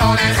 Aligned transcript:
Beefy, 0.00 0.40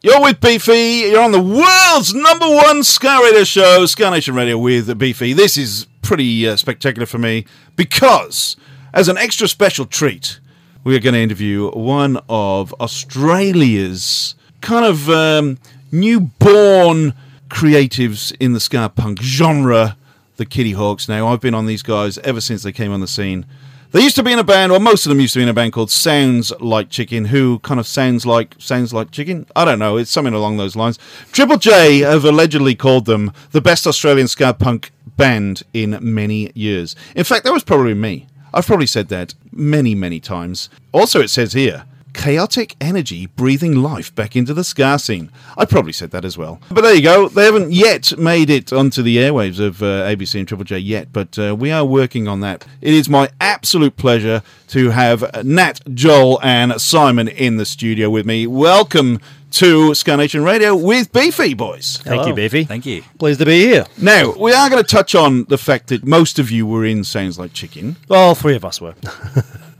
You're 0.00 0.22
with 0.22 0.40
Beefy. 0.40 1.08
You're 1.10 1.22
on 1.22 1.32
the 1.32 1.40
world's 1.40 2.14
number 2.14 2.48
one 2.48 2.84
Ska 2.84 3.18
Radio 3.24 3.42
show, 3.42 3.84
Ska 3.84 4.08
Nation 4.10 4.32
Radio 4.32 4.56
with 4.56 4.96
Beefy. 4.96 5.32
This 5.32 5.56
is 5.56 5.88
pretty 6.02 6.48
uh, 6.48 6.54
spectacular 6.54 7.04
for 7.04 7.18
me 7.18 7.46
because, 7.74 8.56
as 8.94 9.08
an 9.08 9.18
extra 9.18 9.48
special 9.48 9.86
treat, 9.86 10.38
we 10.84 10.94
are 10.94 11.00
going 11.00 11.14
to 11.14 11.20
interview 11.20 11.72
one 11.72 12.20
of 12.28 12.72
Australia's 12.74 14.36
kind 14.60 14.84
of 14.84 15.10
um, 15.10 15.58
newborn 15.90 17.12
creatives 17.48 18.32
in 18.38 18.52
the 18.52 18.60
ska 18.60 18.92
punk 18.94 19.20
genre, 19.20 19.96
the 20.36 20.46
Kittyhawks. 20.46 21.08
Now, 21.08 21.26
I've 21.26 21.40
been 21.40 21.54
on 21.54 21.66
these 21.66 21.82
guys 21.82 22.18
ever 22.18 22.40
since 22.40 22.62
they 22.62 22.70
came 22.70 22.92
on 22.92 23.00
the 23.00 23.08
scene. 23.08 23.46
They 23.90 24.02
used 24.02 24.16
to 24.16 24.22
be 24.22 24.32
in 24.32 24.38
a 24.38 24.44
band, 24.44 24.70
or 24.70 24.80
most 24.80 25.06
of 25.06 25.10
them 25.10 25.18
used 25.18 25.32
to 25.32 25.38
be 25.38 25.44
in 25.44 25.48
a 25.48 25.54
band 25.54 25.72
called 25.72 25.90
Sounds 25.90 26.52
Like 26.60 26.90
Chicken, 26.90 27.24
who 27.24 27.58
kind 27.60 27.80
of 27.80 27.86
sounds 27.86 28.26
like 28.26 28.54
sounds 28.58 28.92
like 28.92 29.10
chicken. 29.10 29.46
I 29.56 29.64
don't 29.64 29.78
know, 29.78 29.96
it's 29.96 30.10
something 30.10 30.34
along 30.34 30.58
those 30.58 30.76
lines. 30.76 30.98
Triple 31.32 31.56
J 31.56 32.00
have 32.00 32.26
allegedly 32.26 32.74
called 32.74 33.06
them 33.06 33.32
the 33.52 33.62
best 33.62 33.86
Australian 33.86 34.28
ska 34.28 34.52
punk 34.52 34.92
band 35.16 35.62
in 35.72 35.98
many 36.02 36.52
years. 36.54 36.96
In 37.16 37.24
fact, 37.24 37.44
that 37.44 37.52
was 37.52 37.64
probably 37.64 37.94
me. 37.94 38.26
I've 38.52 38.66
probably 38.66 38.86
said 38.86 39.08
that 39.08 39.32
many, 39.52 39.94
many 39.94 40.20
times. 40.20 40.68
Also, 40.92 41.22
it 41.22 41.28
says 41.28 41.54
here. 41.54 41.84
Chaotic 42.14 42.74
energy 42.80 43.26
breathing 43.26 43.76
life 43.76 44.14
back 44.14 44.34
into 44.34 44.54
the 44.54 44.64
ska 44.64 44.98
scene. 44.98 45.30
I 45.56 45.64
probably 45.64 45.92
said 45.92 46.10
that 46.10 46.24
as 46.24 46.36
well. 46.36 46.60
But 46.70 46.82
there 46.82 46.94
you 46.94 47.02
go. 47.02 47.28
They 47.28 47.44
haven't 47.44 47.72
yet 47.72 48.18
made 48.18 48.50
it 48.50 48.72
onto 48.72 49.02
the 49.02 49.18
airwaves 49.18 49.60
of 49.60 49.82
uh, 49.82 50.06
ABC 50.06 50.38
and 50.38 50.48
Triple 50.48 50.64
J 50.64 50.78
yet, 50.78 51.12
but 51.12 51.38
uh, 51.38 51.54
we 51.54 51.70
are 51.70 51.84
working 51.84 52.26
on 52.26 52.40
that. 52.40 52.66
It 52.80 52.94
is 52.94 53.08
my 53.08 53.28
absolute 53.40 53.96
pleasure 53.96 54.42
to 54.68 54.90
have 54.90 55.44
Nat, 55.44 55.80
Joel, 55.94 56.40
and 56.42 56.80
Simon 56.80 57.28
in 57.28 57.56
the 57.56 57.66
studio 57.66 58.10
with 58.10 58.26
me. 58.26 58.46
Welcome 58.46 59.20
to 59.50 59.94
Ska 59.94 60.16
Nation 60.16 60.44
Radio 60.44 60.76
with 60.76 61.12
Beefy 61.12 61.54
Boys. 61.54 61.98
Thank 62.02 62.26
you, 62.26 62.34
Beefy. 62.34 62.64
Thank 62.64 62.84
you. 62.86 63.02
Pleased 63.18 63.40
to 63.40 63.46
be 63.46 63.60
here. 63.60 63.86
Now, 64.00 64.32
we 64.32 64.52
are 64.52 64.68
going 64.68 64.82
to 64.82 64.88
touch 64.88 65.14
on 65.14 65.44
the 65.44 65.58
fact 65.58 65.88
that 65.88 66.04
most 66.04 66.38
of 66.38 66.50
you 66.50 66.66
were 66.66 66.84
in 66.84 67.04
Sounds 67.04 67.38
Like 67.38 67.52
Chicken. 67.52 67.96
Well, 68.08 68.34
three 68.34 68.56
of 68.56 68.64
us 68.64 68.80
were. 68.80 68.94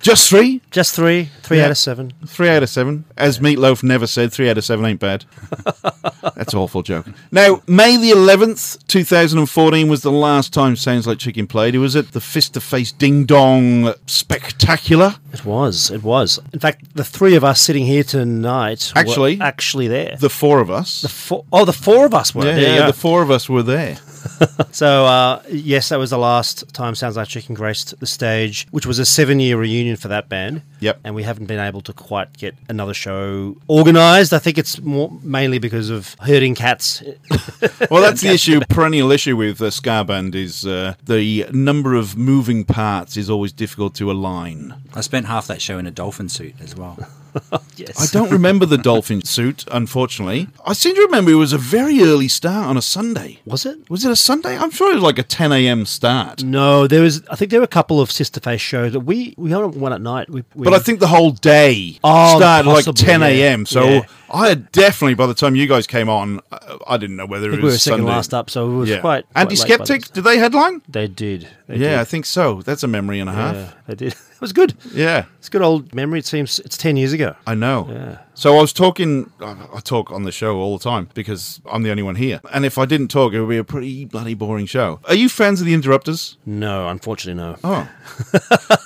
Just 0.01 0.29
three? 0.31 0.61
Just 0.71 0.95
three. 0.95 1.29
Three 1.43 1.59
Yeah. 1.59 1.65
out 1.67 1.71
of 1.73 1.79
seven. 1.79 2.13
Three 2.27 2.49
out 2.49 2.63
of 2.63 2.69
seven. 2.71 3.05
As 3.17 3.41
Meatloaf 3.41 3.83
never 3.83 4.07
said, 4.07 4.33
three 4.33 4.49
out 4.49 4.57
of 4.57 4.65
seven 4.65 4.85
ain't 4.87 5.01
bad. 5.01 5.25
That's 6.37 6.53
an 6.53 6.59
awful 6.61 6.83
joke. 6.83 7.07
Now, 7.33 7.63
May 7.67 7.97
the 7.97 8.11
11th, 8.11 8.87
2014 8.87 9.89
was 9.89 10.03
the 10.03 10.13
last 10.13 10.53
time 10.53 10.77
Sounds 10.77 11.07
Like 11.07 11.19
Chicken 11.19 11.47
played. 11.47 11.75
It 11.75 11.79
was 11.79 11.97
at 11.97 12.13
the 12.13 12.21
Fist 12.21 12.55
to 12.55 12.61
Face 12.61 12.93
Ding 12.93 13.25
Dong 13.25 13.93
Spectacular. 14.07 15.17
It 15.33 15.45
was. 15.45 15.91
It 15.91 16.03
was. 16.03 16.39
In 16.53 16.61
fact, 16.61 16.95
the 16.95 17.05
three 17.05 17.35
of 17.35 17.43
us 17.43 17.61
sitting 17.61 17.85
here 17.85 18.05
tonight 18.05 18.93
were 18.95 19.01
Actually- 19.01 19.41
actually 19.41 19.89
there. 19.89 20.17
The 20.21 20.31
four 20.31 20.61
of 20.61 20.71
us. 20.71 21.03
The 21.03 21.09
four, 21.09 21.45
oh, 21.53 21.65
the 21.65 21.73
four 21.73 22.07
of 22.07 22.15
us 22.15 22.35
were. 22.35 22.45
yeah, 22.47 22.55
there 22.55 22.77
yeah, 22.81 22.87
the 22.87 22.93
four 22.93 23.23
of 23.23 23.31
us 23.31 23.49
were 23.49 23.63
there. 23.65 23.99
So, 24.71 25.07
uh, 25.07 25.43
yes, 25.49 25.89
that 25.89 25.99
was 25.99 26.11
the 26.11 26.19
last 26.19 26.73
time 26.73 26.95
Sounds 26.95 27.17
Like 27.17 27.27
Chicken 27.27 27.55
graced 27.55 27.99
the 27.99 28.07
stage, 28.07 28.67
which 28.71 28.87
was 28.87 28.99
a 28.99 29.07
seven 29.07 29.41
year 29.41 29.57
reunion 29.57 29.97
for 29.97 30.09
that 30.09 30.29
band. 30.29 30.63
Yep. 30.81 31.01
And 31.03 31.15
we 31.15 31.23
haven't 31.25 31.47
been 31.47 31.59
able 31.59 31.81
to 31.83 31.93
quite 31.93 32.37
get 32.37 32.55
another 32.69 32.95
show 32.95 33.57
organised. 33.69 34.33
I 34.33 34.39
think 34.39 34.59
it's 34.59 34.81
more 34.81 35.11
mainly 35.23 35.59
because 35.59 35.91
of 35.91 36.15
herding 36.21 36.55
cats. 36.55 37.03
Well, 37.91 38.03
that's 38.03 38.21
the 38.21 38.29
issue, 38.35 38.61
perennial 38.69 39.11
issue 39.11 39.37
with 39.37 39.61
uh, 39.61 39.71
Ska 39.71 40.05
Band 40.05 40.35
is 40.35 40.67
uh, 40.67 40.95
the 41.05 41.47
number 41.53 41.95
of 41.95 42.17
moving 42.17 42.65
parts 42.65 43.17
is 43.17 43.31
always 43.31 43.53
difficult 43.53 43.95
to 43.97 44.11
align. 44.11 44.75
I 44.95 45.01
spent 45.01 45.27
half 45.27 45.47
that 45.47 45.63
show 45.63 45.79
in 45.79 45.87
a 45.87 45.91
dolphin 45.91 46.29
suit 46.29 46.55
as 46.61 46.77
well. 46.77 46.99
yes. 47.77 48.01
I 48.01 48.07
don't 48.19 48.31
remember 48.31 48.67
the 48.67 48.79
dolphin 48.79 49.23
suit, 49.23 49.65
unfortunately. 49.71 50.49
I 50.67 50.73
seem 50.73 50.95
to 50.95 51.03
remember 51.03 51.31
it 51.31 51.35
was 51.37 51.53
a 51.53 51.59
very 51.59 52.01
early 52.03 52.29
start 52.29 52.67
on 52.67 52.77
a 52.77 52.83
Sunday. 52.83 53.41
Was 53.45 53.65
it? 53.67 53.89
Was 53.91 54.05
it 54.05 54.11
a 54.11 54.17
Sunday? 54.17 54.57
I'm 54.57 54.71
sure 54.71 54.91
it 54.91 54.95
was 54.95 55.03
like 55.03 55.19
a 55.19 55.23
10 55.23 55.53
a.m. 55.53 55.87
start. 55.87 56.43
No, 56.43 56.87
there 56.87 57.03
was. 57.03 57.23
I 57.31 57.37
think 57.37 57.51
there 57.51 57.61
were 57.61 57.65
a 57.65 57.69
couple 57.69 58.01
of 58.01 58.11
Fist 58.11 58.35
to 58.35 58.41
Face 58.41 58.61
shows 58.61 58.93
that 58.93 59.01
we 59.01 59.35
we 59.37 59.51
had 59.51 59.65
one 59.75 59.93
at 59.93 60.01
night. 60.01 60.29
We, 60.31 60.45
we 60.55 60.65
But 60.65 60.75
I 60.75 60.79
think 60.79 61.01
the 61.01 61.07
whole 61.09 61.31
day 61.33 61.99
Oh, 62.05 62.37
started 62.39 62.69
like 62.69 62.85
possibly, 62.87 63.05
10 63.05 63.21
yeah. 63.21 63.27
a.m. 63.27 63.67
So 63.67 63.85
Yeah. 63.85 64.01
I 64.31 64.49
had 64.49 64.71
definitely, 64.73 65.15
by 65.15 65.27
the 65.27 65.35
time 65.35 65.55
you 65.57 65.67
guys 65.67 65.87
came 65.87 66.09
on, 66.11 66.41
I- 66.53 66.77
I 66.87 66.97
didn't 66.99 67.17
know 67.17 67.27
whether 67.27 67.51
it 67.51 67.57
we 67.57 67.63
was 67.63 67.75
were 67.75 67.79
second 67.79 67.99
Sunday. 68.01 68.13
last 68.13 68.35
up, 68.35 68.51
so 68.51 68.71
it 68.71 68.75
was 68.75 68.89
Yeah. 68.91 69.01
quite. 69.01 69.25
Antiskeptic, 69.35 70.13
did 70.13 70.25
they 70.25 70.37
headline? 70.39 70.83
They 70.89 71.09
did. 71.09 71.49
They 71.67 71.77
Yeah, 71.77 72.01
I 72.01 72.05
think 72.05 72.27
so. 72.27 72.61
That's 72.63 72.83
a 72.83 72.89
memory 72.89 73.21
and 73.21 73.31
a 73.31 73.33
half. 73.33 73.55
Yeah, 73.55 73.71
they 73.87 73.95
did. 73.95 74.15
it 74.39 74.43
was 74.43 74.53
good. 74.53 74.75
Yeah. 74.95 75.25
It's 75.39 75.49
a 75.49 75.51
good 75.51 75.63
old 75.63 75.93
memory. 75.93 76.21
It 76.21 76.27
seems 76.27 76.61
it's 76.61 76.77
10 76.77 76.97
years 76.97 77.13
ago. 77.13 77.35
I 77.45 77.55
know. 77.55 77.89
Yeah. 77.91 78.19
So 78.35 78.57
I 78.57 78.61
was 78.61 78.73
talking. 78.73 79.33
I 79.41 79.81
talk 79.83 80.13
on 80.13 80.23
the 80.23 80.31
show 80.31 80.59
all 80.59 80.79
the 80.79 80.85
time 80.85 81.09
because 81.13 81.61
I'm 81.67 81.83
the 81.83 81.91
only 81.91 82.05
one 82.05 82.15
here. 82.15 82.41
And 82.53 82.65
if 82.65 82.79
I 82.79 82.87
didn't 82.87 83.09
talk, 83.09 83.33
it 83.33 83.41
would 83.41 83.49
be 83.49 83.57
a 83.57 83.65
pretty 83.65 84.05
bloody 84.05 84.35
boring 84.35 84.67
show. 84.67 85.01
Are 85.07 85.15
you 85.17 85.29
fans 85.29 85.61
of 85.61 85.67
the 85.67 85.75
Interrupters? 85.75 86.37
No, 86.47 86.89
unfortunately, 86.89 87.43
no. 87.43 87.57
Oh. 87.65 87.91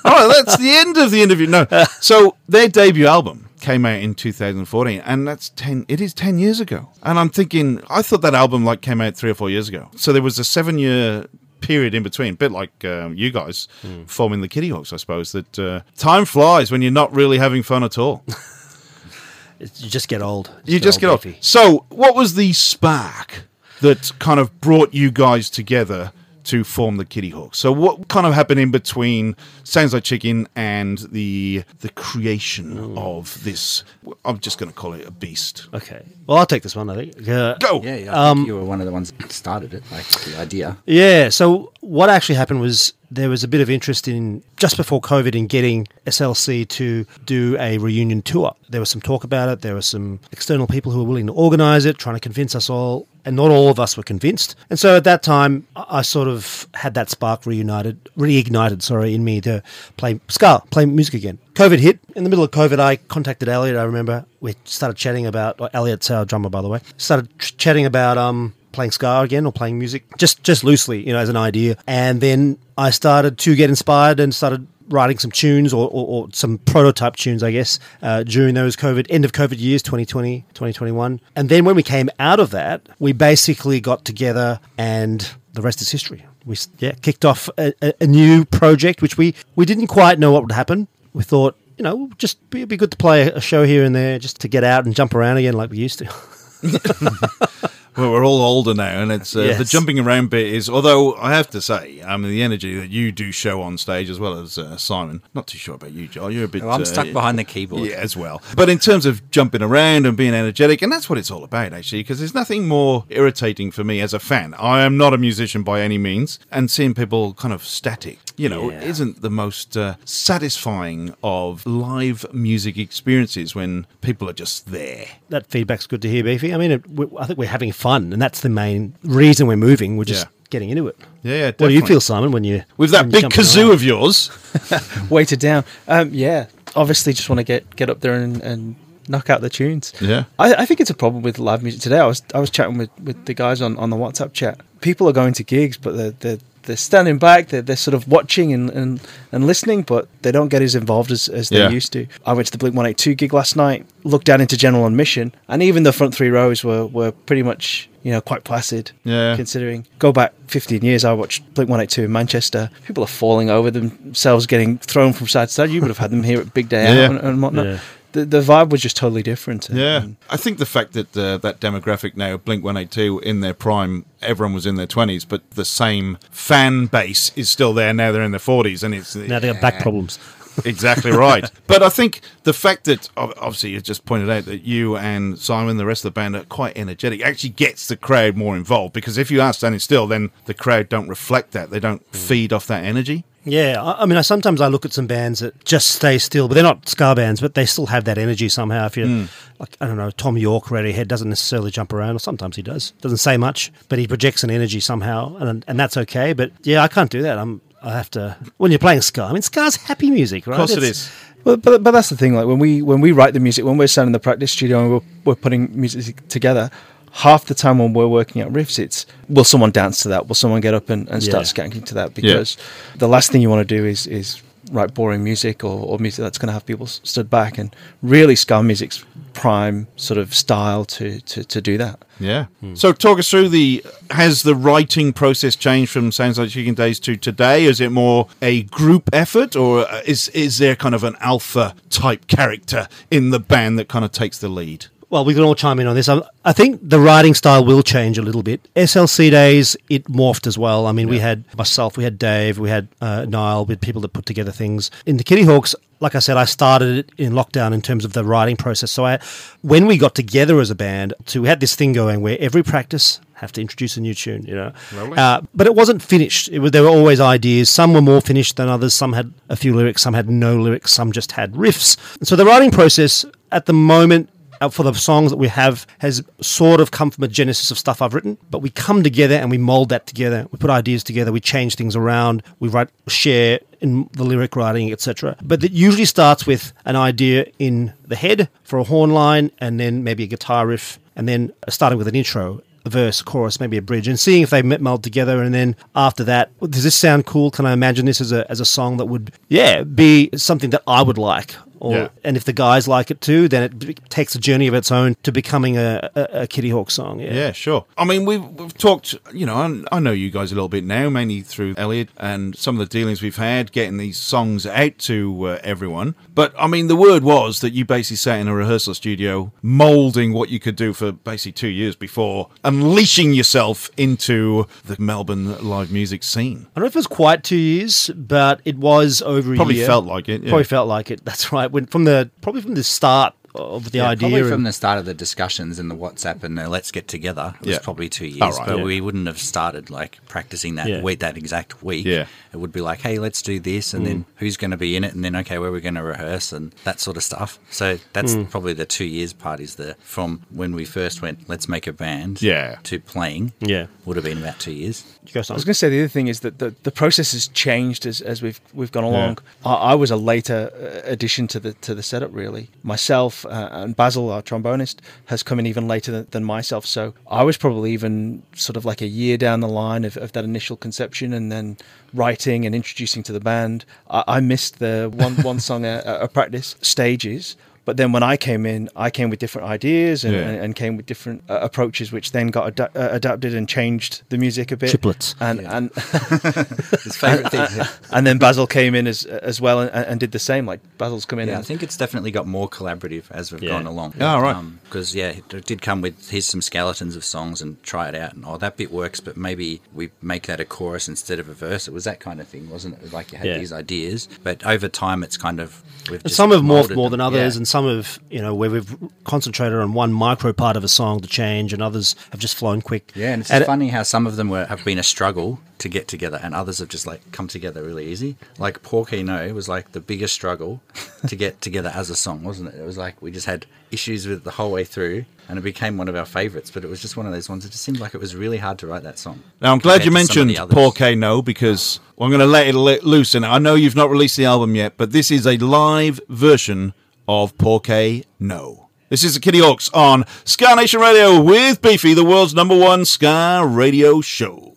oh, 0.07 0.33
that's 0.33 0.57
the 0.57 0.71
end 0.71 0.97
of 0.97 1.11
the 1.11 1.21
interview. 1.21 1.47
No. 1.47 1.67
So 2.01 2.37
their 2.49 2.69
debut 2.69 3.07
album 3.07 3.49
came 3.61 3.87
out 3.87 4.01
in 4.01 4.15
2014 4.15 5.01
and 5.05 5.27
that's 5.29 5.51
10 5.51 5.87
it 5.89 6.01
is 6.01 6.13
10 6.13 6.39
years 6.41 6.59
ago 6.59 6.91
and 7.05 7.17
i'm 7.17 7.29
thinking 7.29 7.81
i 7.89 8.03
thought 8.03 8.21
that 8.21 8.35
album 8.35 8.65
like 8.65 8.81
came 8.81 9.01
out 9.01 9.17
three 9.17 9.31
or 9.31 9.35
four 9.35 9.49
years 9.49 9.69
ago 9.69 9.89
so 9.95 10.13
there 10.13 10.21
was 10.21 10.37
a 10.41 10.45
seven 10.45 10.79
year 10.79 11.27
period 11.63 11.95
in 11.95 12.03
between 12.03 12.35
a 12.35 12.37
bit 12.37 12.53
like 12.53 12.85
um, 12.85 13.15
you 13.15 13.31
guys 13.31 13.69
forming 14.07 14.41
the 14.41 14.49
kitty 14.49 14.69
hawks 14.69 14.93
i 14.93 14.97
suppose 14.97 15.33
that 15.33 15.59
uh, 15.59 15.81
time 15.97 16.25
flies 16.25 16.71
when 16.71 16.83
you're 16.83 16.91
not 16.93 17.13
really 17.15 17.39
having 17.39 17.63
fun 17.63 17.83
at 17.85 17.97
all 17.97 18.25
you 19.61 19.89
just 19.89 20.09
get 20.09 20.21
old. 20.21 20.51
you 20.65 20.81
just 20.81 21.01
get 21.01 21.09
off 21.09 21.23
beefy. 21.23 21.39
so 21.41 21.87
what 21.89 22.15
was 22.15 22.35
the 22.35 22.53
spark 22.53 23.45
that 23.81 24.13
kind 24.19 24.39
of 24.41 24.61
brought 24.61 24.93
you 24.93 25.11
guys 25.11 25.49
together 25.51 26.13
to 26.45 26.65
form 26.65 26.97
the 26.97 27.05
Kittyhawk. 27.05 27.55
So 27.55 27.71
what 27.73 28.09
kind 28.09 28.27
of 28.27 28.35
happened 28.35 28.61
in 28.61 28.71
between 28.71 29.37
Sounds 29.65 29.93
Like 29.95 30.05
Chicken 30.05 30.49
and 30.57 30.99
the 31.13 31.65
the 31.81 31.89
creation 31.91 32.97
of 32.97 33.43
this 33.45 33.85
I'm 34.25 34.39
just 34.39 34.59
going 34.59 34.71
to 34.71 34.75
call 34.77 34.93
it 34.95 35.07
a 35.07 35.11
beast. 35.11 35.69
Okay. 35.73 36.03
Well, 36.27 36.39
I'll 36.39 36.47
take 36.47 36.63
this 36.63 36.75
one, 36.77 36.91
I 36.91 36.95
think. 36.97 37.29
Uh, 37.29 37.55
Go. 37.59 37.81
Yeah, 37.83 37.97
yeah. 37.97 38.15
I 38.15 38.29
Um, 38.31 38.39
think 38.39 38.49
you 38.49 38.57
were 38.57 38.65
one 38.65 38.81
of 38.81 38.87
the 38.87 38.93
ones 38.93 39.13
that 39.19 39.31
started 39.33 39.75
it, 39.75 39.83
like 39.93 40.07
the 40.09 40.39
idea. 40.39 40.77
Yeah. 40.87 41.29
So 41.29 41.73
what 41.81 42.11
actually 42.11 42.35
happened 42.37 42.61
was 42.61 42.93
there 43.15 43.29
was 43.29 43.45
a 43.45 43.49
bit 43.49 43.61
of 43.61 43.69
interest 43.69 44.09
in 44.09 44.43
just 44.57 44.77
before 44.77 45.01
COVID 45.01 45.35
in 45.35 45.47
getting 45.47 45.87
SLC 46.07 46.67
to 46.69 47.05
do 47.27 47.57
a 47.59 47.79
reunion 47.79 48.23
tour. 48.23 48.55
There 48.71 48.81
was 48.81 48.91
some 48.91 49.03
talk 49.03 49.23
about 49.23 49.49
it. 49.49 49.61
There 49.61 49.75
were 49.75 49.83
some 49.83 50.21
external 50.33 50.67
people 50.67 50.93
who 50.93 50.99
were 50.99 51.05
willing 51.05 51.27
to 51.27 51.33
organise 51.33 51.85
it, 51.85 51.99
trying 51.99 52.17
to 52.17 52.21
convince 52.21 52.55
us 52.55 52.71
all, 52.71 53.07
and 53.25 53.37
not 53.37 53.51
all 53.51 53.69
of 53.69 53.79
us 53.79 53.97
were 53.97 54.03
convinced. 54.03 54.57
And 54.71 54.79
so 54.79 54.97
at 54.97 55.05
that 55.05 55.23
time, 55.23 55.67
I 55.77 56.03
sort 56.03 56.29
of 56.29 56.67
had 56.75 56.95
that 56.95 57.11
spark 57.11 57.45
reunited, 57.45 58.03
reignited, 58.17 58.83
sorry, 58.83 59.15
in 59.15 59.25
me 59.25 59.41
to 59.43 59.63
play 59.97 60.19
ska, 60.29 60.63
play 60.71 60.87
music 60.87 61.15
again. 61.15 61.39
COVID 61.55 61.79
hit. 61.79 61.99
In 62.17 62.25
the 62.25 62.31
middle 62.31 62.45
of 62.45 62.51
COVID, 62.51 62.79
I 62.79 62.97
contacted 62.97 63.49
Elliot. 63.49 63.77
I 63.77 63.85
remember 63.85 64.25
we 64.41 64.55
started 64.65 64.97
chatting 64.97 65.27
about 65.27 65.61
Elliot's 65.75 66.11
our 66.11 66.25
drummer, 66.25 66.49
by 66.49 66.63
the 66.63 66.69
way. 66.69 66.81
Started 66.97 67.39
ch- 67.39 67.57
chatting 67.59 67.85
about 67.85 68.17
um, 68.17 68.55
playing 68.73 68.91
ska 68.91 69.21
again 69.21 69.47
or 69.47 69.53
playing 69.53 69.79
music, 69.79 70.05
just 70.19 70.43
just 70.43 70.65
loosely, 70.65 71.07
you 71.07 71.13
know, 71.13 71.19
as 71.19 71.29
an 71.29 71.37
idea. 71.37 71.77
And 71.87 72.21
then 72.21 72.59
I 72.77 72.91
started 72.91 73.39
to 73.39 73.55
get 73.55 73.71
inspired 73.71 74.21
and 74.21 74.35
started 74.35 74.67
writing 74.89 75.19
some 75.19 75.31
tunes 75.31 75.73
or, 75.73 75.89
or, 75.89 76.07
or 76.07 76.29
some 76.33 76.59
prototype 76.59 77.17
tunes, 77.17 77.43
I 77.43 77.51
guess, 77.51 77.79
uh, 78.03 78.23
during 78.23 78.55
those 78.55 78.77
COVID 78.77 79.07
end 79.09 79.25
of 79.25 79.33
COVID 79.33 79.59
years, 79.59 79.83
2020, 79.83 80.41
2021. 80.55 81.21
And 81.35 81.49
then 81.49 81.65
when 81.65 81.75
we 81.75 81.83
came 81.83 82.11
out 82.19 82.41
of 82.41 82.51
that, 82.51 82.89
we 82.99 83.13
basically 83.13 83.81
got 83.81 84.05
together 84.05 84.61
and 84.77 85.33
the 85.55 85.63
rest 85.63 85.81
is 85.81 85.91
history. 85.91 86.25
We 86.45 86.57
yeah 86.79 86.93
kicked 86.93 87.25
off 87.25 87.49
a, 87.57 87.73
a, 88.03 88.07
new 88.07 88.45
project, 88.45 89.01
which 89.01 89.17
we 89.17 89.37
we 89.55 89.65
didn't 89.65 89.87
quite 89.87 90.19
know 90.19 90.33
what 90.33 90.43
would 90.43 90.53
happen. 90.53 90.89
We 91.13 91.23
thought. 91.23 91.57
You 91.79 91.85
know, 91.85 92.11
just 92.19 92.51
be, 92.51 92.59
it'd 92.59 92.69
be 92.69 92.77
good 92.77 92.91
to 92.91 92.99
play 92.99 93.23
a 93.23 93.41
show 93.41 93.65
here 93.65 93.83
and 93.83 93.97
there, 93.97 94.19
just 94.19 94.41
to 94.43 94.49
get 94.49 94.63
out 94.63 94.85
and 94.85 94.95
jump 94.95 95.15
around 95.15 95.39
again 95.39 95.55
like 95.55 95.71
we 95.71 95.79
used 95.79 96.01
to. 96.01 96.15
Well, 97.97 98.11
we're 98.11 98.25
all 98.25 98.41
older 98.41 98.73
now, 98.73 99.03
and 99.03 99.13
it's 99.13 99.37
uh, 99.37 99.55
the 99.59 99.65
jumping 99.65 99.99
around 99.99 100.31
bit 100.31 100.47
is. 100.47 100.71
Although 100.71 101.15
I 101.17 101.35
have 101.35 101.51
to 101.51 101.61
say, 101.61 102.03
I 102.03 102.17
mean, 102.17 102.31
the 102.31 102.43
energy 102.43 102.75
that 102.79 102.89
you 102.89 103.13
do 103.13 103.31
show 103.33 103.61
on 103.61 103.77
stage, 103.77 104.09
as 104.09 104.19
well 104.19 104.39
as 104.39 104.57
uh, 104.57 104.79
Simon. 104.79 105.23
Not 105.35 105.47
too 105.47 105.59
sure 105.59 105.75
about 105.75 105.93
you, 105.93 106.09
Joel. 106.09 106.31
You're 106.31 106.47
a 106.47 106.49
bit. 106.49 106.63
Oh, 106.63 106.71
I'm 106.71 106.83
uh, 106.83 106.87
stuck 106.87 107.13
behind 107.13 107.39
the 107.39 107.45
keyboard. 107.45 107.89
Yeah, 107.89 107.97
as 107.97 108.17
well. 108.17 108.41
But 108.57 108.71
in 108.71 108.79
terms 108.79 109.05
of 109.05 109.31
jumping 109.31 109.61
around 109.61 110.07
and 110.07 110.17
being 110.17 110.33
energetic, 110.33 110.81
and 110.81 110.91
that's 110.91 111.11
what 111.11 111.19
it's 111.19 111.31
all 111.31 111.45
about, 111.45 111.75
actually, 111.75 112.01
because 112.01 112.19
there's 112.19 112.35
nothing 112.35 112.67
more 112.67 113.05
irritating 113.11 113.71
for 113.71 113.85
me 113.85 114.01
as 114.01 114.15
a 114.15 114.19
fan. 114.19 114.55
I 114.55 114.83
am 114.83 114.97
not 114.97 115.13
a 115.13 115.19
musician 115.19 115.63
by 115.63 115.83
any 115.83 115.99
means, 115.99 116.39
and 116.51 116.71
seeing 116.71 116.95
people 116.95 117.35
kind 117.35 117.53
of 117.53 117.63
static, 117.63 118.19
you 118.43 118.49
know, 118.49 118.71
Yeah. 118.71 118.83
isn't 118.93 119.23
the 119.23 119.31
most 119.31 119.77
uh, 119.77 119.95
satisfying 120.05 121.15
of 121.23 121.65
live 121.67 122.27
music 122.33 122.77
experiences 122.77 123.55
when 123.55 123.87
people 124.01 124.29
are 124.29 124.33
just 124.45 124.71
there. 124.71 125.07
that 125.29 125.47
feedback's 125.47 125.87
good 125.87 126.03
to 126.03 126.09
hear, 126.09 126.25
Beefy. 126.25 126.53
I 126.53 126.57
mean, 126.59 126.73
it, 126.73 126.83
we, 126.91 127.07
I 127.19 127.27
think 127.27 127.39
we're 127.39 127.49
having 127.59 127.73
fun, 127.73 128.13
and 128.13 128.21
that's 128.21 128.41
the 128.41 128.49
main 128.49 128.95
reason 129.05 129.47
we're 129.47 129.57
moving. 129.71 129.97
We're 129.97 130.05
just 130.17 130.25
Yeah. 130.27 130.31
getting 130.51 130.71
into 130.71 130.89
it. 130.89 130.97
Yeah, 131.23 131.35
yeah. 131.37 131.47
What 131.59 131.69
do 131.69 131.75
you 131.75 131.87
feel, 131.87 132.01
Simon, 132.01 132.31
when 132.33 132.45
you 132.45 132.63
With 132.77 132.91
that 132.91 133.11
big 133.11 133.25
kazoo 133.27 133.63
around? 133.67 133.75
of 133.75 133.83
yours, 133.85 134.31
weighted 135.11 135.39
down. 135.39 135.65
Um, 135.87 136.11
yeah, 136.13 136.47
obviously, 136.75 137.13
just 137.13 137.29
want 137.31 137.39
to 137.39 137.45
get 137.45 137.63
get 137.77 137.89
up 137.89 138.01
there 138.01 138.15
and, 138.15 138.43
and 138.43 138.75
knock 139.09 139.31
out 139.31 139.41
the 139.41 139.51
tunes. 139.51 139.93
Yeah. 140.01 140.25
I, 140.39 140.55
I 140.63 140.67
think 140.67 140.81
it's 140.81 140.91
a 140.91 140.95
problem 141.05 141.23
with 141.23 141.39
live 141.39 141.63
music 141.63 141.81
today. 141.81 141.99
I 141.99 142.07
was 142.07 142.23
I 142.35 142.41
was 142.41 142.51
chatting 142.51 142.79
with, 142.79 142.91
with 143.01 143.25
the 143.27 143.35
guys 143.35 143.63
on, 143.63 143.77
on 143.79 143.91
the 143.91 143.97
WhatsApp 143.97 144.33
chat. 144.33 144.61
People 144.81 145.09
are 145.09 145.13
going 145.13 145.33
to 145.35 145.45
gigs, 145.45 145.77
but 145.79 145.97
they're 145.97 146.15
they're, 146.23 146.39
they're 146.65 146.77
standing 146.77 147.19
back. 147.19 147.49
They're, 147.49 147.63
they're 147.63 147.77
sort 147.77 147.95
of 147.95 148.07
watching 148.09 148.53
and, 148.53 148.71
and, 148.71 149.01
and 149.33 149.47
listening, 149.47 149.83
but 149.83 150.09
they 150.23 150.33
don't 150.33 150.49
get 150.49 150.63
as 150.63 150.75
involved 150.75 151.11
as, 151.11 151.29
as 151.29 151.49
they 151.49 151.59
Yeah. 151.59 151.71
used 151.71 151.93
to. 151.95 152.07
I 152.27 152.33
went 152.33 152.47
to 152.47 152.53
the 152.53 152.59
Blink 152.59 152.77
One 152.77 152.87
Eight 152.87 152.97
Two 152.99 153.15
gig 153.15 153.33
last 153.33 153.57
night. 153.57 153.87
Looked 154.05 154.27
down 154.27 154.41
into 154.41 154.57
general 154.57 154.87
admission, 154.87 155.33
and 155.49 155.63
even 155.63 155.83
the 155.85 155.93
front 155.93 156.15
three 156.15 156.29
rows 156.31 156.65
were, 156.65 156.87
were 156.87 157.13
pretty 157.13 157.43
much 157.43 157.89
you 158.03 158.11
know 158.13 158.21
quite 158.21 158.43
placid. 158.45 158.91
Yeah. 159.05 159.37
Considering 159.37 159.87
go 159.99 160.11
back 160.13 160.33
15 160.49 160.83
years, 160.85 161.05
I 161.05 161.13
watched 161.13 161.43
Blink 161.55 161.71
182 161.71 162.05
in 162.05 162.13
Manchester. 162.13 162.71
People 162.87 163.05
are 163.05 163.07
falling 163.09 163.49
over 163.51 163.71
themselves, 163.71 164.47
getting 164.47 164.79
thrown 164.79 165.13
from 165.13 165.29
side 165.29 165.49
to 165.49 165.55
side. 165.55 165.71
You 165.71 165.81
would 165.81 165.89
have 165.91 165.99
had 165.99 166.11
them 166.11 166.23
here 166.25 166.41
at 166.41 166.53
Big 166.55 166.69
Day 166.69 166.83
Yeah. 166.85 167.05
Out 167.05 167.11
and, 167.13 167.21
and 167.21 167.43
whatnot. 167.43 167.67
Yeah. 167.67 167.79
The, 168.13 168.25
the 168.25 168.41
vibe 168.41 168.69
was 168.71 168.81
just 168.81 168.97
totally 168.97 169.23
different. 169.23 169.69
And- 169.69 169.79
Yeah, 169.79 170.03
and 170.03 170.17
I 170.31 170.37
think 170.37 170.59
the 170.59 170.67
fact 170.67 170.93
that 170.93 171.17
uh, 171.17 171.39
that 171.39 171.61
demographic 171.61 172.17
now, 172.17 172.37
Blink 172.37 172.63
One 172.65 172.77
Eight 172.77 172.91
Two, 172.91 173.19
in 173.21 173.41
their 173.41 173.55
prime, 173.55 174.05
everyone 174.21 174.55
was 174.55 174.67
in 174.67 174.77
their 174.77 174.87
twenties, 174.87 175.25
but 175.25 175.49
the 175.53 175.65
same 175.65 176.19
fan 176.31 176.87
base 176.87 177.33
is 177.37 177.51
still 177.51 177.73
there 177.73 177.93
now. 177.95 178.13
They're 178.13 178.23
in 178.23 178.33
their 178.33 178.39
forties, 178.39 178.83
and 178.83 178.95
it's 178.95 179.15
Now 179.17 179.39
they 179.39 179.53
got 179.53 179.61
back 179.63 179.81
problems. 179.81 180.19
exactly 180.65 181.11
right. 181.11 181.51
But 181.67 181.83
I 181.83 181.89
think 181.89 182.21
the 182.43 182.53
fact 182.53 182.85
that 182.85 183.09
obviously 183.17 183.71
you 183.71 183.81
just 183.81 184.05
pointed 184.05 184.29
out 184.29 184.45
that 184.45 184.63
you 184.63 184.99
and 184.99 185.39
Simon, 185.39 185.79
the 185.79 185.87
rest 185.87 186.05
of 186.05 186.13
the 186.13 186.21
band, 186.21 186.37
are 186.37 186.45
quite 186.45 186.77
energetic, 186.77 187.23
actually 187.23 187.49
gets 187.51 187.89
the 187.89 187.97
crowd 187.97 188.37
more 188.37 188.55
involved. 188.57 188.93
Because 188.93 189.17
if 189.17 189.31
you 189.31 189.41
are 189.41 189.55
standing 189.55 189.79
still, 189.81 190.07
then 190.07 190.31
the 190.45 190.53
crowd 190.53 190.91
don't 190.91 191.09
reflect 191.09 191.53
that; 191.53 191.71
they 191.71 191.81
don't 191.81 192.05
feed 192.15 192.53
off 192.53 192.67
that 192.67 192.85
energy. 192.85 193.25
Yeah, 193.45 193.83
I, 193.83 194.03
I 194.03 194.07
mean, 194.07 194.17
I, 194.17 194.21
sometimes 194.23 194.61
I 194.61 194.69
look 194.69 194.85
at 194.85 194.93
some 194.93 195.07
bands 195.07 195.41
that 195.41 195.65
just 195.65 195.91
stay 195.91 196.19
still, 196.19 196.47
but 196.49 196.55
they're 196.55 196.63
not 196.63 196.89
ska 196.89 197.15
bands, 197.15 197.41
but 197.41 197.55
they 197.55 197.67
still 197.67 197.87
have 197.87 198.05
that 198.05 198.17
energy 198.19 198.49
somehow. 198.49 198.87
If 198.87 198.97
you, 198.97 199.07
Hmm. 199.07 199.25
like, 199.59 199.77
I 199.81 199.87
don't 199.87 199.97
know, 199.97 200.11
Thom 200.11 200.37
Yorke, 200.39 200.67
Radiohead 200.67 201.09
doesn't 201.09 201.29
necessarily 201.29 201.71
jump 201.71 201.93
around, 201.93 202.15
or 202.17 202.19
sometimes 202.21 202.57
he 202.57 202.63
does. 202.63 202.93
Doesn't 203.01 203.19
say 203.19 203.37
much, 203.37 203.73
but 203.89 203.99
he 203.99 204.07
projects 204.07 204.45
an 204.45 204.51
energy 204.51 204.79
somehow, 204.81 205.37
and 205.37 205.65
and 205.67 205.79
that's 205.81 205.97
okay. 205.97 206.33
But 206.35 206.53
yeah, 206.63 206.83
I 206.83 206.89
can't 206.89 207.11
do 207.11 207.23
that. 207.23 207.39
I'm, 207.39 207.61
I 207.83 207.93
have 207.97 208.11
to. 208.13 208.37
When 208.59 208.71
you're 208.71 208.79
playing 208.79 209.01
ska, 209.03 209.23
I 209.25 209.33
mean, 209.33 209.43
ska's 209.43 209.75
happy 209.77 210.11
music, 210.11 210.47
right? 210.47 210.55
Of 210.55 210.59
course, 210.59 210.71
it 210.73 210.79
It's- 210.79 210.91
is. 211.07 211.11
But, 211.45 211.61
but 211.61 211.83
but 211.83 211.91
that's 211.91 212.09
the 212.09 212.17
thing. 212.17 212.35
Like 212.35 212.47
when 212.47 212.61
we 212.61 212.83
when 212.83 213.01
we 213.01 213.11
write 213.11 213.35
the 213.35 213.41
music, 213.41 213.65
when 213.65 213.77
we're 213.77 213.89
sat 213.89 214.07
in 214.07 214.13
the 214.13 214.21
practice 214.21 214.53
studio 214.53 214.79
and 214.83 214.91
we're, 214.93 215.01
we're 215.25 215.35
putting 215.35 215.69
music 215.75 216.29
together, 216.29 216.71
half 217.13 217.45
the 217.45 217.55
time 217.55 217.79
when 217.79 217.93
we're 217.93 218.09
working 218.09 218.43
out 218.43 218.53
riffs, 218.53 218.79
it's 218.79 219.07
will 219.29 219.45
someone 219.45 219.71
dance 219.71 220.03
to 220.03 220.09
that? 220.09 220.29
Will 220.29 220.35
someone 220.35 220.61
get 220.61 220.75
up 220.75 220.89
and, 220.91 221.09
and 221.09 221.23
start 221.23 221.45
Yeah. 221.47 221.53
skanking 221.65 221.85
to 221.87 221.95
that? 221.95 222.15
Because 222.15 222.57
the 222.97 223.09
last 223.09 223.31
thing 223.31 223.43
you 223.43 223.51
want 223.51 223.67
to 223.69 223.77
do 223.79 223.85
is 223.85 224.07
is 224.07 224.43
write 224.71 224.95
boring 224.95 225.23
music 225.23 225.65
or, 225.65 225.85
or 225.85 225.99
music 225.99 226.23
that's 226.23 226.39
going 226.39 226.47
to 226.47 226.53
have 226.53 226.65
people 226.65 226.87
s- 226.87 227.01
stood 227.05 227.29
back. 227.29 227.59
And 227.59 227.75
really, 228.01 228.35
ska 228.37 228.63
music's 228.63 229.05
prime 229.35 229.87
sort 229.97 230.19
of 230.19 230.35
style 230.35 230.85
to 230.85 231.21
to, 231.21 231.45
to 231.45 231.61
do 231.61 231.77
that. 231.79 231.99
Yeah. 232.21 232.47
Hmm. 232.61 232.75
So 232.77 232.93
talk 232.93 233.19
us 233.19 233.29
through 233.29 233.49
the 233.51 233.85
has 234.11 234.43
the 234.43 234.55
writing 234.55 235.13
process 235.13 235.57
changed 235.57 235.91
from 235.93 236.13
Sounds 236.13 236.39
Like 236.39 236.51
Chicken 236.51 236.75
Days 236.75 237.01
to 237.01 237.17
today? 237.17 237.65
Is 237.65 237.81
it 237.81 237.91
more 237.93 238.29
a 238.41 238.63
group 238.65 239.11
effort 239.13 239.57
or 239.57 239.81
uh, 239.91 240.01
is 240.07 240.29
is 240.29 240.59
there 240.59 240.77
kind 240.77 240.95
of 240.95 241.05
an 241.05 241.17
alpha 241.21 241.75
type 241.91 242.27
character 242.27 242.89
in 243.11 243.31
the 243.31 243.41
band 243.41 243.79
that 243.79 243.89
kind 243.89 244.05
of 244.05 244.13
takes 244.13 244.39
the 244.39 244.49
lead? 244.49 244.87
Well, 245.13 245.27
we 245.27 245.35
can 245.35 245.43
all 245.43 245.55
chime 245.55 245.79
in 245.79 245.87
on 245.87 245.95
this. 245.95 246.09
I, 246.09 246.23
I 246.43 246.55
think 246.55 246.81
the 246.83 246.99
writing 246.99 247.35
style 247.35 247.67
will 247.67 247.83
change 247.83 248.17
a 248.17 248.23
little 248.23 248.43
bit. 248.43 248.67
SLC 248.75 249.31
days, 249.31 249.77
it 249.91 250.05
morphed 250.05 250.47
as 250.47 250.57
well. 250.57 250.87
I 250.87 250.93
mean, 250.93 251.07
we 251.07 251.19
had 251.19 251.45
myself, 251.55 251.99
we 251.99 252.05
had 252.05 252.19
Dave, 252.19 252.59
we 252.59 252.71
had 252.71 252.89
uh, 253.03 253.27
Niall, 253.29 253.67
we 253.67 253.73
had 253.73 253.83
people 253.83 254.01
that 254.01 254.15
put 254.15 254.25
together 254.25 254.51
things. 254.53 254.91
In 255.05 255.19
the 255.19 255.25
Kittyhawks, 255.25 255.75
like 256.01 256.15
I 256.15 256.19
said, 256.19 256.39
I 256.39 256.47
started 256.47 256.97
it 256.97 257.11
in 257.19 257.35
lockdown 257.35 257.75
in 257.75 257.83
terms 257.83 258.07
of 258.07 258.15
the 258.15 258.25
writing 258.25 258.57
process. 258.57 258.91
So 258.91 259.05
I, 259.05 259.19
when 259.61 259.85
we 259.87 259.99
got 259.99 260.15
together 260.15 260.61
as 260.61 260.71
a 260.71 260.75
band, 260.75 261.13
so 261.27 261.43
we 261.43 261.49
had 261.49 261.61
this 261.61 261.77
thing 261.77 261.93
going 261.93 262.23
where 262.23 262.39
every 262.41 262.63
practice 262.63 263.21
have 263.35 263.53
to 263.53 263.61
introduce 263.61 263.99
a 263.99 264.01
new 264.01 264.15
tune, 264.15 264.45
you 264.45 264.55
know. 264.55 264.73
Uh, 265.19 265.43
but 265.55 265.67
it 265.67 265.75
wasn't 265.75 266.01
finished. 266.01 266.49
It 266.49 266.61
was, 266.61 266.71
there 266.71 266.85
were 266.85 266.89
always 266.89 267.21
ideas. 267.21 267.69
Some 267.69 267.93
were 267.93 268.01
more 268.01 268.23
finished 268.23 268.57
than 268.57 268.71
others. 268.71 268.95
Some 268.95 269.13
had 269.13 269.35
a 269.51 269.57
few 269.57 269.75
lyrics. 269.75 270.01
Some 270.01 270.15
had 270.15 270.31
no 270.31 270.57
lyrics. 270.57 270.91
Some 270.93 271.13
just 271.13 271.33
had 271.33 271.53
riffs. 271.53 271.99
And 272.19 272.27
so 272.27 272.35
the 272.35 272.47
writing 272.47 272.71
process 272.71 273.27
at 273.51 273.67
the 273.67 273.75
moment 273.75 274.31
Uh, 274.63 274.69
for 274.69 274.85
the 274.85 274.95
songs 274.95 275.33
that 275.33 275.39
we 275.39 275.49
have 275.49 275.89
has 275.99 276.23
sort 276.41 276.81
of 276.81 276.93
come 276.93 277.11
from 277.11 277.25
a 277.25 277.29
genesis 277.29 277.73
of 277.73 277.79
stuff 277.79 278.01
I've 278.01 278.15
written, 278.15 278.39
but 278.49 278.61
we 278.61 278.71
come 278.71 279.03
together 279.03 279.35
and 279.35 279.51
we 279.51 279.59
mold 279.59 279.89
that 279.89 280.07
together. 280.07 280.47
We 280.53 280.59
put 280.59 280.71
ideas 280.71 281.03
together, 281.03 281.33
we 281.33 281.41
change 281.41 281.75
things 281.75 281.97
around, 281.97 282.45
we 282.61 282.69
write, 282.69 282.89
share 283.09 283.59
in 283.81 284.09
the 284.13 284.23
lyric 284.23 284.55
writing, 284.55 284.93
etc. 284.93 285.37
But 285.43 285.65
it 285.65 285.73
usually 285.73 286.05
starts 286.05 286.47
with 286.47 286.73
an 286.85 286.95
idea 286.95 287.47
in 287.59 287.93
the 288.07 288.15
head 288.15 288.49
for 288.63 288.79
a 288.79 288.85
horn 288.85 289.11
line, 289.11 289.51
and 289.59 289.81
then 289.81 290.05
maybe 290.05 290.23
a 290.23 290.29
guitar 290.29 290.65
riff, 290.69 291.01
and 291.17 291.29
then 291.29 291.53
starting 291.69 291.99
with 291.99 292.07
an 292.07 292.15
intro 292.15 292.63
a 292.85 292.91
verse, 292.91 293.21
chorus, 293.23 293.59
maybe 293.59 293.77
a 293.77 293.83
bridge, 293.83 294.07
and 294.07 294.19
seeing 294.19 294.43
if 294.43 294.51
they 294.51 294.63
meld 294.63 295.03
together. 295.03 295.43
And 295.43 295.53
then 295.55 295.75
after 295.95 296.25
that, 296.25 296.51
does 296.61 296.85
this 296.85 296.95
sound 296.95 297.27
cool? 297.27 297.51
Can 297.51 297.67
I 297.67 297.73
imagine 297.73 298.07
this 298.07 298.21
as 298.21 298.31
a 298.31 298.49
as 298.51 298.61
a 298.61 298.65
song 298.65 298.97
that 298.99 299.07
would, 299.07 299.33
yeah, 299.49 299.83
be 299.83 300.31
something 300.37 300.71
that 300.71 300.83
I 300.87 301.03
would 301.03 301.19
like? 301.19 301.55
Or, 301.83 301.95
Yeah. 301.97 302.09
And 302.23 302.37
if 302.37 302.45
the 302.45 302.53
guys 302.53 302.87
like 302.87 303.11
it 303.11 303.21
too, 303.21 303.49
then 303.49 303.65
it 303.65 303.77
b- 303.79 303.95
takes 304.09 304.37
a 304.37 304.39
journey 304.39 304.69
of 304.69 304.75
its 304.75 304.93
own 304.93 305.17
to 305.25 305.33
becoming 305.33 305.77
a, 305.77 306.09
a, 306.15 306.21
a 306.43 306.47
Kittyhawk 306.47 306.93
song. 306.93 307.19
Yeah. 307.19 307.35
Yeah, 307.35 307.53
sure. 307.53 307.85
I 307.99 308.05
mean, 308.05 308.25
we've, 308.25 308.45
we've 308.45 308.77
talked, 308.79 309.17
you 309.33 309.45
know, 309.47 309.55
I, 309.57 309.97
I 309.97 309.99
know 309.99 310.13
you 310.13 310.31
guys 310.31 310.53
a 310.53 310.55
little 310.55 310.69
bit 310.69 310.85
now, 310.85 311.11
mainly 311.11 311.41
through 311.43 311.75
Elliot 311.77 312.11
and 312.19 312.55
some 312.57 312.79
of 312.79 312.89
the 312.89 312.99
dealings 312.99 313.21
we've 313.21 313.35
had 313.37 313.73
getting 313.73 313.97
these 313.97 314.17
songs 314.17 314.65
out 314.65 314.97
to 314.99 315.49
uh, 315.49 315.59
everyone. 315.65 316.15
But 316.33 316.55
I 316.57 316.69
mean, 316.69 316.87
the 316.87 316.95
word 316.97 317.25
was 317.25 317.61
that 317.63 317.73
you 317.73 317.85
basically 317.85 318.17
sat 318.19 318.39
in 318.39 318.47
a 318.47 318.55
rehearsal 318.55 318.95
studio 318.95 319.53
molding 319.61 320.33
what 320.33 320.51
you 320.51 320.61
could 320.61 320.77
do 320.77 320.93
for 320.93 321.11
basically 321.11 321.53
two 321.53 321.69
years 321.69 321.97
before 321.97 322.49
unleashing 322.63 323.33
yourself 323.33 323.91
into 323.97 324.67
the 324.85 324.97
Melbourne 325.01 325.61
live 325.69 325.91
music 325.91 326.23
scene. 326.23 326.69
I 326.77 326.81
don't 326.81 326.83
know 326.85 326.87
if 326.87 326.95
it 326.95 326.99
was 326.99 327.07
quite 327.09 327.43
two 327.43 327.57
years, 327.57 328.09
but 328.15 328.61
it 328.65 328.77
was 328.79 329.21
over 329.23 329.53
a 329.53 329.57
Probably 329.57 329.77
year. 329.77 329.87
felt 329.87 330.05
like 330.07 330.29
it, 330.29 330.43
yeah. 330.43 330.51
Probably 330.51 330.65
felt 330.65 330.87
like 330.89 331.11
it. 331.11 331.25
That's 331.33 331.53
right. 331.53 331.72
When, 331.73 331.87
from 331.87 332.05
the 332.05 332.31
probably 332.43 332.61
from 332.61 332.75
the 332.75 332.85
start 332.85 333.35
of 333.55 333.91
the 333.93 333.99
Yeah, 333.99 334.09
idea. 334.09 334.29
Probably 334.31 334.51
from 334.51 334.63
the 334.63 334.73
start 334.73 334.99
of 334.99 335.05
the 335.05 335.15
discussions 335.15 335.79
in 335.79 335.89
the 335.89 335.95
WhatsApp 335.95 336.43
and 336.43 336.57
the 336.57 336.69
let's 336.69 336.91
get 336.91 337.07
together. 337.09 337.55
It 337.61 337.67
was 337.67 337.75
Yeah. 337.77 337.81
probably 337.83 338.09
two 338.09 338.27
years, 338.27 338.41
Oh, 338.43 338.59
right, 338.59 338.67
but 338.67 338.79
yeah. 338.79 338.85
we 338.85 339.01
wouldn't 339.01 339.27
have 339.27 339.39
started 339.39 339.91
like 339.91 340.19
practicing 340.29 340.77
that 340.77 340.89
Yeah. 340.89 341.03
week, 341.03 341.19
that 341.21 341.37
exact 341.37 341.83
week. 341.83 342.07
Yeah. 342.07 342.27
It 342.53 342.57
would 342.59 342.73
be 342.73 342.81
like, 342.81 343.01
hey, 343.03 343.19
let's 343.19 343.43
do 343.43 343.61
this, 343.61 343.93
and 343.95 344.07
then 344.07 344.19
Mm. 344.21 344.25
who's 344.37 344.57
going 344.57 344.71
to 344.71 344.77
be 344.77 344.97
in 344.97 345.05
it, 345.05 345.15
and 345.15 345.23
then 345.25 345.37
okay, 345.37 345.59
where 345.59 345.71
we're 345.71 345.81
going 345.81 345.95
to 345.97 346.03
rehearse 346.03 346.53
and 346.53 346.73
that 346.85 347.01
sort 347.01 347.17
of 347.17 347.23
stuff. 347.25 347.59
So 347.71 347.99
that's 348.13 348.35
Mm. 348.35 348.51
probably 348.51 348.73
the 348.73 348.87
two 348.87 349.05
years 349.05 349.33
part 349.33 349.61
is 349.61 349.75
the 349.77 349.97
from 350.01 350.41
when 350.51 350.75
we 350.75 350.85
first 350.85 351.21
went, 351.23 351.41
let's 351.49 351.69
make 351.69 351.87
a 351.87 351.93
band, 351.93 352.41
Yeah. 352.43 352.77
to 352.85 352.99
playing. 353.01 353.53
Yeah. 353.61 353.87
would 354.05 354.17
have 354.17 354.25
been 354.25 354.39
about 354.39 354.59
two 354.59 354.73
years. 354.73 355.05
I 355.33 355.39
was 355.39 355.49
going 355.49 355.59
to 355.67 355.75
say 355.75 355.89
the 355.89 356.01
other 356.01 356.09
thing 356.09 356.27
is 356.27 356.41
that 356.41 356.59
the, 356.59 356.75
the 356.83 356.91
process 356.91 357.31
has 357.33 357.47
changed 357.49 358.05
as, 358.05 358.21
as 358.21 358.43
we've 358.43 358.61
we've 358.75 358.91
gone 358.91 359.05
along. 359.05 359.39
I, 359.65 359.75
I 359.75 359.95
was 359.95 360.11
a 360.11 360.17
later 360.17 360.71
uh, 360.75 361.09
addition 361.09 361.47
to 361.49 361.61
the 361.61 361.75
to 361.75 361.95
the 361.95 362.03
setup. 362.03 362.35
Really, 362.35 362.69
myself 362.83 363.42
uh, 363.47 363.69
and 363.73 363.97
Basil, 363.97 364.31
our 364.31 364.43
trombonist, 364.43 364.97
has 365.27 365.43
come 365.43 365.59
in 365.59 365.67
even 365.67 365.89
later 365.89 366.13
than, 366.13 366.27
than 366.31 366.45
myself. 366.45 366.87
So 366.87 367.15
I 367.31 367.43
was 367.43 367.57
probably 367.57 367.93
even 367.93 368.43
sort 368.55 368.77
of 368.77 368.85
like 368.85 369.01
a 369.01 369.07
year 369.07 369.37
down 369.37 369.61
the 369.61 369.69
line 369.69 370.05
of, 370.05 370.17
of 370.17 370.33
that 370.33 370.45
initial 370.45 370.77
conception, 370.77 371.33
and 371.33 371.51
then 371.51 371.77
writing 372.15 372.67
and 372.67 372.75
introducing 372.75 373.23
to 373.25 373.33
the 373.33 373.41
band. 373.41 373.85
I, 374.11 374.25
I 374.27 374.41
missed 374.41 374.79
the 374.79 375.11
one 375.13 375.37
one 375.43 375.61
song 375.61 375.85
a, 375.85 376.03
a 376.07 376.29
practice 376.29 376.77
stages. 376.83 377.57
But 377.85 377.97
then 377.97 378.13
when 378.13 378.23
I 378.23 378.37
came 378.37 378.65
in, 378.65 378.89
I 378.95 379.11
came 379.11 379.29
with 379.29 379.41
different 379.41 379.67
ideas 379.69 380.25
and, 380.25 380.35
Yeah. 380.35 380.43
and, 380.43 380.65
and 380.65 380.77
came 380.77 380.97
with 380.97 381.07
different 381.07 381.43
uh, 381.51 381.59
approaches, 381.63 382.13
which 382.13 382.31
then 382.33 382.47
got 382.49 382.69
ada- 382.69 382.91
uh, 382.95 383.09
adapted 383.17 383.55
and 383.55 383.69
changed 383.69 384.23
the 384.29 384.39
music 384.39 384.71
a 384.71 384.77
bit. 384.77 384.91
Triplets. 384.91 385.35
And 385.41 385.61
and 385.61 385.91
His 386.47 387.17
favourite 387.17 387.51
thing. 387.51 387.61
and, 387.81 387.91
and 388.13 388.27
then 388.27 388.39
Basil 388.39 388.67
came 388.67 388.95
in 388.95 389.07
as 389.07 389.25
as 389.25 389.61
well 389.61 389.81
and, 389.81 389.91
and 389.91 390.21
did 390.21 390.33
the 390.33 390.39
same. 390.39 390.67
Like 390.67 390.81
Basil's 390.99 391.25
come 391.25 391.39
in. 391.39 391.49
Yeah, 391.49 391.59
I 391.59 391.63
think 391.63 391.83
it's 391.83 391.97
definitely 391.97 392.31
got 392.31 392.47
more 392.47 392.69
collaborative 392.69 393.25
as 393.31 393.53
we've 393.53 393.63
Yeah. 393.63 393.71
gone 393.71 393.87
along. 393.87 394.15
Oh, 394.21 394.41
right. 394.41 394.57
Because 394.85 395.15
yeah, 395.15 395.29
it 395.31 395.67
did 395.67 395.83
come 395.83 396.01
with 396.03 396.31
here's 396.31 396.47
some 396.47 396.63
skeletons 396.63 397.17
of 397.17 397.25
songs 397.25 397.61
and 397.63 397.83
try 397.83 398.09
it 398.09 398.15
out, 398.15 398.35
and 398.35 398.45
oh 398.47 398.57
that 398.59 398.77
bit 398.77 398.93
works, 398.93 399.21
but 399.21 399.37
maybe 399.37 399.81
we 399.93 400.11
make 400.21 400.47
that 400.47 400.61
a 400.61 400.65
chorus 400.65 401.09
instead 401.09 401.39
of 401.39 401.49
a 401.49 401.55
verse. 401.55 401.89
It 401.89 401.95
was 401.95 402.05
that 402.05 402.21
kind 402.21 402.41
of 402.41 402.47
thing, 402.49 402.71
wasn't 402.71 403.03
it? 403.03 403.13
Like 403.13 403.33
you 403.33 403.39
had 403.39 403.47
Yeah. 403.47 403.59
these 403.59 403.73
ideas, 403.73 404.29
but 404.43 404.65
over 404.65 404.89
time 404.89 405.23
it's 405.23 405.37
kind 405.37 405.61
of 405.61 405.83
we've 406.11 406.23
just 406.23 406.37
some 406.37 406.51
have 406.51 406.61
morphed 406.61 406.95
more 406.95 407.11
them. 407.11 407.19
than 407.19 407.21
others, 407.21 407.55
Yeah. 407.55 407.59
and 407.59 407.69
some 407.73 407.87
have, 407.87 408.19
you 408.31 408.41
know, 408.41 408.55
where 408.55 408.71
we've 408.71 408.95
concentrated 409.25 409.79
on 409.79 409.93
one 409.95 410.13
micro 410.13 410.53
part 410.53 410.77
of 410.77 410.85
a 410.85 410.89
song 410.89 411.21
to 411.21 411.29
change, 411.29 411.73
and 411.73 411.83
others 411.83 412.15
have 412.31 412.41
just 412.41 412.55
flown 412.55 412.83
quick. 412.83 413.13
Yeah, 413.15 413.33
and 413.33 413.41
it's 413.43 413.51
And 413.51 413.61
just 413.61 413.69
it- 413.69 413.73
funny 413.73 413.89
how 413.89 414.03
some 414.05 414.27
of 414.27 414.37
them 414.37 414.49
were 414.49 414.67
have 414.67 414.85
been 414.85 414.99
a 414.99 415.03
struggle 415.03 415.59
to 415.79 415.89
get 415.89 416.07
together, 416.07 416.39
and 416.43 416.55
others 416.55 416.79
have 416.79 416.89
just 416.89 417.07
like 417.07 417.21
come 417.33 417.49
together 417.49 417.83
really 417.83 418.07
easy. 418.07 418.37
Like 418.59 418.83
Porky 418.83 419.23
No 419.25 419.53
was 419.53 419.69
like 419.69 419.93
the 419.93 420.01
biggest 420.01 420.35
struggle 420.35 420.81
to 421.27 421.35
get 421.35 421.61
together 421.61 421.91
as 421.95 422.11
a 422.11 422.15
song, 422.17 422.45
wasn't 422.45 422.69
it? 422.69 422.77
It 422.81 422.85
was 422.87 422.97
like 422.99 423.21
we 423.21 423.31
just 423.33 423.47
had 423.47 423.67
issues 423.91 424.27
with 424.27 424.39
it 424.39 424.45
the 424.45 424.53
whole 424.53 424.71
way 424.71 424.85
through, 424.85 425.25
and 425.49 425.59
it 425.59 425.63
became 425.63 425.97
one 425.99 426.09
of 426.09 426.15
our 426.15 426.25
favourites. 426.27 426.71
But 426.71 426.85
it 426.85 426.89
was 426.91 427.01
just 427.01 427.17
one 427.17 427.27
of 427.27 427.33
those 427.33 427.49
ones. 427.49 427.65
It 427.65 427.71
just 427.73 427.83
seemed 427.83 427.99
like 428.01 428.15
it 428.15 428.21
was 428.21 428.37
really 428.37 428.59
hard 428.59 428.79
to 428.81 428.87
write 428.87 429.03
that 429.03 429.19
song. 429.19 429.43
Now, 429.61 429.73
I'm 429.73 429.79
glad 429.81 430.05
you 430.05 430.11
compared 430.11 430.29
to 430.29 430.33
some 430.35 430.43
of 430.43 430.47
mentioned 430.47 430.51
the 430.51 430.59
others. 430.63 430.75
Paul 430.75 430.93
K. 430.93 431.15
No 431.17 431.43
because 431.43 431.99
well, 432.17 432.27
I'm 432.27 432.31
going 432.31 432.41
to 432.41 432.47
let 432.47 432.67
it 432.69 432.75
let 432.75 433.03
loose. 433.05 433.35
And 433.35 433.45
I 433.45 433.59
know 433.59 433.75
you've 433.75 433.97
not 433.97 434.11
released 434.11 434.37
the 434.37 434.45
album 434.45 434.75
yet, 434.77 434.97
but 434.97 435.11
this 435.13 435.31
is 435.31 435.47
a 435.47 435.57
live 435.59 436.21
version 436.29 436.95
of 437.29 437.55
K. 437.83 438.25
No. 438.39 438.89
This 439.09 439.25
is 439.25 439.35
the 439.35 439.41
Kittyhawks 439.41 439.95
on 439.95 440.25
Ska 440.45 440.75
Nation 440.75 441.01
Radio 441.01 441.41
with 441.41 441.83
Beefy, 441.83 442.15
the 442.15 442.25
world's 442.25 442.55
number 442.55 442.79
one 442.79 443.05
Ska 443.05 443.63
radio 443.67 444.21
show. 444.21 444.77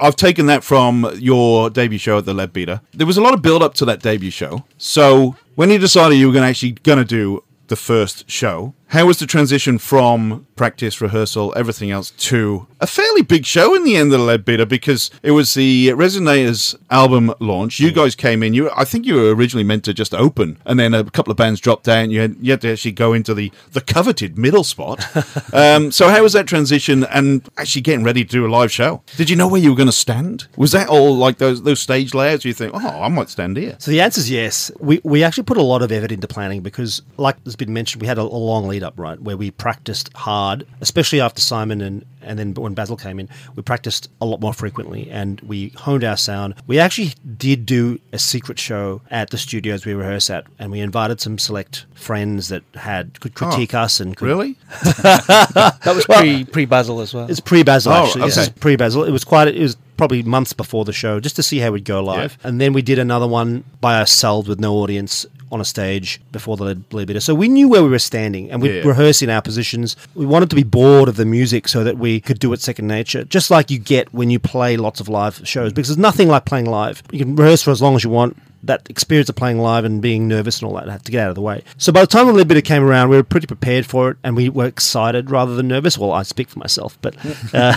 I've 0.00 0.16
taken 0.16 0.46
that 0.46 0.64
from 0.64 1.10
your 1.18 1.70
debut 1.70 1.98
show 1.98 2.18
at 2.18 2.24
the 2.24 2.34
Leadbeater. 2.34 2.80
There 2.92 3.06
was 3.06 3.16
a 3.16 3.20
lot 3.22 3.34
of 3.34 3.42
build 3.42 3.62
up 3.62 3.74
to 3.74 3.84
that 3.86 4.00
debut 4.02 4.30
show. 4.30 4.64
So 4.78 5.36
when 5.54 5.70
you 5.70 5.78
decided 5.78 6.16
you 6.16 6.26
were 6.26 6.32
going 6.32 6.44
to 6.44 6.48
actually 6.48 6.72
going 6.72 6.98
to 6.98 7.04
do 7.04 7.42
the 7.68 7.76
first 7.76 8.30
show, 8.30 8.74
how 8.88 9.06
was 9.06 9.18
the 9.18 9.26
transition 9.26 9.78
from 9.78 10.46
practice, 10.54 11.00
rehearsal, 11.00 11.52
everything 11.56 11.90
else 11.90 12.12
to 12.12 12.66
a 12.80 12.86
fairly 12.86 13.22
big 13.22 13.44
show 13.44 13.74
in 13.74 13.84
the 13.84 13.96
end 13.96 14.12
of 14.12 14.20
the 14.20 14.24
Leadbeater 14.24 14.66
because 14.66 15.10
it 15.22 15.32
was 15.32 15.54
the 15.54 15.88
Resignators 15.88 16.76
album 16.90 17.32
launch. 17.40 17.80
You 17.80 17.92
guys 17.92 18.14
came 18.14 18.42
in. 18.42 18.54
You, 18.54 18.70
I 18.74 18.84
think 18.84 19.06
you 19.06 19.14
were 19.14 19.34
originally 19.34 19.64
meant 19.64 19.84
to 19.84 19.94
just 19.94 20.14
open, 20.14 20.58
and 20.64 20.78
then 20.78 20.94
a 20.94 21.04
couple 21.04 21.30
of 21.30 21.36
bands 21.36 21.60
dropped 21.60 21.84
down. 21.84 22.10
You 22.10 22.20
had, 22.20 22.36
you 22.40 22.52
had 22.52 22.60
to 22.62 22.72
actually 22.72 22.92
go 22.92 23.12
into 23.12 23.34
the 23.34 23.52
the 23.72 23.80
coveted 23.80 24.38
middle 24.38 24.64
spot. 24.64 25.04
um, 25.52 25.90
so 25.90 26.08
how 26.08 26.22
was 26.22 26.32
that 26.34 26.46
transition 26.46 27.04
and 27.04 27.48
actually 27.56 27.82
getting 27.82 28.04
ready 28.04 28.24
to 28.24 28.30
do 28.30 28.46
a 28.46 28.48
live 28.48 28.72
show? 28.72 29.02
Did 29.16 29.30
you 29.30 29.36
know 29.36 29.48
where 29.48 29.60
you 29.60 29.70
were 29.70 29.76
going 29.76 29.88
to 29.88 29.92
stand? 29.92 30.46
Was 30.56 30.72
that 30.72 30.88
all 30.88 31.16
like 31.16 31.38
those 31.38 31.62
those 31.62 31.80
stage 31.80 32.14
layouts? 32.14 32.44
You 32.44 32.54
think, 32.54 32.72
oh, 32.74 32.78
I 33.02 33.08
might 33.08 33.28
stand 33.28 33.56
here. 33.56 33.76
So 33.78 33.90
the 33.90 34.00
answer 34.00 34.20
is 34.20 34.30
yes. 34.30 34.70
We, 34.80 35.00
we 35.04 35.24
actually 35.24 35.44
put 35.44 35.56
a 35.56 35.62
lot 35.62 35.82
of 35.82 35.92
effort 35.92 36.12
into 36.12 36.28
planning 36.28 36.62
because, 36.62 37.02
like 37.16 37.42
has 37.44 37.56
been 37.56 37.72
mentioned, 37.72 38.00
we 38.00 38.06
had 38.06 38.18
a, 38.18 38.22
a 38.22 38.22
long 38.22 38.68
lead 38.68 38.76
up, 38.86 38.94
right, 38.98 39.20
where 39.20 39.36
we 39.36 39.50
practiced 39.50 40.12
hard, 40.14 40.66
especially 40.80 41.20
after 41.20 41.40
Simon 41.40 41.80
and, 41.80 42.04
and 42.22 42.38
then 42.38 42.54
when 42.54 42.74
Basil 42.74 42.96
came 42.96 43.20
in, 43.20 43.28
we 43.54 43.62
practiced 43.62 44.08
a 44.20 44.26
lot 44.26 44.40
more 44.40 44.52
frequently 44.52 45.10
and 45.10 45.40
we 45.42 45.70
honed 45.76 46.04
our 46.04 46.16
sound. 46.16 46.54
We 46.66 46.78
actually 46.78 47.12
did 47.36 47.66
do 47.66 48.00
a 48.12 48.18
secret 48.18 48.58
show 48.58 49.02
at 49.10 49.30
the 49.30 49.38
studios 49.38 49.84
we 49.84 49.94
rehearse 49.94 50.30
at, 50.30 50.46
and 50.58 50.70
we 50.70 50.80
invited 50.80 51.20
some 51.20 51.38
select 51.38 51.86
friends 51.94 52.48
that 52.48 52.62
had 52.74 53.20
could 53.20 53.32
oh, 53.36 53.48
critique 53.48 53.74
Oh, 53.74 53.80
us 53.80 54.00
and 54.00 54.16
could, 54.16 54.26
really? 54.26 54.56
That 55.02 55.92
was 55.94 56.06
pre 56.06 56.44
pre 56.44 56.64
Basil 56.64 57.00
as 57.00 57.14
well. 57.14 57.30
It's 57.30 57.40
pre 57.40 57.62
Basil, 57.62 57.92
Oh, 57.92 58.06
actually. 58.06 58.22
This 58.22 58.36
is 58.36 58.48
pre 58.48 58.76
Basil. 58.76 59.04
It 59.04 59.10
was 59.10 59.24
quite. 59.24 59.48
It 59.48 59.60
was 59.60 59.76
probably 59.96 60.22
months 60.22 60.52
before 60.52 60.84
the 60.84 60.92
show, 60.92 61.20
just 61.20 61.36
to 61.36 61.42
see 61.42 61.58
how 61.58 61.70
we'd 61.70 61.84
go 61.84 62.02
live. 62.02 62.36
And 62.44 62.60
then 62.60 62.72
we 62.72 62.82
did 62.82 62.98
another 62.98 63.26
one 63.26 63.64
by 63.80 63.98
ourselves 63.98 64.48
with 64.48 64.60
no 64.60 64.74
audience 64.76 65.24
on 65.52 65.60
a 65.60 65.64
stage 65.64 66.20
before 66.32 66.56
the 66.56 66.64
lead 66.64 66.84
Leadbeater. 66.92 67.20
So 67.20 67.34
we 67.34 67.48
knew 67.48 67.68
where 67.68 67.82
we 67.82 67.88
were 67.88 67.98
standing, 67.98 68.50
and 68.50 68.60
we 68.60 68.78
Yeah. 68.78 68.82
in 69.22 69.30
our 69.30 69.40
positions. 69.42 69.96
We 70.14 70.26
wanted 70.26 70.50
to 70.50 70.56
be 70.56 70.62
bored 70.64 71.08
of 71.08 71.16
the 71.16 71.24
music 71.24 71.68
so 71.68 71.84
that 71.84 71.98
we 71.98 72.20
could 72.20 72.38
do 72.38 72.52
it 72.52 72.60
second 72.60 72.86
nature, 72.88 73.24
just 73.24 73.50
like 73.50 73.70
you 73.70 73.78
get 73.78 74.12
when 74.12 74.30
you 74.30 74.38
play 74.38 74.76
lots 74.76 75.00
of 75.00 75.08
live 75.08 75.40
shows. 75.44 75.72
Because 75.72 75.88
there's 75.88 75.98
nothing 75.98 76.28
like 76.28 76.44
playing 76.44 76.66
live. 76.66 77.02
You 77.12 77.20
can 77.20 77.36
rehearse 77.36 77.62
for 77.62 77.70
as 77.70 77.80
long 77.80 77.94
as 77.94 78.04
you 78.04 78.10
want. 78.10 78.36
That 78.62 78.88
experience 78.90 79.28
of 79.28 79.36
playing 79.36 79.58
live 79.58 79.84
and 79.84 80.02
being 80.02 80.26
nervous 80.26 80.60
and 80.60 80.68
all 80.68 80.74
that 80.76 80.88
had 80.88 81.04
to 81.04 81.12
get 81.12 81.24
out 81.24 81.28
of 81.28 81.34
the 81.36 81.40
way. 81.40 81.62
So 81.78 81.92
by 81.92 82.00
the 82.00 82.06
time 82.06 82.26
the 82.26 82.32
Leadbeater 82.32 82.62
came 82.62 82.82
around, 82.82 83.10
we 83.10 83.16
were 83.16 83.22
pretty 83.22 83.46
prepared 83.46 83.86
for 83.86 84.10
it, 84.10 84.16
and 84.24 84.34
we 84.36 84.48
were 84.48 84.66
excited 84.66 85.30
rather 85.30 85.54
than 85.54 85.68
nervous. 85.68 85.96
Well, 85.96 86.12
I 86.12 86.22
speak 86.24 86.48
for 86.48 86.58
myself, 86.58 86.98
but 87.00 87.16
uh, 87.54 87.76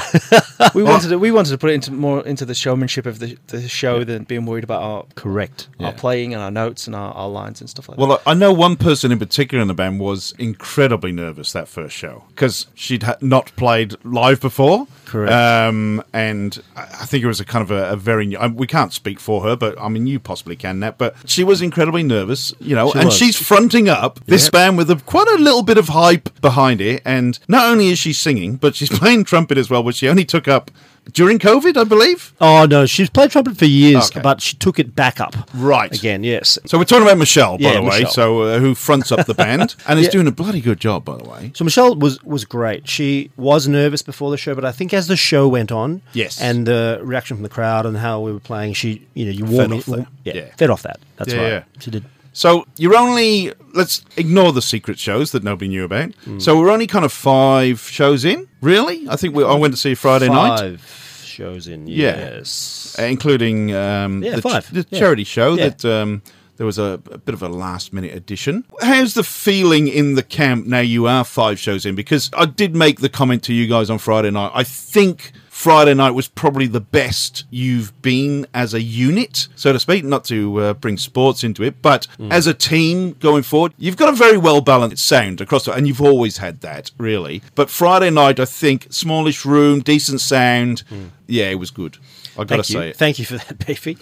we 0.73 0.81
wanted 0.91 1.09
to, 1.09 1.19
we 1.19 1.31
wanted 1.31 1.51
to 1.51 1.57
put 1.57 1.69
it 1.69 1.73
into 1.73 1.91
more 1.91 2.25
into 2.25 2.45
the 2.45 2.55
showmanship 2.55 3.05
of 3.05 3.19
the, 3.19 3.37
the 3.47 3.67
show 3.67 4.03
than 4.03 4.23
being 4.23 4.45
worried 4.45 4.63
about 4.63 4.81
our 4.81 5.05
correct 5.15 5.67
our 5.79 5.93
playing 5.93 6.33
and 6.33 6.41
our 6.41 6.51
notes 6.51 6.87
and 6.87 6.95
our, 6.95 7.13
our 7.13 7.29
lines 7.29 7.61
and 7.61 7.69
stuff 7.69 7.87
like 7.87 7.97
that. 7.97 8.05
Well, 8.05 8.21
I 8.25 8.31
I 8.31 8.33
know 8.35 8.53
one 8.53 8.77
person 8.77 9.11
in 9.11 9.19
particular 9.19 9.61
in 9.61 9.67
the 9.67 9.73
band 9.73 9.99
was 9.99 10.33
incredibly 10.37 11.11
nervous 11.11 11.51
that 11.51 11.67
first 11.67 11.95
show 11.95 12.23
because 12.29 12.67
she'd 12.73 13.03
ha- 13.03 13.17
not 13.21 13.53
played 13.55 13.95
live 14.05 14.39
before. 14.39 14.87
Correct. 15.09 15.33
Um, 15.33 16.03
and 16.13 16.61
I 16.75 17.05
think 17.05 17.23
it 17.23 17.27
was 17.27 17.39
a 17.39 17.45
kind 17.45 17.63
of 17.63 17.71
a, 17.71 17.89
a 17.93 17.95
very 17.95 18.27
new. 18.27 18.37
We 18.53 18.67
can't 18.67 18.93
speak 18.93 19.19
for 19.19 19.41
her, 19.41 19.55
but 19.55 19.79
I 19.81 19.89
mean, 19.89 20.05
you 20.05 20.19
possibly 20.19 20.55
can, 20.55 20.79
Nat. 20.79 20.99
But 20.99 21.15
she 21.25 21.43
was 21.43 21.63
incredibly 21.63 22.03
nervous, 22.03 22.53
you 22.59 22.75
know, 22.75 22.91
She 22.91 22.99
and 22.99 23.05
was. 23.05 23.17
she's 23.17 23.35
fronting 23.35 23.89
up 23.89 24.19
this 24.25 24.45
Yep. 24.45 24.51
band 24.51 24.77
with 24.77 24.91
a, 24.91 24.97
quite 24.97 25.27
a 25.27 25.35
little 25.41 25.63
bit 25.63 25.79
of 25.79 25.87
hype 25.87 26.39
behind 26.41 26.79
it. 26.79 27.01
And 27.05 27.39
not 27.47 27.71
only 27.71 27.87
is 27.87 27.97
she 27.97 28.13
singing, 28.13 28.57
but 28.57 28.75
she's 28.75 28.89
playing 28.99 29.23
trumpet 29.23 29.57
as 29.57 29.69
well, 29.69 29.83
which 29.83 29.95
she 29.95 30.07
only 30.07 30.25
took 30.25 30.47
up 30.47 30.69
during 31.13 31.39
COVID, 31.39 31.77
I 31.77 31.83
believe. 31.83 32.33
Oh 32.41 32.65
no, 32.65 32.85
she's 32.85 33.09
played 33.09 33.31
trumpet 33.31 33.57
for 33.57 33.65
years, 33.65 34.09
Okay. 34.09 34.21
but 34.21 34.41
she 34.41 34.55
took 34.57 34.79
it 34.79 34.95
back 34.95 35.19
up. 35.19 35.35
Right. 35.53 35.93
Again, 35.93 36.23
yes. 36.23 36.57
So 36.65 36.77
we're 36.77 36.83
talking 36.85 37.03
about 37.05 37.17
Michelle, 37.17 37.57
by 37.57 37.63
Yeah, 37.63 37.73
the 37.75 37.81
way, 37.81 37.87
Michelle. 37.99 38.11
so 38.11 38.41
uh, 38.43 38.59
who 38.59 38.75
fronts 38.75 39.11
up 39.11 39.25
the 39.25 39.33
band 39.45 39.75
and 39.87 39.99
is 39.99 40.05
Yeah. 40.05 40.11
doing 40.11 40.27
a 40.27 40.31
bloody 40.31 40.61
good 40.61 40.79
job, 40.79 41.05
by 41.05 41.17
the 41.17 41.23
way. 41.27 41.51
So 41.55 41.63
Michelle 41.63 41.95
was 41.95 42.23
was 42.23 42.45
great. 42.45 42.87
She 42.87 43.31
was 43.37 43.67
nervous 43.67 44.01
before 44.01 44.31
the 44.31 44.37
show, 44.37 44.55
but 44.55 44.65
I 44.65 44.71
think 44.71 44.93
as 44.93 45.07
the 45.07 45.17
show 45.17 45.47
went 45.47 45.71
on, 45.71 46.01
Yes. 46.13 46.41
and 46.41 46.65
the 46.65 46.99
reaction 47.03 47.37
from 47.37 47.43
the 47.43 47.49
crowd 47.49 47.85
and 47.85 47.97
how 47.97 48.19
we 48.21 48.31
were 48.31 48.39
playing, 48.39 48.73
she 48.73 49.07
you 49.13 49.25
know 49.25 49.31
you 49.31 49.45
Fed 49.45 49.53
warm 49.69 49.73
off 49.73 49.85
that. 49.85 50.07
yeah, 50.25 50.33
Yeah. 50.35 50.55
fed 50.57 50.69
off 50.69 50.81
that. 50.83 50.99
That's 51.17 51.33
right. 51.33 51.41
yeah. 51.47 51.63
She 51.79 51.91
did. 51.91 52.03
So 52.33 52.65
you're 52.77 52.95
only 52.95 53.51
let's 53.73 54.03
ignore 54.17 54.51
the 54.53 54.61
secret 54.61 54.97
shows 54.99 55.31
that 55.31 55.43
nobody 55.43 55.67
knew 55.67 55.83
about. 55.83 56.13
Hmm. 56.25 56.39
So 56.39 56.59
we're 56.59 56.71
only 56.71 56.87
kind 56.87 57.05
of 57.05 57.11
five 57.11 57.79
shows 57.81 58.25
in, 58.25 58.47
really. 58.61 59.07
I 59.09 59.15
think 59.15 59.35
we, 59.35 59.43
I 59.43 59.53
went 59.55 59.73
to 59.73 59.79
see 59.79 59.95
Friday 59.95 60.27
night, 60.29 60.57
Five 60.59 61.21
shows 61.25 61.67
in. 61.67 61.87
Yeah. 61.87 62.17
Yes. 62.37 62.95
uh, 62.99 63.03
including 63.03 63.73
um, 63.73 64.23
Yeah, 64.23 64.37
the, 64.37 64.41
five. 64.41 64.71
the 64.73 64.85
Yeah. 64.89 64.99
charity 64.99 65.23
show 65.23 65.55
Yeah. 65.55 65.69
that 65.69 65.85
um, 65.85 66.21
there 66.57 66.65
was 66.65 66.77
a, 66.77 66.99
a 67.11 67.17
bit 67.17 67.33
of 67.33 67.41
a 67.43 67.47
last 67.49 67.93
minute 67.93 68.13
addition. 68.13 68.65
How's 68.81 69.13
the 69.13 69.23
feeling 69.23 69.87
in 69.87 70.15
the 70.15 70.23
camp 70.23 70.65
now? 70.65 70.79
You 70.81 71.07
are 71.07 71.23
five 71.23 71.59
shows 71.59 71.85
in 71.85 71.95
because 71.95 72.29
I 72.37 72.45
did 72.45 72.75
make 72.75 72.99
the 72.99 73.09
comment 73.09 73.43
to 73.43 73.53
you 73.53 73.67
guys 73.67 73.89
on 73.89 73.97
Friday 73.97 74.31
night. 74.31 74.51
I 74.53 74.63
think. 74.63 75.31
Friday 75.59 75.93
night 75.93 76.11
was 76.11 76.29
probably 76.29 76.67
the 76.67 76.79
best 76.79 77.43
you've 77.49 77.91
been 78.01 78.47
as 78.53 78.73
a 78.73 78.81
unit, 78.81 79.49
so 79.57 79.73
to 79.73 79.77
speak. 79.79 80.05
Not 80.05 80.23
to 80.25 80.57
uh, 80.61 80.73
bring 80.73 80.97
sports 80.97 81.43
into 81.43 81.63
it, 81.63 81.81
but 81.81 82.05
Hmm. 82.15 82.31
as 82.31 82.47
a 82.47 82.53
team 82.53 83.11
going 83.19 83.43
forward, 83.43 83.73
you've 83.77 83.97
got 83.97 84.07
a 84.07 84.15
very 84.15 84.37
well 84.37 84.61
balanced 84.61 85.05
sound 85.05 85.41
across, 85.41 85.65
the, 85.65 85.73
and 85.73 85.85
you've 85.85 86.01
always 86.01 86.37
had 86.37 86.61
that, 86.61 86.91
really. 86.97 87.41
But 87.55 87.69
Friday 87.69 88.09
night, 88.09 88.39
I 88.39 88.45
think 88.45 88.87
smallish 88.89 89.43
room, 89.43 89.81
decent 89.81 90.21
sound. 90.21 90.83
Yeah, 91.27 91.49
it 91.49 91.55
was 91.59 91.71
good. 91.71 91.97
I 92.37 92.45
got 92.45 92.55
to 92.57 92.63
say 92.63 92.89
it. 92.91 92.95
Thank 92.95 93.19
you 93.19 93.25
for 93.25 93.35
that, 93.35 93.67
Beefy. 93.67 93.97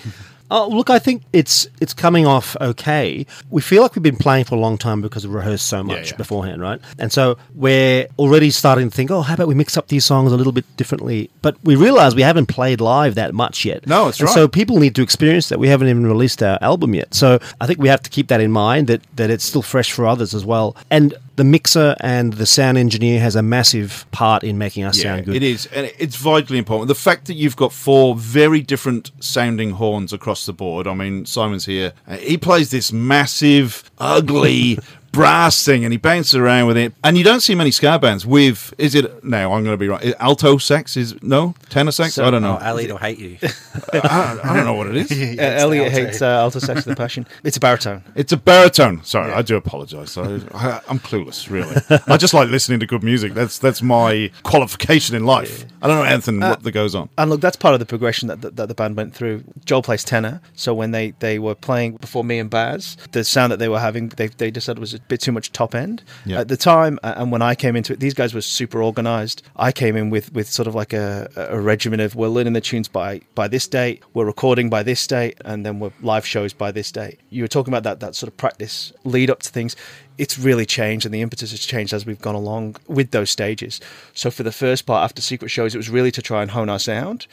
Oh, 0.49 0.69
look, 0.69 0.89
I 0.89 0.99
think 0.99 1.23
it's 1.33 1.67
it's 1.81 1.93
coming 1.93 2.25
off 2.25 2.55
okay. 2.61 3.25
We 3.49 3.61
feel 3.61 3.81
like 3.81 3.95
we've 3.95 4.03
been 4.03 4.15
playing 4.15 4.45
for 4.45 4.55
a 4.55 4.59
long 4.59 4.77
time 4.77 5.01
because 5.01 5.27
we've 5.27 5.35
rehearsed 5.35 5.67
so 5.67 5.83
much 5.83 6.11
yeah. 6.11 6.17
beforehand, 6.17 6.61
right? 6.61 6.79
And 6.97 7.11
so 7.11 7.37
we're 7.53 8.07
already 8.17 8.49
starting 8.51 8.89
to 8.89 8.95
think, 8.95 9.11
oh, 9.11 9.21
how 9.21 9.33
about 9.33 9.47
we 9.47 9.55
mix 9.55 9.75
up 9.77 9.87
these 9.87 10.05
songs 10.05 10.31
a 10.31 10.37
little 10.37 10.53
bit 10.53 10.65
differently? 10.77 11.29
But 11.41 11.57
we 11.63 11.75
realize 11.75 12.15
we 12.15 12.21
haven't 12.21 12.47
played 12.47 12.79
live 12.79 13.15
that 13.15 13.33
much 13.33 13.65
yet. 13.65 13.85
No, 13.87 14.05
and 14.07 14.21
right. 14.21 14.33
So 14.33 14.47
people 14.47 14.79
need 14.79 14.95
to 14.95 15.01
experience 15.01 15.49
that. 15.49 15.59
We 15.59 15.67
haven't 15.67 15.89
even 15.89 16.07
released 16.07 16.41
our 16.41 16.57
album 16.61 16.95
yet. 16.95 17.13
So 17.13 17.39
I 17.59 17.67
think 17.67 17.79
we 17.79 17.89
have 17.89 18.01
to 18.03 18.09
keep 18.09 18.29
that 18.29 18.39
in 18.39 18.51
mind 18.51 18.87
that, 18.87 19.01
that 19.17 19.29
it's 19.29 19.43
still 19.43 19.61
fresh 19.61 19.91
for 19.91 20.07
others 20.07 20.33
as 20.33 20.45
well. 20.45 20.75
And 20.89 21.13
the 21.37 21.43
mixer 21.43 21.95
and 21.99 22.33
the 22.33 22.47
sound 22.47 22.77
engineer 22.79 23.19
has 23.19 23.35
a 23.35 23.43
massive 23.43 24.05
part 24.11 24.43
in 24.43 24.57
making 24.57 24.83
us 24.83 24.99
sound 24.99 25.25
good. 25.25 25.35
It 25.35 25.43
is, 25.43 25.67
and 25.67 25.91
it's 25.99 26.15
vitally 26.15 26.57
important. 26.57 26.87
The 26.87 26.95
fact 26.95 27.27
that 27.27 27.35
you've 27.35 27.55
got 27.55 27.71
four 27.71 28.15
very 28.15 28.61
different 28.61 29.11
sounding 29.19 29.71
horns 29.71 30.11
across 30.11 30.47
the 30.47 30.53
board. 30.53 30.87
I 30.87 30.95
mean, 30.95 31.25
Simon's 31.25 31.65
here. 31.65 31.93
He 32.19 32.37
plays 32.37 32.71
this 32.71 32.91
massive, 32.91 33.89
ugly, 33.99 34.79
brass 35.11 35.63
thing, 35.65 35.83
and 35.83 35.91
he 35.93 35.97
bounces 35.97 36.35
around 36.35 36.67
with 36.67 36.77
it. 36.77 36.93
And 37.03 37.17
you 37.17 37.23
don't 37.23 37.39
see 37.41 37.55
many 37.55 37.71
ska 37.71 37.97
bands 37.99 38.25
with. 38.25 38.73
Is 38.77 38.95
it 38.95 39.23
now? 39.23 39.53
I'm 39.53 39.63
going 39.63 39.73
to 39.73 39.77
be 39.77 39.87
right. 39.87 40.13
Alto 40.19 40.57
sax 40.57 40.95
is 40.97 41.21
no 41.23 41.55
tenor 41.69 41.91
sax. 41.91 42.13
So- 42.15 42.25
I 42.25 42.31
don't 42.31 42.41
know. 42.41 42.57
Oh, 42.61 42.63
Elliot 42.65 42.91
will 42.91 42.97
hate 42.97 43.19
you. 43.19 43.37
I, 43.93 44.39
I 44.43 44.55
don't 44.55 44.65
know 44.65 44.73
what 44.73 44.87
it 44.87 44.95
is. 44.97 45.07
Uh, 45.37 45.41
Elliot 45.41 45.91
hates 45.91 46.21
uh, 46.21 46.25
alto 46.25 46.59
sax 46.59 46.85
with 46.85 46.93
a 46.93 46.95
passion. 46.95 47.27
It's 47.43 47.57
a 47.57 47.59
baritone. 47.59 48.03
It's 48.15 48.31
a 48.31 48.37
baritone. 48.37 49.03
Sorry, 49.03 49.31
I 49.31 49.41
do 49.41 49.55
apologise. 49.55 50.17
I, 50.17 50.23
I, 50.53 50.81
I'm 50.87 50.99
clueless, 50.99 51.49
really. 51.49 51.75
I 52.07 52.17
just 52.17 52.33
like 52.33 52.49
listening 52.49 52.79
to 52.79 52.85
good 52.87 53.03
music. 53.03 53.33
That's 53.33 53.59
that's 53.59 53.81
my 53.81 54.31
qualification 54.43 55.15
in 55.15 55.25
life. 55.25 55.65
I 55.81 55.87
don't 55.87 55.97
know 55.97 56.03
anything 56.03 56.41
Uh, 56.41 56.49
what 56.49 56.63
that 56.63 56.71
goes 56.71 56.95
on. 56.95 57.09
And 57.17 57.29
look, 57.29 57.41
that's 57.41 57.55
part 57.55 57.73
of 57.73 57.79
the 57.79 57.85
progression 57.85 58.27
that 58.29 58.41
the, 58.41 58.49
that 58.51 58.67
the 58.67 58.73
band 58.75 58.95
went 58.97 59.13
through. 59.13 59.43
Joel 59.65 59.81
plays 59.83 60.03
tenor, 60.03 60.41
so 60.53 60.73
when 60.73 60.91
they, 60.91 61.11
they 61.19 61.37
were 61.39 61.55
playing 61.55 61.97
before 61.97 62.23
me 62.23 62.39
and 62.39 62.49
Baz, 62.49 62.97
the 63.11 63.23
sound 63.23 63.51
that 63.51 63.57
they 63.59 63.69
were 63.69 63.79
having, 63.79 64.09
they, 64.09 64.27
they 64.27 64.49
just 64.51 64.65
said 64.65 64.79
was 64.79 64.93
a 64.93 64.99
bit 65.07 65.21
too 65.21 65.31
much 65.31 65.51
top 65.51 65.73
end 65.75 66.03
Yeah. 66.25 66.39
at 66.39 66.47
the 66.47 66.57
time. 66.57 66.99
And 67.03 67.31
when 67.31 67.41
I 67.41 67.55
came 67.55 67.75
into 67.75 67.93
it, 67.93 67.99
these 67.99 68.13
guys 68.13 68.33
were 68.33 68.41
super 68.41 68.81
organized. 68.81 69.41
I 69.55 69.71
came 69.71 69.95
in 69.95 70.09
with, 70.09 70.33
with 70.33 70.47
sort 70.49 70.67
of 70.67 70.75
like 70.75 70.93
a, 70.93 71.29
a 71.35 71.59
regimen 71.59 71.99
of 71.99 72.15
we're 72.15 72.27
learning 72.27 72.53
the 72.53 72.61
tunes 72.61 72.87
by 72.87 73.21
by 73.35 73.47
this 73.47 73.67
date, 73.67 74.03
we're 74.13 74.25
recording 74.25 74.69
by 74.69 74.83
this 74.83 75.05
date, 75.07 75.37
and 75.45 75.65
then 75.65 75.79
we're 75.79 75.91
live 76.01 76.25
shows 76.25 76.53
by 76.53 76.71
this 76.71 76.91
date. 76.91 77.19
You 77.29 77.43
were 77.43 77.47
talking 77.47 77.73
about 77.73 77.83
that 77.83 77.99
that 77.99 78.15
sort 78.15 78.27
of 78.31 78.37
practice 78.37 78.91
lead 79.03 79.29
up 79.29 79.41
to 79.43 79.49
things. 79.49 79.75
It's 80.17 80.39
really 80.39 80.65
changed, 80.65 81.05
and 81.05 81.13
the 81.13 81.21
impetus 81.21 81.51
has 81.51 81.59
changed 81.59 81.93
as 81.93 82.03
we've 82.07 82.19
gone 82.19 82.33
along 82.33 82.77
with 82.87 83.11
those 83.11 83.29
stages. 83.29 83.79
So 84.15 84.31
for 84.31 84.41
the 84.41 84.51
first 84.51 84.87
part, 84.87 85.03
after 85.03 85.21
Secret 85.21 85.49
Shows, 85.49 85.75
it 85.75 85.77
was 85.77 85.91
really 85.91 86.09
to 86.11 86.23
try 86.23 86.41
and 86.41 86.49
hone 86.49 86.69
our 86.69 86.79
sound 86.79 87.27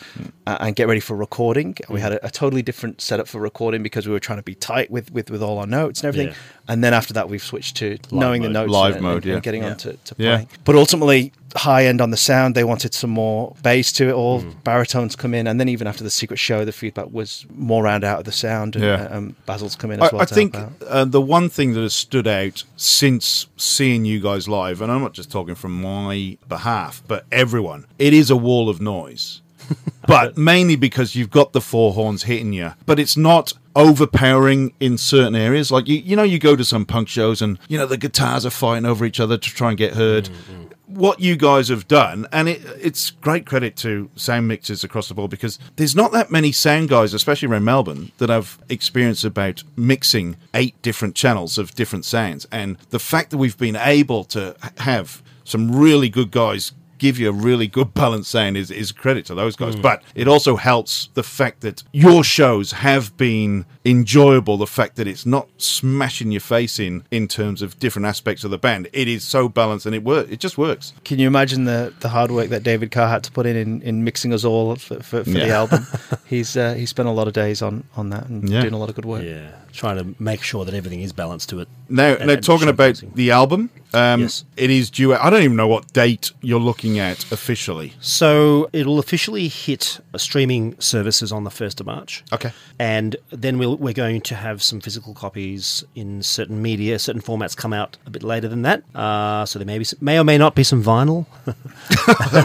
uh, 0.46 0.58
and 0.60 0.76
get 0.76 0.86
ready 0.86 1.00
for 1.00 1.16
recording. 1.16 1.76
We 1.88 2.00
had 2.02 2.12
a, 2.12 2.26
a 2.26 2.30
totally 2.30 2.60
different 2.60 3.00
setup 3.00 3.26
for 3.26 3.40
recording 3.40 3.82
because 3.82 4.06
we 4.06 4.12
were 4.12 4.20
trying 4.20 4.38
to 4.38 4.42
be 4.42 4.54
tight 4.54 4.90
with 4.90 5.10
with, 5.12 5.30
with 5.30 5.42
all 5.42 5.56
our 5.58 5.66
notes 5.66 6.02
and 6.02 6.08
everything. 6.08 6.34
Yeah. 6.34 6.63
And 6.66 6.82
then 6.82 6.94
after 6.94 7.12
that, 7.14 7.28
we've 7.28 7.42
switched 7.42 7.76
to 7.76 7.98
knowing 8.10 8.40
the 8.42 8.48
mode. 8.48 8.54
notes, 8.68 8.72
Live 8.72 8.94
and, 8.94 9.02
mode, 9.02 9.14
and, 9.16 9.24
yeah. 9.26 9.34
and 9.34 9.42
getting 9.42 9.62
Yeah. 9.62 9.70
on 9.70 9.76
to, 9.78 9.92
to 9.92 10.14
Yeah. 10.16 10.30
playing. 10.36 10.48
But 10.64 10.76
ultimately, 10.76 11.32
high 11.56 11.84
end 11.86 12.00
on 12.00 12.10
the 12.10 12.16
sound. 12.16 12.54
They 12.54 12.64
wanted 12.64 12.94
some 12.94 13.10
more 13.10 13.54
bass 13.62 13.92
to 13.92 14.08
it 14.08 14.12
all. 14.12 14.40
Mm. 14.42 14.64
Baritones 14.64 15.14
come 15.14 15.34
in, 15.34 15.46
and 15.46 15.60
then 15.60 15.68
even 15.68 15.86
after 15.86 16.02
the 16.02 16.10
Secret 16.10 16.38
Show, 16.38 16.64
the 16.64 16.72
feedback 16.72 17.12
was 17.12 17.44
more 17.54 17.82
round 17.82 18.02
out 18.02 18.18
of 18.18 18.24
the 18.24 18.32
sound. 18.32 18.76
And, 18.76 18.84
Yeah. 18.84 19.08
uh, 19.12 19.16
um, 19.18 19.36
Basil's 19.46 19.76
come 19.76 19.90
in 19.90 20.00
as 20.02 20.08
I, 20.08 20.14
well. 20.14 20.22
I 20.22 20.24
to 20.24 20.34
think 20.34 20.54
help 20.56 20.82
out. 20.82 20.88
uh, 20.88 21.04
the 21.04 21.20
one 21.20 21.48
thing 21.50 21.74
that 21.74 21.80
has 21.82 21.94
stood 21.94 22.26
out 22.26 22.64
since 22.76 23.46
seeing 23.58 24.04
you 24.06 24.18
guys 24.20 24.48
live, 24.48 24.80
and 24.80 24.90
I'm 24.90 25.02
not 25.02 25.12
just 25.12 25.30
talking 25.30 25.54
from 25.54 25.80
my 25.80 26.38
behalf, 26.48 27.02
but 27.06 27.24
everyone, 27.30 27.84
it 27.98 28.14
is 28.14 28.30
a 28.30 28.36
wall 28.36 28.68
of 28.70 28.80
noise. 28.80 29.42
but 30.06 30.36
mainly 30.36 30.76
because 30.76 31.14
you've 31.14 31.30
got 31.30 31.52
the 31.52 31.60
four 31.60 31.92
horns 31.94 32.24
hitting 32.24 32.52
you, 32.52 32.72
but 32.84 32.98
it's 32.98 33.16
not 33.16 33.52
overpowering 33.76 34.72
in 34.80 34.98
certain 34.98 35.34
areas. 35.34 35.70
Like 35.70 35.88
you, 35.88 35.96
you 35.96 36.16
know, 36.16 36.22
you 36.22 36.38
go 36.38 36.56
to 36.56 36.64
some 36.64 36.84
punk 36.84 37.08
shows 37.08 37.42
and 37.42 37.58
you 37.68 37.78
know 37.78 37.86
the 37.86 37.96
guitars 37.96 38.46
are 38.46 38.50
fighting 38.50 38.86
over 38.86 39.04
each 39.04 39.20
other 39.20 39.36
to 39.36 39.50
try 39.50 39.70
and 39.70 39.78
get 39.78 39.94
heard. 39.94 40.24
Mm, 40.24 40.30
mm. 40.30 40.70
What 40.86 41.18
you 41.18 41.34
guys 41.34 41.70
have 41.70 41.88
done, 41.88 42.28
and 42.30 42.48
it, 42.48 42.62
it's 42.78 43.10
great 43.10 43.46
credit 43.46 43.74
to 43.78 44.10
sound 44.14 44.46
mixers 44.46 44.84
across 44.84 45.08
the 45.08 45.14
board 45.14 45.30
because 45.30 45.58
there's 45.74 45.96
not 45.96 46.12
that 46.12 46.30
many 46.30 46.52
sound 46.52 46.88
guys, 46.88 47.14
especially 47.14 47.48
around 47.48 47.64
Melbourne, 47.64 48.12
that 48.18 48.28
have 48.28 48.58
experience 48.68 49.24
about 49.24 49.64
mixing 49.76 50.36
eight 50.52 50.80
different 50.82 51.16
channels 51.16 51.58
of 51.58 51.74
different 51.74 52.04
sounds. 52.04 52.46
And 52.52 52.76
the 52.90 53.00
fact 53.00 53.30
that 53.30 53.38
we've 53.38 53.58
been 53.58 53.76
able 53.76 54.22
to 54.24 54.54
have 54.78 55.20
some 55.42 55.74
really 55.74 56.08
good 56.08 56.30
guys 56.30 56.72
give 57.04 57.18
you 57.18 57.28
a 57.28 57.32
really 57.50 57.66
good 57.78 57.92
balance 58.02 58.26
sound 58.28 58.56
is, 58.56 58.70
is 58.70 58.90
credit 58.92 59.26
to 59.26 59.34
those 59.34 59.54
guys. 59.56 59.76
Mm. 59.76 59.82
But 59.82 60.02
it 60.14 60.26
also 60.26 60.56
helps 60.56 60.92
the 61.14 61.22
fact 61.22 61.60
that 61.60 61.82
your 61.92 62.24
shows 62.24 62.72
have 62.72 63.14
been 63.16 63.66
enjoyable. 63.84 64.56
The 64.56 64.66
fact 64.66 64.96
that 64.96 65.06
it's 65.06 65.26
not 65.26 65.46
smashing 65.58 66.32
your 66.32 66.40
face 66.40 66.78
in 66.78 67.04
in 67.10 67.28
terms 67.28 67.60
of 67.62 67.78
different 67.78 68.06
aspects 68.06 68.42
of 68.44 68.50
the 68.50 68.58
band. 68.58 68.88
It 68.92 69.08
is 69.08 69.22
so 69.22 69.48
balanced 69.48 69.84
and 69.86 69.94
it 69.94 70.02
works. 70.02 70.30
It 70.30 70.40
just 70.40 70.56
works. 70.56 70.94
Can 71.04 71.18
you 71.18 71.26
imagine 71.26 71.64
the, 71.64 71.92
the 72.00 72.08
hard 72.08 72.30
work 72.30 72.48
that 72.48 72.62
David 72.62 72.90
Carr 72.90 73.08
had 73.08 73.22
to 73.24 73.32
put 73.32 73.44
in 73.46 73.56
in, 73.56 73.82
in 73.82 74.04
mixing 74.04 74.32
us 74.32 74.44
all 74.44 74.74
for, 74.76 74.96
for, 75.02 75.24
for 75.24 75.30
the 75.30 75.50
album? 75.50 75.86
He's 76.24 76.56
uh, 76.56 76.72
he 76.74 76.86
spent 76.86 77.08
a 77.08 77.12
lot 77.12 77.26
of 77.28 77.34
days 77.34 77.60
on, 77.62 77.84
on 77.96 78.08
that 78.10 78.26
and 78.28 78.48
Yeah. 78.48 78.62
doing 78.62 78.74
a 78.74 78.78
lot 78.78 78.88
of 78.88 78.94
good 78.94 79.04
work. 79.04 79.22
Yeah, 79.24 79.50
trying 79.74 79.98
to 79.98 80.14
make 80.22 80.42
sure 80.42 80.64
that 80.64 80.72
everything 80.74 81.02
is 81.02 81.12
balanced 81.12 81.48
to 81.50 81.60
it. 81.60 81.68
Now, 81.88 82.14
And- 82.14 82.26
now 82.26 82.32
and 82.34 82.42
talking 82.44 82.68
about 82.68 82.94
showcasing. 82.94 83.14
the 83.14 83.30
album, 83.32 83.70
um, 83.92 84.22
Yes. 84.22 84.44
it 84.56 84.70
is 84.70 84.88
due. 84.90 85.14
I 85.14 85.28
don't 85.30 85.42
even 85.42 85.56
know 85.56 85.68
what 85.68 85.92
date 85.92 86.32
you're 86.40 86.60
looking 86.60 86.98
at 86.98 87.30
officially. 87.32 87.92
So 88.00 88.70
it'll 88.72 88.98
officially 88.98 89.48
hit 89.48 90.00
uh, 90.14 90.18
streaming 90.18 90.76
services 90.78 91.30
on 91.32 91.44
the 91.44 91.50
1st 91.50 91.80
of 91.80 91.86
March. 91.86 92.24
Okay. 92.32 92.52
And 92.78 93.16
then 93.30 93.58
we'll, 93.58 93.76
we're 93.76 93.92
going 93.92 94.20
to 94.22 94.34
have 94.34 94.62
some 94.62 94.80
physical 94.80 95.12
copies 95.14 95.84
in 95.94 96.22
certain 96.22 96.62
media, 96.62 96.98
certain 96.98 97.20
formats 97.22 97.56
come 97.56 97.72
out 97.72 97.96
a 98.06 98.10
bit 98.10 98.22
later 98.22 98.48
than 98.48 98.62
that. 98.62 98.82
Uh, 98.94 99.44
so 99.44 99.58
there 99.58 99.66
may, 99.66 99.78
be 99.78 99.84
some, 99.84 99.98
may 100.00 100.18
or 100.18 100.24
may 100.24 100.38
not 100.38 100.54
be 100.54 100.64
some 100.64 100.82
vinyl. 100.82 101.26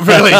really? 0.07 0.31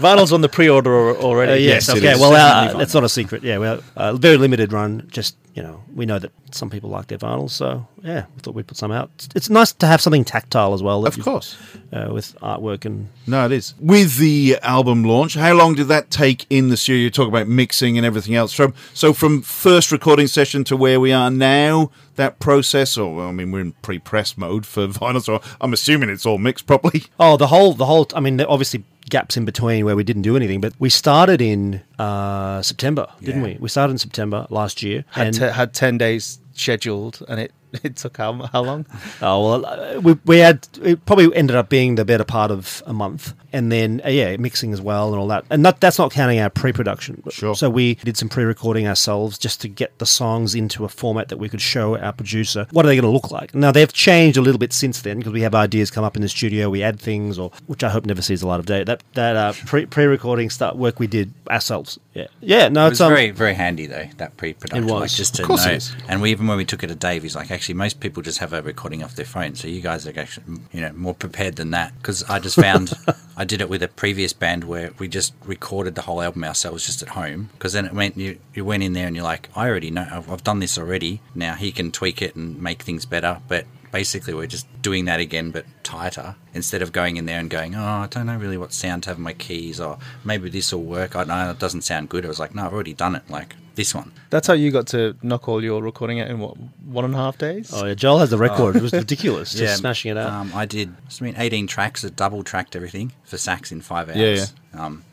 Vinyl's 0.00 0.32
on 0.32 0.40
the 0.40 0.48
pre-order 0.48 1.16
already. 1.16 1.52
Uh, 1.52 1.56
yes, 1.56 1.88
Yes, 1.88 1.96
okay. 1.96 2.12
is. 2.12 2.20
Well, 2.20 2.32
Definitely 2.32 2.68
uh, 2.70 2.74
vinyl. 2.74 2.78
that's 2.78 2.94
not 2.94 3.04
a 3.04 3.08
secret. 3.08 3.42
Yeah, 3.42 3.58
well, 3.58 3.82
uh, 3.96 4.14
very 4.14 4.36
limited 4.36 4.72
run. 4.72 5.06
Just 5.10 5.36
you 5.56 5.62
know, 5.62 5.82
we 5.94 6.04
know 6.04 6.18
that 6.18 6.32
some 6.50 6.68
people 6.68 6.90
like 6.90 7.06
their 7.06 7.16
vinyls, 7.16 7.50
so 7.52 7.86
yeah, 8.02 8.26
we 8.34 8.42
thought 8.42 8.54
we'd 8.54 8.66
put 8.66 8.76
some 8.76 8.92
out. 8.92 9.10
It's, 9.14 9.28
it's 9.34 9.50
nice 9.50 9.72
to 9.72 9.86
have 9.86 10.02
something 10.02 10.22
tactile 10.22 10.74
as 10.74 10.82
well. 10.82 11.06
Of 11.06 11.18
course. 11.18 11.56
uh, 11.94 12.10
with 12.12 12.38
artwork 12.40 12.84
and 12.84 13.08
No, 13.26 13.46
it 13.46 13.52
is. 13.52 13.72
With 13.80 14.18
the 14.18 14.58
album 14.62 15.02
launch, 15.02 15.32
how 15.32 15.54
long 15.54 15.74
did 15.74 15.88
that 15.88 16.10
take 16.10 16.44
in 16.50 16.68
the 16.68 16.76
studio? 16.76 17.04
You 17.04 17.10
talk 17.10 17.26
about 17.26 17.48
mixing 17.48 17.96
and 17.96 18.04
everything 18.04 18.34
else. 18.34 18.52
From 18.52 18.74
so 18.92 19.14
from 19.14 19.40
first 19.40 19.90
recording 19.90 20.26
session 20.26 20.62
to 20.64 20.76
where 20.76 21.00
we 21.00 21.10
are 21.10 21.30
now, 21.30 21.90
that 22.16 22.38
process, 22.38 22.98
or 22.98 23.14
well, 23.14 23.28
I 23.28 23.32
mean, 23.32 23.50
we're 23.50 23.60
in 23.60 23.72
pre-press 23.80 24.36
mode 24.36 24.66
for 24.66 24.86
vinyl, 24.88 25.22
so 25.22 25.40
I'm 25.58 25.72
assuming 25.72 26.10
it's 26.10 26.26
all 26.26 26.36
mixed 26.36 26.66
properly. 26.66 27.04
Oh, 27.18 27.38
the 27.38 27.46
whole, 27.46 27.72
the 27.72 27.86
whole. 27.86 28.06
I 28.14 28.20
mean, 28.20 28.38
obviously 28.42 28.84
gaps 29.10 29.36
in 29.36 29.44
between 29.44 29.84
where 29.84 29.96
we 29.96 30.04
didn't 30.04 30.22
do 30.22 30.36
anything, 30.36 30.60
but 30.60 30.72
we 30.78 30.90
started 30.90 31.40
in 31.40 31.80
uh, 31.98 32.60
September, 32.62 33.06
didn't 33.20 33.42
Yeah. 33.42 33.54
we? 33.54 33.58
We 33.60 33.68
started 33.68 33.92
in 33.92 33.98
September 33.98 34.46
last 34.50 34.82
year, 34.82 35.04
Had, 35.10 35.26
and 35.28 35.36
te- 35.36 35.48
had 35.52 35.72
10 35.74 35.98
days 35.98 36.38
scheduled 36.54 37.22
and 37.28 37.38
it, 37.40 37.52
it 37.84 37.96
took 37.96 38.16
how, 38.16 38.32
how 38.52 38.62
long? 38.62 38.86
oh 39.22 39.42
well, 39.50 39.66
uh, 39.66 40.00
we 40.00 40.16
we 40.24 40.38
had 40.38 40.66
it 40.82 41.04
probably 41.06 41.34
ended 41.36 41.56
up 41.56 41.68
being 41.68 41.96
the 41.96 42.04
better 42.04 42.24
part 42.24 42.50
of 42.50 42.82
a 42.86 42.92
month, 42.92 43.34
and 43.52 43.70
then 43.72 44.00
uh, 44.04 44.08
yeah, 44.08 44.36
mixing 44.36 44.72
as 44.72 44.80
well 44.80 45.08
and 45.12 45.18
all 45.20 45.28
that, 45.28 45.44
and 45.50 45.64
that 45.64 45.80
that's 45.80 45.98
not 45.98 46.10
counting 46.12 46.38
our 46.40 46.50
pre-production. 46.50 47.22
Sure. 47.30 47.54
So 47.54 47.70
we 47.70 47.94
did 47.96 48.16
some 48.16 48.28
pre-recording 48.28 48.86
ourselves 48.86 49.38
just 49.38 49.60
to 49.62 49.68
get 49.68 49.98
the 49.98 50.06
songs 50.06 50.54
into 50.54 50.84
a 50.84 50.88
format 50.88 51.28
that 51.28 51.38
we 51.38 51.48
could 51.48 51.60
show 51.60 51.96
our 51.98 52.12
producer. 52.12 52.66
What 52.70 52.84
are 52.84 52.88
they 52.88 52.96
going 52.96 53.02
to 53.04 53.10
look 53.10 53.30
like? 53.30 53.54
Now 53.54 53.72
they've 53.72 53.92
changed 53.92 54.36
a 54.36 54.40
little 54.42 54.58
bit 54.58 54.72
since 54.72 55.00
then 55.02 55.18
because 55.18 55.32
we 55.32 55.42
have 55.42 55.54
ideas 55.54 55.90
come 55.90 56.04
up 56.04 56.16
in 56.16 56.22
the 56.22 56.28
studio, 56.28 56.68
we 56.70 56.82
add 56.82 57.00
things, 57.00 57.38
or 57.38 57.50
which 57.66 57.82
I 57.84 57.88
hope 57.90 58.06
never 58.06 58.22
sees 58.22 58.42
a 58.42 58.46
light 58.46 58.60
of 58.60 58.66
day. 58.66 58.84
That 58.84 59.02
that 59.14 59.36
uh, 59.36 59.52
pre 59.66 59.86
pre-recording 59.86 60.50
start 60.50 60.76
work 60.76 60.98
we 60.98 61.06
did 61.06 61.32
ourselves. 61.50 61.98
Yeah, 62.14 62.26
yeah. 62.40 62.68
No, 62.68 62.86
It 62.86 62.92
it's 62.92 63.00
um, 63.00 63.12
very, 63.12 63.30
very 63.30 63.54
handy 63.54 63.86
though 63.86 64.06
that 64.16 64.36
pre-production, 64.36 64.88
It 64.88 64.92
was. 64.92 65.00
like 65.02 65.10
just 65.10 65.34
to 65.36 65.42
Of 65.42 65.48
course 65.48 65.66
it 65.66 65.68
know. 65.68 65.74
is. 65.74 65.94
And 66.08 66.22
we 66.22 66.30
even 66.30 66.46
when 66.46 66.56
we 66.56 66.64
took 66.64 66.82
it 66.82 66.86
to 66.88 66.94
Dave, 66.94 67.22
he's 67.22 67.36
like, 67.36 67.50
actually, 67.50 67.74
most 67.74 68.00
people 68.00 68.22
just 68.22 68.38
have 68.38 68.52
a 68.52 68.62
recording 68.62 69.02
off 69.02 69.14
their 69.16 69.26
phone, 69.26 69.54
so 69.54 69.68
you 69.68 69.80
guys 69.82 70.06
are 70.06 70.18
actually, 70.18 70.60
you 70.72 70.80
know, 70.80 70.92
more 70.92 71.14
prepared 71.14 71.56
than 71.56 71.70
that. 71.72 71.92
Because 71.98 72.22
I 72.24 72.38
just 72.38 72.56
found 72.56 72.92
I 73.36 73.44
did 73.44 73.60
it 73.60 73.68
with 73.68 73.82
a 73.82 73.88
previous 73.88 74.32
band 74.32 74.64
where 74.64 74.92
we 74.98 75.08
just 75.08 75.34
recorded 75.44 75.94
the 75.94 76.02
whole 76.02 76.22
album 76.22 76.42
ourselves 76.42 76.86
just 76.86 77.02
at 77.02 77.10
home. 77.10 77.50
Because 77.52 77.74
then 77.74 77.84
it 77.84 77.92
went 77.92 78.16
you 78.16 78.38
you 78.54 78.64
went 78.64 78.82
in 78.82 78.94
there 78.94 79.06
and 79.06 79.14
you're 79.14 79.24
like, 79.24 79.50
I 79.54 79.68
already 79.68 79.90
know, 79.90 80.06
I've, 80.10 80.30
I've 80.30 80.44
done 80.44 80.60
this 80.60 80.78
already. 80.78 81.20
Now 81.34 81.54
he 81.54 81.70
can 81.70 81.92
tweak 81.92 82.22
it 82.22 82.34
and 82.34 82.60
make 82.60 82.82
things 82.82 83.04
better, 83.06 83.40
but. 83.48 83.66
Basically, 83.92 84.34
we're 84.34 84.46
just 84.46 84.66
doing 84.82 85.06
that 85.06 85.20
again, 85.20 85.52
but 85.52 85.64
tighter. 85.82 86.34
Instead 86.52 86.82
of 86.82 86.92
going 86.92 87.16
in 87.16 87.24
there 87.24 87.38
and 87.38 87.48
going, 87.48 87.74
"Oh, 87.74 87.82
I 87.82 88.08
don't 88.10 88.26
know 88.26 88.36
really 88.36 88.58
what 88.58 88.74
sound 88.74 89.04
to 89.04 89.10
have 89.10 89.18
my 89.18 89.32
keys," 89.32 89.80
or 89.80 89.96
maybe 90.22 90.50
this 90.50 90.70
will 90.72 90.82
work. 90.82 91.16
I 91.16 91.24
know 91.24 91.50
it 91.52 91.58
doesn't 91.58 91.82
sound 91.82 92.10
good. 92.10 92.26
I 92.26 92.28
was 92.28 92.40
like, 92.40 92.54
"No, 92.54 92.66
I've 92.66 92.74
already 92.74 92.92
done 92.92 93.14
it." 93.14 93.22
Like 93.30 93.54
this 93.76 93.94
one. 93.94 94.10
That's 94.30 94.46
how 94.48 94.54
you 94.54 94.70
got 94.72 94.88
to 94.88 95.16
knock 95.22 95.48
all 95.48 95.62
your 95.62 95.80
recording 95.82 96.20
out 96.20 96.28
in 96.28 96.38
what, 96.40 96.56
one 96.84 97.04
and 97.04 97.14
a 97.14 97.18
half 97.18 97.38
days? 97.38 97.70
Oh 97.72 97.86
yeah, 97.86 97.94
Joel 97.94 98.18
has 98.18 98.30
the 98.30 98.38
record. 98.38 98.74
It 98.76 98.82
was 98.82 98.92
ridiculous, 99.04 99.54
just 99.54 99.78
smashing 99.78 100.10
it 100.10 100.16
out. 100.18 100.30
Um, 100.32 100.50
I 100.54 100.66
did. 100.66 100.92
I 101.20 101.24
mean, 101.24 101.34
eighteen 101.38 101.66
tracks. 101.68 102.04
I 102.04 102.08
double 102.08 102.42
tracked 102.42 102.74
everything 102.74 103.12
for 103.24 103.38
sax 103.38 103.70
in 103.70 103.80
five 103.82 104.08
hours. 104.08 104.52
Yeah, 104.74 104.84
Um, 104.86 105.04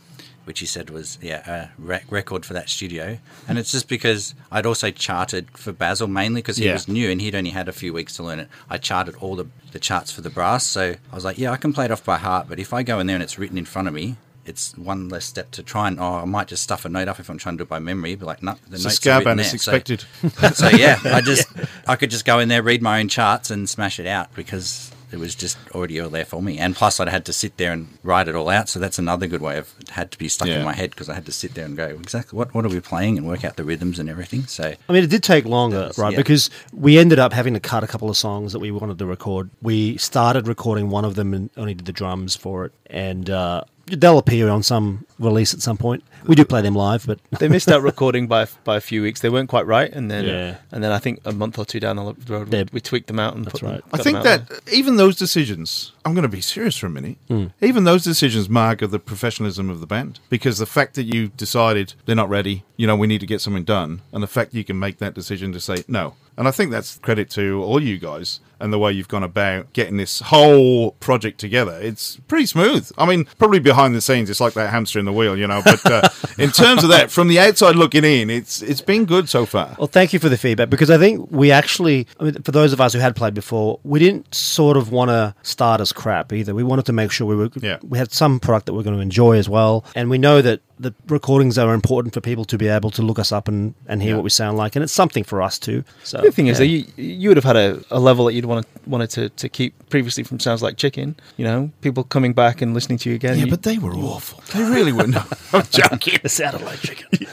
which 0.46 0.60
he 0.60 0.66
said 0.66 0.90
was 0.90 1.18
yeah 1.22 1.50
a 1.50 1.70
rec- 1.78 2.04
record 2.12 2.46
for 2.46 2.54
that 2.54 2.68
studio. 2.70 3.18
And 3.48 3.58
it's 3.58 3.72
just 3.72 3.88
because 3.88 4.36
I'd 4.52 4.66
also 4.66 4.92
charted 4.92 5.50
for 5.58 5.72
Basil 5.72 6.08
mainly 6.08 6.42
because 6.42 6.58
he 6.58 6.66
Yeah. 6.66 6.74
was 6.74 6.88
new 6.88 7.10
and 7.10 7.22
he'd 7.22 7.34
only 7.36 7.52
had 7.52 7.70
a 7.70 7.72
few 7.72 7.94
weeks 7.94 8.18
to 8.18 8.24
learn 8.24 8.40
it. 8.40 8.50
I 8.70 8.78
charted 8.78 9.16
all 9.22 9.36
the 9.38 9.46
the 9.72 9.80
charts 9.80 10.12
for 10.12 10.22
the 10.22 10.30
brass, 10.30 10.66
so 10.66 10.96
I 11.12 11.16
was 11.16 11.24
like, 11.26 11.38
yeah, 11.38 11.52
I 11.52 11.58
can 11.58 11.72
play 11.74 11.86
it 11.86 11.92
off 11.92 12.04
by 12.04 12.18
heart. 12.18 12.48
But 12.50 12.60
if 12.60 12.74
I 12.74 12.84
go 12.84 13.00
in 13.00 13.08
there 13.08 13.16
and 13.16 13.24
it's 13.24 13.38
written 13.40 13.58
in 13.58 13.66
front 13.66 13.88
of 13.88 13.94
me. 13.94 14.18
It's 14.46 14.78
one 14.78 15.08
less 15.10 15.26
step 15.26 15.52
to 15.52 15.64
try 15.64 15.88
and, 15.88 16.00
oh, 16.00 16.16
I 16.16 16.26
might 16.26 16.48
just 16.48 16.64
stuff 16.64 16.84
a 16.86 16.90
note 16.90 17.08
up 17.08 17.20
if 17.20 17.30
I'm 17.30 17.38
trying 17.38 17.56
to 17.56 17.60
do 17.60 17.64
it 17.64 17.70
by 17.70 17.80
memory. 17.80 18.16
But 18.16 18.26
like, 18.26 18.44
no, 18.44 18.56
the 18.70 18.78
a 18.78 18.84
notes 18.84 19.08
are 19.08 19.24
band, 19.24 19.46
So- 19.46 19.56
expected. 19.56 20.04
so 20.54 20.70
yeah, 20.70 21.00
I 21.06 21.22
just 21.32 21.48
I 21.88 21.96
could 21.96 22.10
just 22.12 22.26
go 22.26 22.40
in 22.40 22.50
there, 22.50 22.62
read 22.62 22.82
my 22.82 23.00
own 23.00 23.08
charts, 23.08 23.50
and 23.52 23.70
smash 23.70 24.00
it 24.00 24.08
out 24.08 24.34
because 24.36 24.92
it 25.14 25.20
was 25.20 25.36
just 25.36 25.58
already 25.76 26.02
all 26.02 26.10
there 26.10 26.26
for 26.26 26.42
me. 26.42 26.58
And 26.58 26.76
plus, 26.76 27.00
I'd 27.00 27.08
had 27.08 27.24
to 27.26 27.34
sit 27.34 27.58
there 27.58 27.72
and 27.72 27.88
write 28.02 28.28
it 28.28 28.34
all 28.36 28.50
out. 28.50 28.68
So 28.68 28.80
that's 28.80 28.98
another 28.98 29.28
good 29.28 29.42
way 29.44 29.60
of 29.60 29.72
it 29.80 29.90
had 29.90 30.12
to 30.12 30.18
be 30.18 30.28
stuck 30.28 30.48
Yeah. 30.48 30.58
in 30.58 30.66
my 30.66 30.74
head 30.74 30.90
because 30.90 31.08
I 31.08 31.14
had 31.14 31.28
to 31.28 31.32
sit 31.32 31.54
there 31.54 31.66
and 31.66 31.78
go 31.78 31.86
exactly 31.86 32.36
what 32.36 32.54
what 32.56 32.66
are 32.66 32.70
we 32.70 32.80
playing 32.80 33.20
and 33.20 33.28
work 33.28 33.46
out 33.46 33.56
the 33.56 33.64
rhythms 33.64 34.00
and 34.00 34.10
everything. 34.10 34.46
So 34.48 34.74
I 34.90 34.94
mean, 34.94 35.04
it 35.04 35.10
did 35.12 35.22
take 35.24 35.46
longer, 35.46 35.88
was- 35.90 35.98
right? 36.00 36.12
yeah. 36.14 36.18
Because 36.18 36.50
we 36.74 36.98
ended 36.98 37.20
up 37.20 37.32
having 37.32 37.54
to 37.54 37.60
cut 37.60 37.84
a 37.84 37.88
couple 37.88 38.10
of 38.10 38.18
songs 38.18 38.54
that 38.54 38.60
we 38.60 38.72
wanted 38.72 38.98
to 38.98 39.06
record. 39.06 39.52
We 39.62 39.98
started 39.98 40.48
recording 40.48 40.90
one 40.90 41.06
of 41.06 41.14
them 41.16 41.34
and 41.36 41.50
only 41.58 41.76
did 41.76 41.86
the 41.86 41.94
drums 41.94 42.36
for 42.36 42.66
it, 42.66 42.72
and 42.88 43.30
uh, 43.30 43.66
they'll 43.88 44.18
appear 44.18 44.50
on 44.50 44.64
some 44.64 45.06
release 45.20 45.54
at 45.54 45.62
some 45.62 45.78
point. 45.78 46.04
We 46.26 46.36
do 46.36 46.46
play 46.46 46.62
them 46.62 46.76
live, 46.76 47.06
but 47.06 47.20
they 47.40 47.48
missed 47.48 47.70
out 47.70 47.82
recording 47.92 48.28
by 48.28 48.48
by 48.64 48.76
a 48.78 48.82
few 48.82 49.02
weeks. 49.02 49.22
They 49.22 49.30
weren't 49.30 49.50
quite 49.50 49.66
right, 49.66 49.92
and 49.92 50.12
then 50.12 50.26
Yeah. 50.26 50.58
and 50.72 50.84
then 50.84 50.92
I 50.92 51.00
think 51.00 51.22
a 51.26 51.32
month 51.32 51.58
or 51.58 51.66
two 51.66 51.80
down 51.80 51.96
the 51.96 52.14
road, 52.28 52.50
we, 52.52 52.66
we 52.74 52.82
tweaked 52.82 53.08
them 53.08 53.20
out 53.20 53.36
and 53.36 53.48
put 53.48 53.62
them, 53.62 53.82
I 53.94 53.98
think 53.98 54.22
them 54.24 54.28
out 54.28 54.50
that 54.50 54.74
even 54.74 54.98
those 54.98 55.16
decisions, 55.16 55.93
I'm 56.06 56.14
going 56.14 56.24
to 56.24 56.30
be 56.30 56.42
serious 56.42 56.78
for 56.78 56.88
a 56.88 56.90
minute. 56.90 57.18
Hmm. 57.28 57.48
Even 57.62 57.84
those 57.84 58.04
decisions 58.04 58.50
mark 58.50 58.82
of 58.82 58.92
the 58.92 59.00
professionalism 59.00 59.70
of 59.70 59.80
the 59.80 59.88
band 59.88 60.20
because 60.30 60.58
the 60.58 60.66
fact 60.66 60.96
that 60.96 61.04
you 61.04 61.30
decided 61.30 61.94
they're 62.06 62.16
not 62.16 62.30
ready, 62.30 62.64
you 62.76 62.88
know, 62.88 62.96
we 62.96 63.08
need 63.08 63.22
to 63.22 63.26
get 63.26 63.42
something 63.42 63.64
done, 63.64 64.02
and 64.12 64.22
the 64.22 64.28
fact 64.28 64.54
you 64.54 64.64
can 64.64 64.78
make 64.80 64.98
that 64.98 65.14
decision 65.14 65.52
to 65.54 65.60
say 65.60 65.84
no. 65.88 66.16
And 66.38 66.48
I 66.48 66.52
think 66.52 66.72
that's 66.72 66.98
credit 66.98 67.30
to 67.32 67.64
all 67.64 67.82
you 67.82 68.00
guys 68.00 68.40
and 68.60 68.72
the 68.72 68.80
way 68.80 68.92
you've 68.92 69.08
gone 69.08 69.24
about 69.24 69.72
getting 69.74 69.98
this 69.98 70.22
whole 70.22 70.92
project 70.94 71.40
together. 71.40 71.78
It's 71.82 72.16
pretty 72.28 72.46
smooth. 72.46 72.90
I 72.98 73.06
mean, 73.06 73.26
probably 73.38 73.60
behind 73.60 73.94
the 73.94 74.02
scenes, 74.02 74.30
it's 74.30 74.40
like 74.40 74.54
that 74.54 74.70
hamster 74.70 75.00
in 75.00 75.06
the 75.06 75.12
wheel, 75.12 75.38
you 75.38 75.46
know. 75.46 75.62
But 75.64 75.86
uh, 75.86 76.10
in 76.40 76.50
terms 76.50 76.84
of 76.84 76.90
that, 76.90 77.12
from 77.12 77.28
the 77.28 77.40
outside 77.40 77.76
looking 77.76 78.04
in, 78.04 78.30
it's 78.30 78.62
it's 78.62 78.82
been 78.82 79.06
good 79.06 79.30
so 79.30 79.46
far. 79.46 79.76
Well, 79.78 79.88
thank 79.88 80.14
you 80.14 80.20
for 80.20 80.30
the 80.30 80.38
feedback 80.38 80.70
because 80.70 80.90
I 80.90 80.98
think 80.98 81.30
we 81.30 81.52
actually, 81.52 82.08
I 82.20 82.24
mean, 82.24 82.42
for 82.42 82.52
those 82.52 82.74
of 82.74 82.82
us 82.82 82.94
who 82.94 83.00
had 83.00 83.16
played 83.16 83.34
before, 83.34 83.80
we 83.84 84.00
didn't 84.00 84.34
sort 84.34 84.78
of 84.78 84.92
want 84.92 85.10
to 85.10 85.36
start 85.44 85.82
as 85.82 85.92
crap 85.94 86.34
either. 86.34 86.54
We 86.54 86.64
wanted 86.64 86.86
to 86.86 86.94
make 86.94 87.12
sure 87.12 87.28
we 87.28 87.36
were, 87.36 87.50
yeah. 87.62 87.78
we 87.88 87.98
had 87.98 88.12
some 88.12 88.40
product 88.40 88.66
that 88.66 88.74
we're 88.74 88.84
going 88.84 88.96
to 88.96 89.02
enjoy 89.02 89.38
as 89.38 89.48
well, 89.50 89.86
and 89.96 90.10
we 90.10 90.18
know 90.18 90.42
that 90.42 90.62
the 90.80 90.94
recordings 91.08 91.58
are 91.58 91.74
important 91.74 92.14
for 92.14 92.22
people 92.22 92.46
to 92.46 92.58
be 92.58 92.68
able 92.68 92.90
to 92.92 93.02
look 93.02 93.20
us 93.20 93.32
up 93.32 93.48
and, 93.48 93.74
and 93.88 94.02
hear 94.02 94.16
what 94.16 94.24
we 94.24 94.30
sound 94.30 94.58
like, 94.58 94.76
and 94.76 94.84
it's 94.84 94.94
something 94.94 95.24
for 95.24 95.42
us 95.42 95.58
too. 95.60 95.84
So 96.04 96.20
The 96.22 96.32
thing 96.32 96.48
is 96.48 96.58
that 96.58 96.68
you 96.68 96.86
you 96.98 97.30
would 97.30 97.38
have 97.38 97.44
had 97.44 97.56
a, 97.56 97.84
a 97.92 98.00
level 98.00 98.26
that 98.26 98.34
you'd 98.34 98.46
want 98.46 98.68
wanted 98.88 99.10
to, 99.12 99.30
to 99.30 99.50
keep 99.50 99.74
previously 99.94 100.24
from 100.24 100.40
Sounds 100.40 100.64
Like 100.64 100.76
Chicken. 100.76 101.16
You 101.38 101.46
know, 101.46 101.72
people 101.82 102.04
coming 102.04 102.34
back 102.34 102.64
and 102.64 102.74
listening 102.74 102.98
to 103.00 103.10
you 103.10 103.16
again. 103.16 103.38
Yeah, 103.38 103.46
You- 103.46 103.52
but 103.52 103.62
they 103.62 103.78
were 103.78 103.94
awful. 103.94 104.42
They 104.52 104.64
really 104.68 104.92
were. 104.92 105.06
No, 105.06 105.24
I'm 105.54 105.62
joking. 105.70 106.20
it 106.24 106.30
sounded 106.30 106.62
like 106.64 106.80
chicken. 106.80 107.08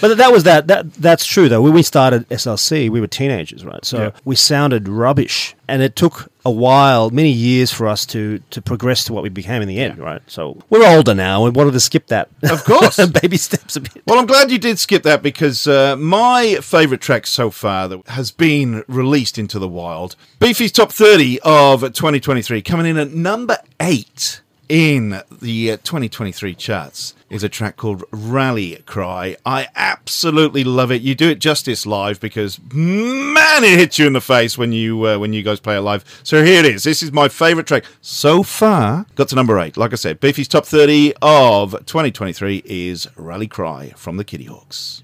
But 0.00 0.16
that 0.18 0.32
was 0.32 0.42
that. 0.42 0.66
That 0.66 0.92
that's 0.94 1.24
true 1.24 1.48
though. 1.48 1.62
When 1.62 1.74
we 1.74 1.84
started 1.84 2.28
SLC, 2.28 2.90
we 2.90 3.00
were 3.00 3.06
teenagers, 3.06 3.64
right? 3.64 3.84
So 3.84 3.96
Yeah. 3.98 4.10
we 4.24 4.34
sounded 4.34 4.88
rubbish, 4.88 5.54
and 5.68 5.80
it 5.80 5.94
took 5.94 6.28
a 6.44 6.50
while, 6.50 7.10
many 7.10 7.30
years, 7.30 7.70
for 7.72 7.86
us 7.86 8.04
to 8.06 8.40
to 8.50 8.60
progress 8.60 9.04
to 9.04 9.12
what 9.12 9.22
we 9.22 9.28
became 9.28 9.62
in 9.62 9.68
the 9.68 9.78
end, 9.78 9.98
right? 9.98 10.20
So 10.26 10.58
we're 10.70 10.84
older 10.84 11.14
now. 11.14 11.46
and 11.46 11.54
wanted 11.54 11.74
to 11.74 11.78
skip 11.80 12.08
that, 12.08 12.30
Of 12.42 12.64
course. 12.64 12.96
baby 13.22 13.36
steps 13.36 13.76
a 13.76 13.80
bit. 13.80 14.02
Well, 14.04 14.18
I'm 14.18 14.26
glad 14.26 14.50
you 14.50 14.58
did 14.58 14.80
skip 14.80 15.04
that 15.04 15.22
because 15.22 15.68
uh, 15.68 15.94
my 15.96 16.56
favourite 16.56 17.00
track 17.00 17.24
so 17.28 17.52
far 17.52 17.86
that 17.86 18.04
has 18.08 18.32
been 18.32 18.82
released 18.88 19.38
into 19.38 19.60
the 19.60 19.68
wild, 19.68 20.16
Beefy's 20.40 20.72
Top 20.72 20.90
30 20.90 21.38
of 21.44 21.91
2023, 21.92 22.62
coming 22.62 22.86
in 22.86 22.96
at 22.96 23.12
number 23.12 23.58
eight 23.80 24.40
in 24.68 25.20
the 25.40 25.72
uh, 25.72 25.76
2023 25.78 26.54
charts, 26.54 27.14
is 27.28 27.42
a 27.42 27.48
track 27.48 27.76
called 27.76 28.04
Rally 28.10 28.82
Cry. 28.86 29.36
I 29.44 29.68
absolutely 29.74 30.64
love 30.64 30.90
it. 30.90 31.02
You 31.02 31.14
do 31.14 31.28
it 31.28 31.38
justice 31.38 31.86
live 31.86 32.20
because 32.20 32.60
man, 32.72 33.64
it 33.64 33.78
hits 33.78 33.98
you 33.98 34.06
in 34.06 34.12
the 34.12 34.20
face 34.20 34.56
when 34.56 34.72
you 34.72 35.06
uh, 35.06 35.18
when 35.18 35.32
you 35.32 35.42
guys 35.42 35.60
play 35.60 35.76
it 35.76 35.80
live. 35.80 36.20
So 36.22 36.44
here 36.44 36.60
it 36.60 36.66
is. 36.66 36.84
This 36.84 37.02
is 37.02 37.12
my 37.12 37.28
favourite 37.28 37.66
track 37.66 37.84
so 38.00 38.42
far. 38.42 39.06
Got 39.14 39.28
to 39.28 39.34
number 39.34 39.58
eight. 39.58 39.76
Like 39.76 39.92
I 39.92 39.96
said, 39.96 40.20
Beefy's 40.20 40.48
top 40.48 40.66
30 40.66 41.14
of 41.22 41.72
2023 41.86 42.62
is 42.64 43.08
Rally 43.16 43.48
Cry 43.48 43.92
from 43.96 44.16
the 44.16 44.24
Kittyhawks. 44.24 45.01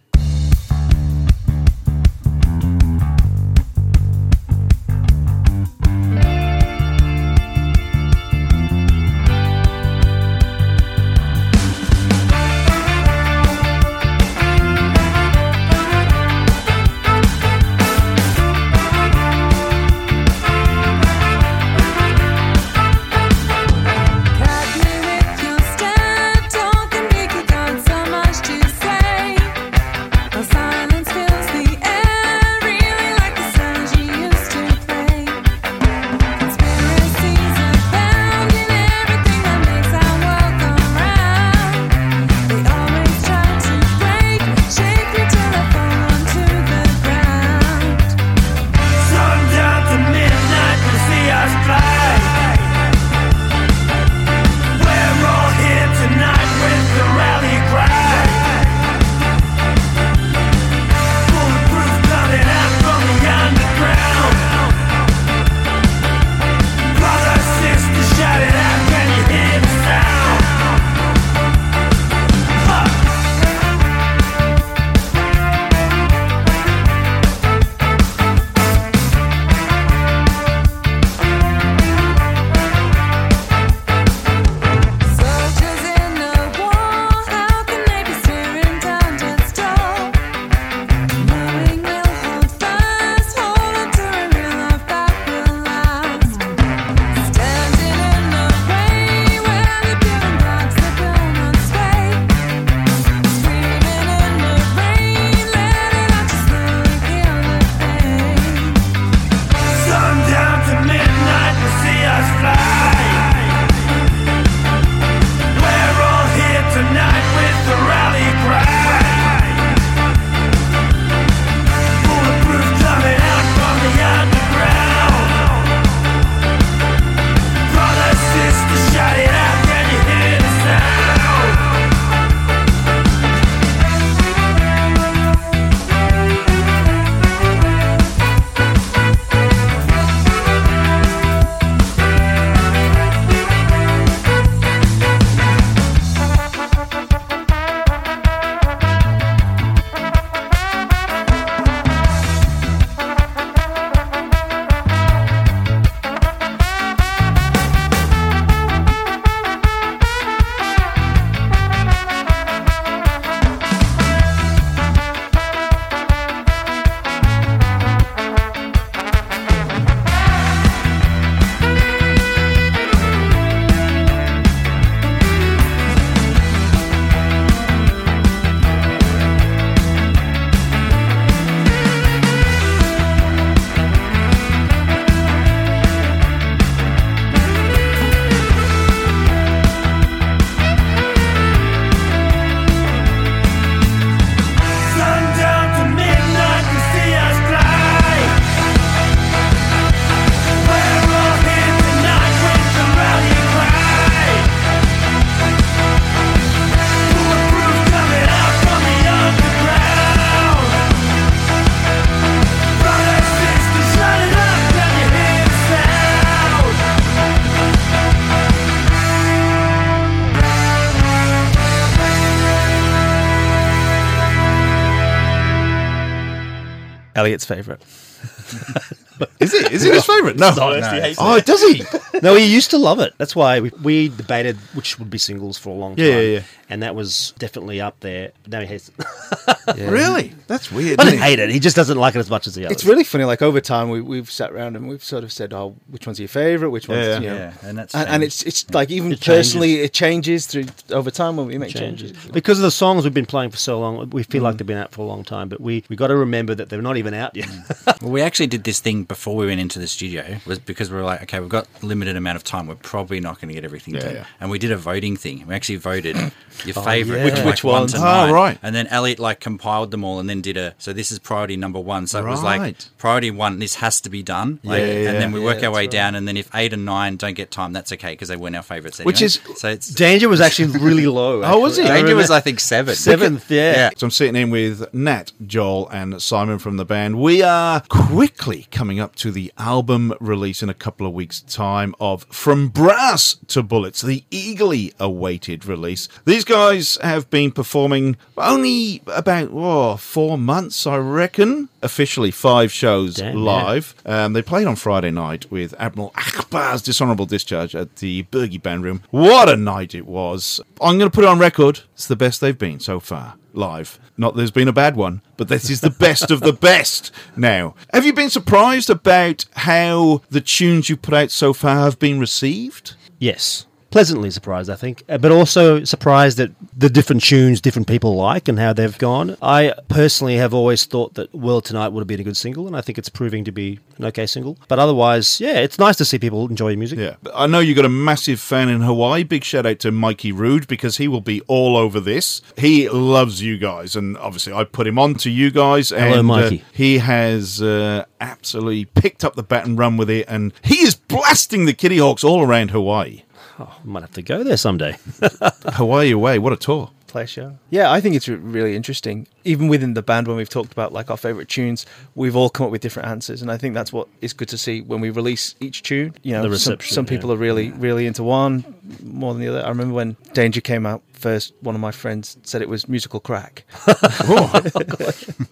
Elliot's 227.28 227.44
favourite. 227.44 227.80
Is 229.40 229.52
it? 229.52 229.72
Is 229.72 229.84
it 229.84 229.92
his 229.94 230.04
favourite? 230.06 230.36
No. 230.36 230.50
No, 230.54 231.12
Oh, 231.18 231.40
does 231.40 231.60
he? 231.62 231.82
no, 232.22 232.34
he 232.36 232.46
used 232.46 232.70
to 232.70 232.78
love 232.78 233.00
it. 233.00 233.12
That's 233.18 233.34
why 233.36 233.60
we, 233.60 233.70
we 233.82 234.08
debated 234.08 234.56
which 234.74 234.98
would 234.98 235.10
be 235.10 235.18
singles 235.18 235.58
for 235.58 235.70
a 235.70 235.72
long 235.74 235.96
time. 235.96 236.06
Yeah, 236.06 236.20
yeah, 236.20 236.38
yeah. 236.38 236.42
And 236.70 236.82
that 236.82 236.94
was 236.94 237.32
definitely 237.38 237.80
up 237.80 237.98
there. 238.00 238.32
Now 238.46 238.60
he 238.60 238.66
hates 238.66 238.90
it. 238.90 239.06
Really? 239.76 240.32
That's 240.46 240.72
weird. 240.72 240.98
I 240.98 241.02
isn't 241.02 241.12
didn't 241.12 241.22
it? 241.22 241.26
hate 241.26 241.38
it. 241.40 241.50
He 241.50 241.60
just 241.60 241.76
doesn't 241.76 241.98
like 241.98 242.14
it 242.14 242.20
as 242.20 242.30
much 242.30 242.46
as 242.46 242.54
the 242.54 242.64
others. 242.64 242.76
It's 242.78 242.84
really 242.86 243.04
funny. 243.04 243.24
Like 243.24 243.42
over 243.42 243.60
time, 243.60 243.90
we, 243.90 244.00
we've 244.00 244.30
sat 244.30 244.50
around 244.50 244.76
and 244.76 244.88
we've 244.88 245.04
sort 245.04 245.24
of 245.24 245.30
said, 245.32 245.52
"Oh, 245.52 245.76
which 245.88 246.06
one's 246.06 246.18
your 246.18 246.28
favourite? 246.28 246.70
Which 246.70 246.88
one's 246.88 247.06
Yeah. 247.06 247.18
you 247.20 247.26
know?" 247.26 247.34
Yeah, 247.36 247.52
and 247.62 247.76
that's 247.76 247.94
and, 247.94 248.08
and 248.08 248.22
it's 248.22 248.42
it's 248.44 248.68
like 248.72 248.90
even 248.90 249.12
It 249.12 249.20
changes. 249.20 249.52
personally, 249.52 249.74
it 249.80 249.92
changes 249.92 250.46
through 250.46 250.64
over 250.90 251.10
time 251.10 251.36
when 251.36 251.46
we 251.48 251.58
make 251.58 251.70
changes. 251.74 252.12
changes. 252.12 252.30
Because 252.32 252.58
of 252.58 252.62
the 252.62 252.70
songs 252.70 253.04
we've 253.04 253.12
been 253.12 253.26
playing 253.26 253.50
for 253.50 253.58
so 253.58 253.78
long, 253.78 254.08
we 254.10 254.22
feel 254.22 254.42
like 254.42 254.54
mm. 254.54 254.58
they've 254.58 254.66
been 254.66 254.78
out 254.78 254.92
for 254.92 255.02
a 255.02 255.04
long 255.06 255.22
time. 255.22 255.50
But 255.50 255.60
we 255.60 255.84
we 255.90 255.96
got 255.96 256.06
to 256.06 256.16
remember 256.16 256.54
that 256.54 256.70
they're 256.70 256.80
not 256.80 256.96
even 256.96 257.12
out 257.12 257.36
yet. 257.36 257.46
Mm. 257.48 258.02
Well, 258.02 258.12
we 258.12 258.22
actually 258.22 258.46
did 258.46 258.64
this 258.64 258.80
thing 258.80 259.04
before 259.04 259.36
we 259.36 259.46
went 259.46 259.60
into 259.60 259.78
the 259.78 259.86
studio, 259.88 260.38
was 260.46 260.58
because 260.58 260.90
we 260.90 260.96
were 260.96 261.04
like, 261.04 261.22
okay, 261.24 261.40
we've 261.40 261.48
got 261.50 261.66
limited 261.82 262.16
amount 262.16 262.36
of 262.36 262.44
time. 262.44 262.66
We're 262.68 262.76
probably 262.76 263.20
not 263.20 263.38
going 263.40 263.48
to 263.48 263.54
get 263.54 263.64
everything 263.64 263.94
Yeah, 263.94 264.00
done. 264.00 264.14
yeah. 264.14 264.24
And 264.40 264.50
we 264.50 264.58
did 264.58 264.72
a 264.72 264.76
voting 264.78 265.16
thing. 265.16 265.46
We 265.46 265.54
actually 265.54 265.76
voted 265.76 266.16
your 266.64 266.78
Oh, 266.78 266.82
favourite, 266.82 267.18
yeah. 267.18 267.24
which, 267.24 267.34
Which- 267.34 267.44
like 267.44 267.46
which 267.46 267.64
one 267.64 267.80
ones? 267.82 267.92
to 267.92 267.98
Oh, 267.98 268.02
nine. 268.02 268.30
Ah, 268.30 268.32
right. 268.32 268.58
And 268.62 268.74
then 268.74 268.86
Elliot 268.88 269.18
like 269.18 269.40
compiled 269.40 269.90
them 269.90 270.04
all 270.04 270.18
and 270.20 270.28
then 270.28 270.40
did 270.40 270.56
a. 270.56 270.74
So 270.78 270.92
this 270.92 271.10
is 271.12 271.18
priority 271.18 271.56
number 271.56 271.80
one. 271.80 272.06
So 272.06 272.18
it 272.20 272.28
was 272.28 272.42
like 272.42 272.76
priority 272.98 273.30
one. 273.30 273.58
This 273.58 273.76
has 273.76 274.00
to 274.02 274.10
be 274.10 274.22
done. 274.22 274.60
Like, 274.62 274.80
Yeah, 274.80 274.86
yeah, 274.86 275.10
And 275.10 275.20
then 275.22 275.32
we 275.32 275.40
yeah. 275.40 275.46
work 275.46 275.62
our 275.62 275.70
way 275.70 275.86
that's 275.86 275.94
down. 275.94 276.14
And 276.14 276.26
then 276.28 276.36
if 276.36 276.48
eight 276.54 276.72
and 276.72 276.84
nine 276.84 277.16
don't 277.16 277.34
get 277.34 277.50
time, 277.50 277.72
that's 277.72 277.92
okay 277.92 278.12
because 278.12 278.28
they 278.28 278.36
weren't 278.36 278.56
our 278.56 278.62
favourites. 278.62 278.98
Which 279.00 279.22
is- 279.22 279.40
so 279.56 279.68
it's 279.68 279.88
Danger 279.88 280.28
was 280.28 280.40
actually 280.40 280.78
really 280.78 281.06
low. 281.06 281.42
Oh, 281.48 281.60
was 281.60 281.78
it? 281.78 281.86
Danger 281.86 282.14
was 282.14 282.30
I 282.30 282.40
think 282.40 282.60
seven. 282.60 282.94
seventh. 282.94 283.50
Yeah. 283.50 283.90
So 283.96 284.06
I'm 284.06 284.10
sitting 284.10 284.36
in 284.36 284.50
with 284.50 284.92
Nat, 284.94 285.32
Joel, 285.46 285.88
and 285.90 286.20
Simon 286.20 286.58
from 286.58 286.76
the 286.76 286.84
band. 286.84 287.18
We 287.20 287.42
are 287.42 287.82
quickly 287.88 288.66
coming 288.70 288.98
up 289.00 289.14
to 289.16 289.30
the 289.30 289.52
album 289.58 290.12
release 290.20 290.62
in 290.62 290.68
a 290.68 290.74
couple 290.74 291.06
of 291.06 291.12
weeks' 291.12 291.40
time 291.40 291.94
of 292.00 292.24
From 292.30 292.68
Brass 292.68 293.36
to 293.48 293.62
Bullets, 293.62 294.02
the 294.02 294.24
eagerly 294.30 294.92
awaited 294.98 295.64
release. 295.66 296.08
These 296.24 296.44
guys 296.48 296.96
have 297.02 297.28
been 297.28 297.52
performing 297.52 298.16
only 298.38 299.02
about 299.06 299.50
oh, 299.52 299.96
four 299.96 300.38
months, 300.38 300.86
I 300.86 300.96
reckon. 300.96 301.68
Officially 301.82 302.30
five 302.30 302.72
shows 302.72 303.16
Damn, 303.16 303.36
live. 303.36 303.94
Um, 304.06 304.32
they 304.32 304.40
played 304.40 304.66
on 304.66 304.74
Friday 304.74 305.10
night 305.10 305.50
with 305.50 305.74
Admiral 305.78 306.10
Akbar's 306.16 306.80
Dishonourable 306.80 307.26
Discharge 307.26 307.76
at 307.76 307.96
the 307.96 308.22
Bergie 308.24 308.62
Band 308.62 308.82
Room. 308.82 309.02
What 309.10 309.50
a 309.50 309.56
night 309.56 309.94
it 309.94 310.06
was. 310.06 310.58
I'm 310.80 310.96
going 310.98 311.10
to 311.10 311.14
put 311.14 311.24
it 311.24 311.28
on 311.28 311.38
record. 311.38 311.80
It's 311.92 312.06
the 312.06 312.16
best 312.16 312.40
they've 312.40 312.58
been 312.58 312.80
so 312.80 312.98
far, 312.98 313.34
live. 313.52 314.00
Not 314.16 314.34
there's 314.34 314.50
been 314.50 314.68
a 314.68 314.72
bad 314.72 314.96
one, 314.96 315.20
but 315.36 315.48
this 315.48 315.68
is 315.68 315.82
the 315.82 315.90
best 315.90 316.30
of 316.30 316.40
the 316.40 316.52
best 316.70 317.12
now. 317.36 317.74
Have 317.92 318.06
you 318.06 318.14
been 318.14 318.30
surprised 318.30 318.88
about 318.88 319.44
how 319.52 320.22
the 320.30 320.40
tunes 320.40 320.88
you 320.88 320.96
put 320.96 321.14
out 321.14 321.30
so 321.30 321.52
far 321.52 321.80
have 321.80 321.98
been 321.98 322.18
received? 322.18 322.94
Yes. 323.18 323.66
Pleasantly 323.90 324.30
surprised, 324.30 324.68
I 324.68 324.74
think, 324.76 325.02
Uh, 325.08 325.16
but 325.16 325.32
also 325.32 325.82
surprised 325.84 326.38
at 326.40 326.50
the 326.76 326.90
different 326.90 327.22
tunes 327.22 327.60
different 327.60 327.88
people 327.88 328.14
like 328.16 328.46
and 328.46 328.58
how 328.58 328.72
they've 328.74 328.96
gone. 328.98 329.36
I 329.40 329.72
personally 329.88 330.36
have 330.36 330.52
always 330.52 330.84
thought 330.84 331.14
that 331.14 331.34
World 331.34 331.64
Tonight 331.64 331.88
would 331.88 332.00
have 332.02 332.06
been 332.06 332.20
a 332.20 332.24
good 332.24 332.36
single, 332.36 332.66
and 332.66 332.76
I 332.76 332.82
think 332.82 332.98
it's 332.98 333.08
proving 333.08 333.44
to 333.44 333.52
be 333.52 333.80
an 333.96 334.04
okay 334.04 334.26
single. 334.26 334.58
But 334.68 334.78
otherwise, 334.78 335.40
yeah, 335.40 335.58
it's 335.60 335.78
nice 335.78 335.96
to 335.96 336.04
see 336.04 336.18
people 336.18 336.46
enjoy 336.48 336.68
your 336.68 336.78
music. 336.78 336.98
Yeah. 336.98 337.14
I 337.34 337.46
know 337.46 337.60
you 337.60 337.74
got 337.74 337.86
a 337.86 337.88
massive 337.88 338.40
fan 338.40 338.68
in 338.68 338.82
Hawaii. 338.82 339.22
Big 339.24 339.42
shout 339.42 339.64
out 339.64 339.78
to 339.80 339.90
Mikey 339.90 340.32
Rude 340.32 340.68
because 340.68 340.98
he 340.98 341.08
will 341.08 341.22
be 341.22 341.40
all 341.42 341.76
over 341.76 341.98
this. 341.98 342.42
He 342.58 342.88
loves 342.90 343.40
you 343.42 343.56
guys, 343.56 343.96
and 343.96 344.18
obviously 344.18 344.52
I 344.52 344.64
put 344.64 344.86
him 344.86 344.98
on 344.98 345.14
to 345.16 345.30
you 345.30 345.50
guys. 345.50 345.90
And 345.92 346.04
Hello, 346.10 346.20
uh, 346.20 346.22
Mikey. 346.24 346.64
he 346.72 346.98
has 346.98 347.62
uh, 347.62 348.04
absolutely 348.20 348.84
picked 348.84 349.24
up 349.24 349.34
the 349.34 349.42
bat 349.42 349.64
and 349.66 349.78
run 349.78 349.96
with 349.96 350.10
it, 350.10 350.26
and 350.28 350.52
he 350.62 350.82
is 350.82 350.94
blasting 350.94 351.64
the 351.64 351.72
Kittyhawks 351.74 352.22
all 352.22 352.42
around 352.42 352.70
Hawaii. 352.70 353.22
Oh, 353.60 353.76
I 353.82 353.86
might 353.86 354.02
have 354.02 354.12
to 354.12 354.22
go 354.22 354.44
there 354.44 354.56
someday. 354.56 354.96
Hawaii 355.64 356.12
away, 356.12 356.38
what 356.38 356.52
a 356.52 356.56
tour! 356.56 356.90
Play 357.08 357.26
show. 357.26 357.58
Yeah, 357.70 357.90
I 357.90 358.00
think 358.00 358.14
it's 358.14 358.28
really 358.28 358.76
interesting. 358.76 359.26
Even 359.44 359.68
within 359.68 359.94
the 359.94 360.02
band, 360.02 360.28
when 360.28 360.36
we've 360.36 360.48
talked 360.48 360.72
about 360.72 360.92
like 360.92 361.10
our 361.10 361.16
favorite 361.16 361.48
tunes, 361.48 361.86
we've 362.14 362.36
all 362.36 362.50
come 362.50 362.66
up 362.66 362.72
with 362.72 362.80
different 362.82 363.08
answers, 363.08 363.42
and 363.42 363.50
I 363.50 363.56
think 363.56 363.74
that's 363.74 363.92
what 363.92 364.08
is 364.20 364.32
good 364.32 364.48
to 364.50 364.58
see 364.58 364.82
when 364.82 365.00
we 365.00 365.10
release 365.10 365.54
each 365.60 365.82
tune. 365.82 366.14
You 366.22 366.32
know, 366.32 366.42
The 366.42 366.58
some, 366.58 366.72
reception, 366.72 366.94
some 366.94 367.06
people 367.06 367.30
yeah. 367.30 367.34
are 367.34 367.38
really, 367.38 367.70
really 367.72 368.06
into 368.06 368.22
one 368.22 368.64
more 369.02 369.32
than 369.34 369.42
the 369.42 369.48
other. 369.48 369.64
I 369.64 369.68
remember 369.68 369.94
when 369.94 370.16
Danger 370.32 370.60
came 370.60 370.86
out 370.86 371.02
first. 371.12 371.52
One 371.60 371.74
of 371.74 371.80
my 371.80 371.90
friends 371.90 372.36
said 372.44 372.62
it 372.62 372.68
was 372.68 372.88
musical 372.88 373.20
crack. 373.20 373.64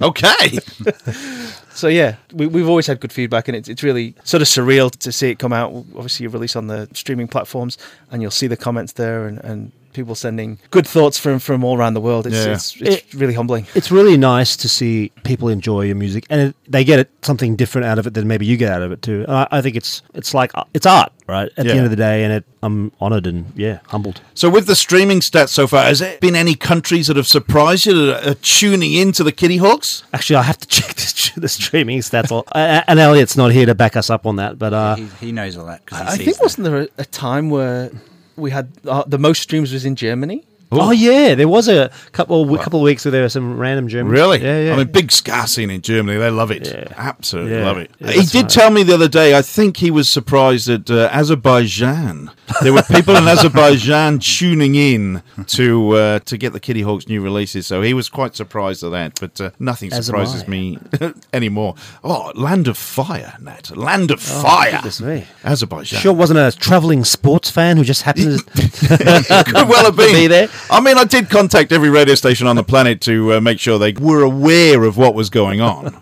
Okay. 0.03 0.59
So 1.77 1.89
yeah, 1.89 2.17
we, 2.33 2.47
we've 2.47 2.69
always 2.71 2.87
had 2.87 3.01
good 3.01 3.13
feedback, 3.13 3.49
and 3.49 3.57
it's 3.57 3.69
it's 3.69 3.83
really 3.83 4.15
sort 4.25 4.41
of 4.41 4.49
surreal 4.49 4.91
to 4.91 5.13
see 5.13 5.29
it 5.29 5.39
come 5.39 5.53
out. 5.53 5.75
Obviously, 5.95 6.25
you 6.25 6.31
release 6.31 6.57
on 6.57 6.69
the 6.69 6.89
streaming 6.95 7.29
platforms, 7.29 7.77
and 8.11 8.23
you'll 8.23 8.31
see 8.31 8.47
the 8.47 8.57
comments 8.57 8.95
there, 8.95 9.27
and, 9.27 9.39
and 9.45 9.73
people 9.97 10.15
sending 10.15 10.59
good 10.71 10.87
thoughts 10.87 11.19
from 11.19 11.39
from 11.41 11.65
all 11.65 11.77
around 11.77 11.95
the 11.95 12.01
world. 12.01 12.27
It's 12.27 12.37
Yeah. 12.47 12.53
it's, 12.53 12.77
it's 12.81 13.15
really 13.15 13.35
humbling. 13.35 13.67
it's 13.75 13.91
really 13.91 14.17
nice 14.17 14.57
to 14.59 14.69
see 14.69 15.11
people 15.25 15.49
enjoy 15.49 15.83
your 15.87 15.97
music, 15.97 16.25
and 16.31 16.41
it, 16.41 16.57
they 16.69 16.85
get 16.85 16.99
it, 17.01 17.11
something 17.23 17.57
different 17.57 17.87
out 17.87 17.99
of 17.99 18.07
it 18.07 18.15
than 18.15 18.29
maybe 18.29 18.47
you 18.47 18.57
get 18.57 18.71
out 18.71 18.83
of 18.83 18.93
it 18.93 19.03
too. 19.03 19.25
I, 19.29 19.49
I 19.51 19.61
think 19.63 19.75
it's 19.77 20.03
it's 20.15 20.33
like 20.35 20.53
it's 20.75 20.87
art, 20.87 21.11
right? 21.27 21.51
At 21.57 21.65
Yeah. 21.67 21.73
the 21.73 21.77
end 21.79 21.85
of 21.87 21.91
the 21.91 21.97
day, 21.97 22.23
and 22.25 22.33
it, 22.33 22.45
I'm 22.63 22.93
honoured 23.01 23.27
and 23.27 23.53
yeah, 23.57 23.79
humbled. 23.89 24.21
So, 24.35 24.49
with 24.51 24.67
the 24.67 24.77
streaming 24.77 25.21
stats 25.21 25.49
so 25.51 25.67
far, 25.67 25.85
has 25.85 25.99
there 26.01 26.19
been 26.21 26.37
any 26.37 26.55
countries 26.55 27.07
that 27.09 27.17
have 27.17 27.27
surprised 27.27 27.87
you 27.87 28.07
that 28.07 28.27
are 28.27 28.35
tuning 28.35 28.93
into 28.95 29.25
the 29.25 29.33
Kittyhawks? 29.33 30.03
Actually, 30.13 30.37
I 30.37 30.43
have 30.43 30.59
to 30.59 30.67
check 30.77 30.95
this, 30.95 31.31
the 31.37 31.49
streaming 31.49 32.01
stats. 32.01 32.31
All, 32.33 32.45
uh, 32.53 32.83
and 32.89 32.99
Elliot's 32.99 33.37
not 33.37 33.53
here 33.53 33.67
to 33.67 33.75
back 33.75 33.97
us 33.97 34.11
up 34.11 34.27
on 34.27 34.37
that, 34.37 34.59
but 34.59 34.73
uh, 34.73 34.97
he, 34.97 35.07
he 35.27 35.33
knows 35.33 35.57
all 35.57 35.67
that. 35.67 35.85
'cause 35.87 35.99
he 36.01 36.05
I 36.07 36.17
think 36.17 36.37
them. 36.37 36.45
wasn't 36.45 36.65
there 36.65 36.77
a, 36.83 36.89
a 36.99 37.05
time 37.05 37.51
where 37.51 37.91
we 38.37 38.51
had 38.51 38.71
uh, 38.87 39.05
the 39.07 39.19
most 39.19 39.43
streams 39.43 39.73
was 39.73 39.85
in 39.85 39.97
Germany? 39.97 40.45
Oh 40.73 40.91
yeah, 40.91 41.35
there 41.37 41.49
was 41.49 41.69
a 41.69 41.91
couple 42.13 42.57
couple 42.59 42.81
of 42.81 42.85
weeks 42.85 43.05
where 43.05 43.13
there 43.13 43.23
were 43.23 43.29
some 43.29 43.57
random 43.57 43.87
Germans. 43.89 44.13
Really? 44.13 44.43
Yeah, 44.43 44.61
yeah. 44.61 44.75
I 44.75 44.77
mean, 44.79 44.89
big 44.91 45.13
ska 45.13 45.47
scene 45.47 45.71
in 45.71 45.81
Germany. 45.81 46.19
They 46.19 46.31
love 46.31 46.51
it. 46.51 46.67
Yeah. 46.67 46.93
Absolutely 46.97 47.53
Yeah. 47.53 47.65
love 47.65 47.79
it. 47.79 47.91
Yeah, 48.01 48.11
he 48.13 48.23
did 48.27 48.43
right. 48.43 48.49
tell 48.51 48.71
me 48.71 48.83
the 48.83 48.95
other 48.95 49.09
day, 49.09 49.37
I 49.37 49.43
think 49.43 49.77
he 49.77 49.91
was 49.91 50.09
surprised 50.09 50.67
that 50.67 50.91
uh, 50.91 51.09
Azerbaijan. 51.13 52.31
There 52.63 52.73
were 52.73 52.83
people 52.83 53.15
in 53.17 53.25
Azerbaijan 53.29 54.19
tuning 54.19 54.75
in 54.75 55.23
to 55.47 55.91
uh, 55.93 56.19
to 56.21 56.37
get 56.37 56.53
the 56.53 56.61
Kittyhawks 56.61 57.09
new 57.09 57.23
releases. 57.23 57.67
So 57.67 57.83
he 57.83 57.95
was 57.95 58.09
quite 58.09 58.35
surprised 58.37 58.83
at 58.83 58.91
that. 58.91 59.21
But 59.21 59.41
uh, 59.41 59.51
nothing 59.59 59.91
surprises 59.91 60.47
me 60.49 60.79
anymore. 61.33 61.77
Oh, 62.03 62.33
Land 62.35 62.67
of 62.69 62.77
Fire, 62.77 63.35
Nat. 63.41 63.77
Land 63.77 64.11
of 64.11 64.21
Fire. 64.21 64.69
Oh, 64.73 64.77
goodness 64.79 65.01
me. 65.01 65.25
Azerbaijan. 65.45 66.01
Sure, 66.01 66.13
wasn't 66.13 66.39
a 66.41 66.57
travelling 66.59 67.05
sports 67.05 67.51
fan 67.51 67.77
who 67.77 67.85
just 67.85 68.03
happened 68.03 68.39
to 68.57 69.45
Could 69.47 69.69
well 69.69 69.85
have 69.85 69.97
been. 69.97 70.13
be 70.13 70.27
there. 70.27 70.49
I 70.71 70.81
mean, 70.81 70.99
I 70.99 71.05
did 71.05 71.31
contact 71.31 71.73
every 71.73 71.91
radio 71.91 72.15
station 72.15 72.47
on 72.47 72.57
the 72.57 72.65
planet 72.65 73.01
to 73.03 73.35
uh, 73.35 73.41
make 73.41 73.61
sure 73.61 73.79
they 73.79 73.93
were 73.93 74.23
aware 74.23 74.85
of 74.85 74.97
what 74.97 75.15
was 75.15 75.31
going 75.31 75.61
on. 75.61 75.97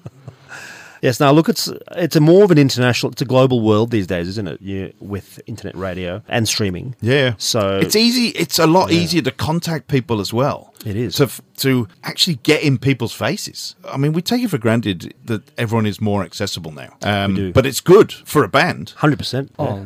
Yes, 1.04 1.20
now 1.20 1.32
look, 1.32 1.50
it's 1.50 1.70
it's 1.90 2.16
a 2.16 2.20
more 2.20 2.44
of 2.44 2.50
an 2.50 2.56
international, 2.56 3.12
it's 3.12 3.20
a 3.20 3.26
global 3.26 3.60
world 3.60 3.90
these 3.90 4.06
days, 4.06 4.26
isn't 4.26 4.48
it? 4.48 4.58
Yeah, 4.62 4.88
with 5.00 5.38
internet 5.46 5.76
radio 5.76 6.22
and 6.28 6.48
streaming. 6.48 6.96
Yeah. 7.02 7.34
So 7.36 7.78
it's 7.78 7.94
easy. 7.94 8.28
It's 8.28 8.58
a 8.58 8.66
lot 8.66 8.90
easier 8.90 9.20
to 9.20 9.30
contact 9.30 9.88
people 9.88 10.18
as 10.18 10.32
well. 10.32 10.72
It 10.86 10.96
is. 10.96 11.16
to 11.16 11.28
to 11.58 11.88
actually 12.04 12.36
get 12.36 12.62
in 12.62 12.78
people's 12.78 13.12
faces. 13.12 13.76
I 13.86 13.98
mean, 13.98 14.14
we 14.14 14.22
take 14.22 14.42
it 14.42 14.48
for 14.48 14.56
granted 14.56 15.12
that 15.26 15.42
everyone 15.58 15.84
is 15.84 16.00
more 16.00 16.22
accessible 16.24 16.72
now. 16.72 16.96
Um, 17.02 17.34
do. 17.34 17.52
But 17.52 17.66
it's 17.66 17.82
good 17.82 18.10
for 18.10 18.42
a 18.42 18.48
band. 18.48 18.94
hundred 18.96 19.18
percent. 19.18 19.52
Oh, 19.58 19.76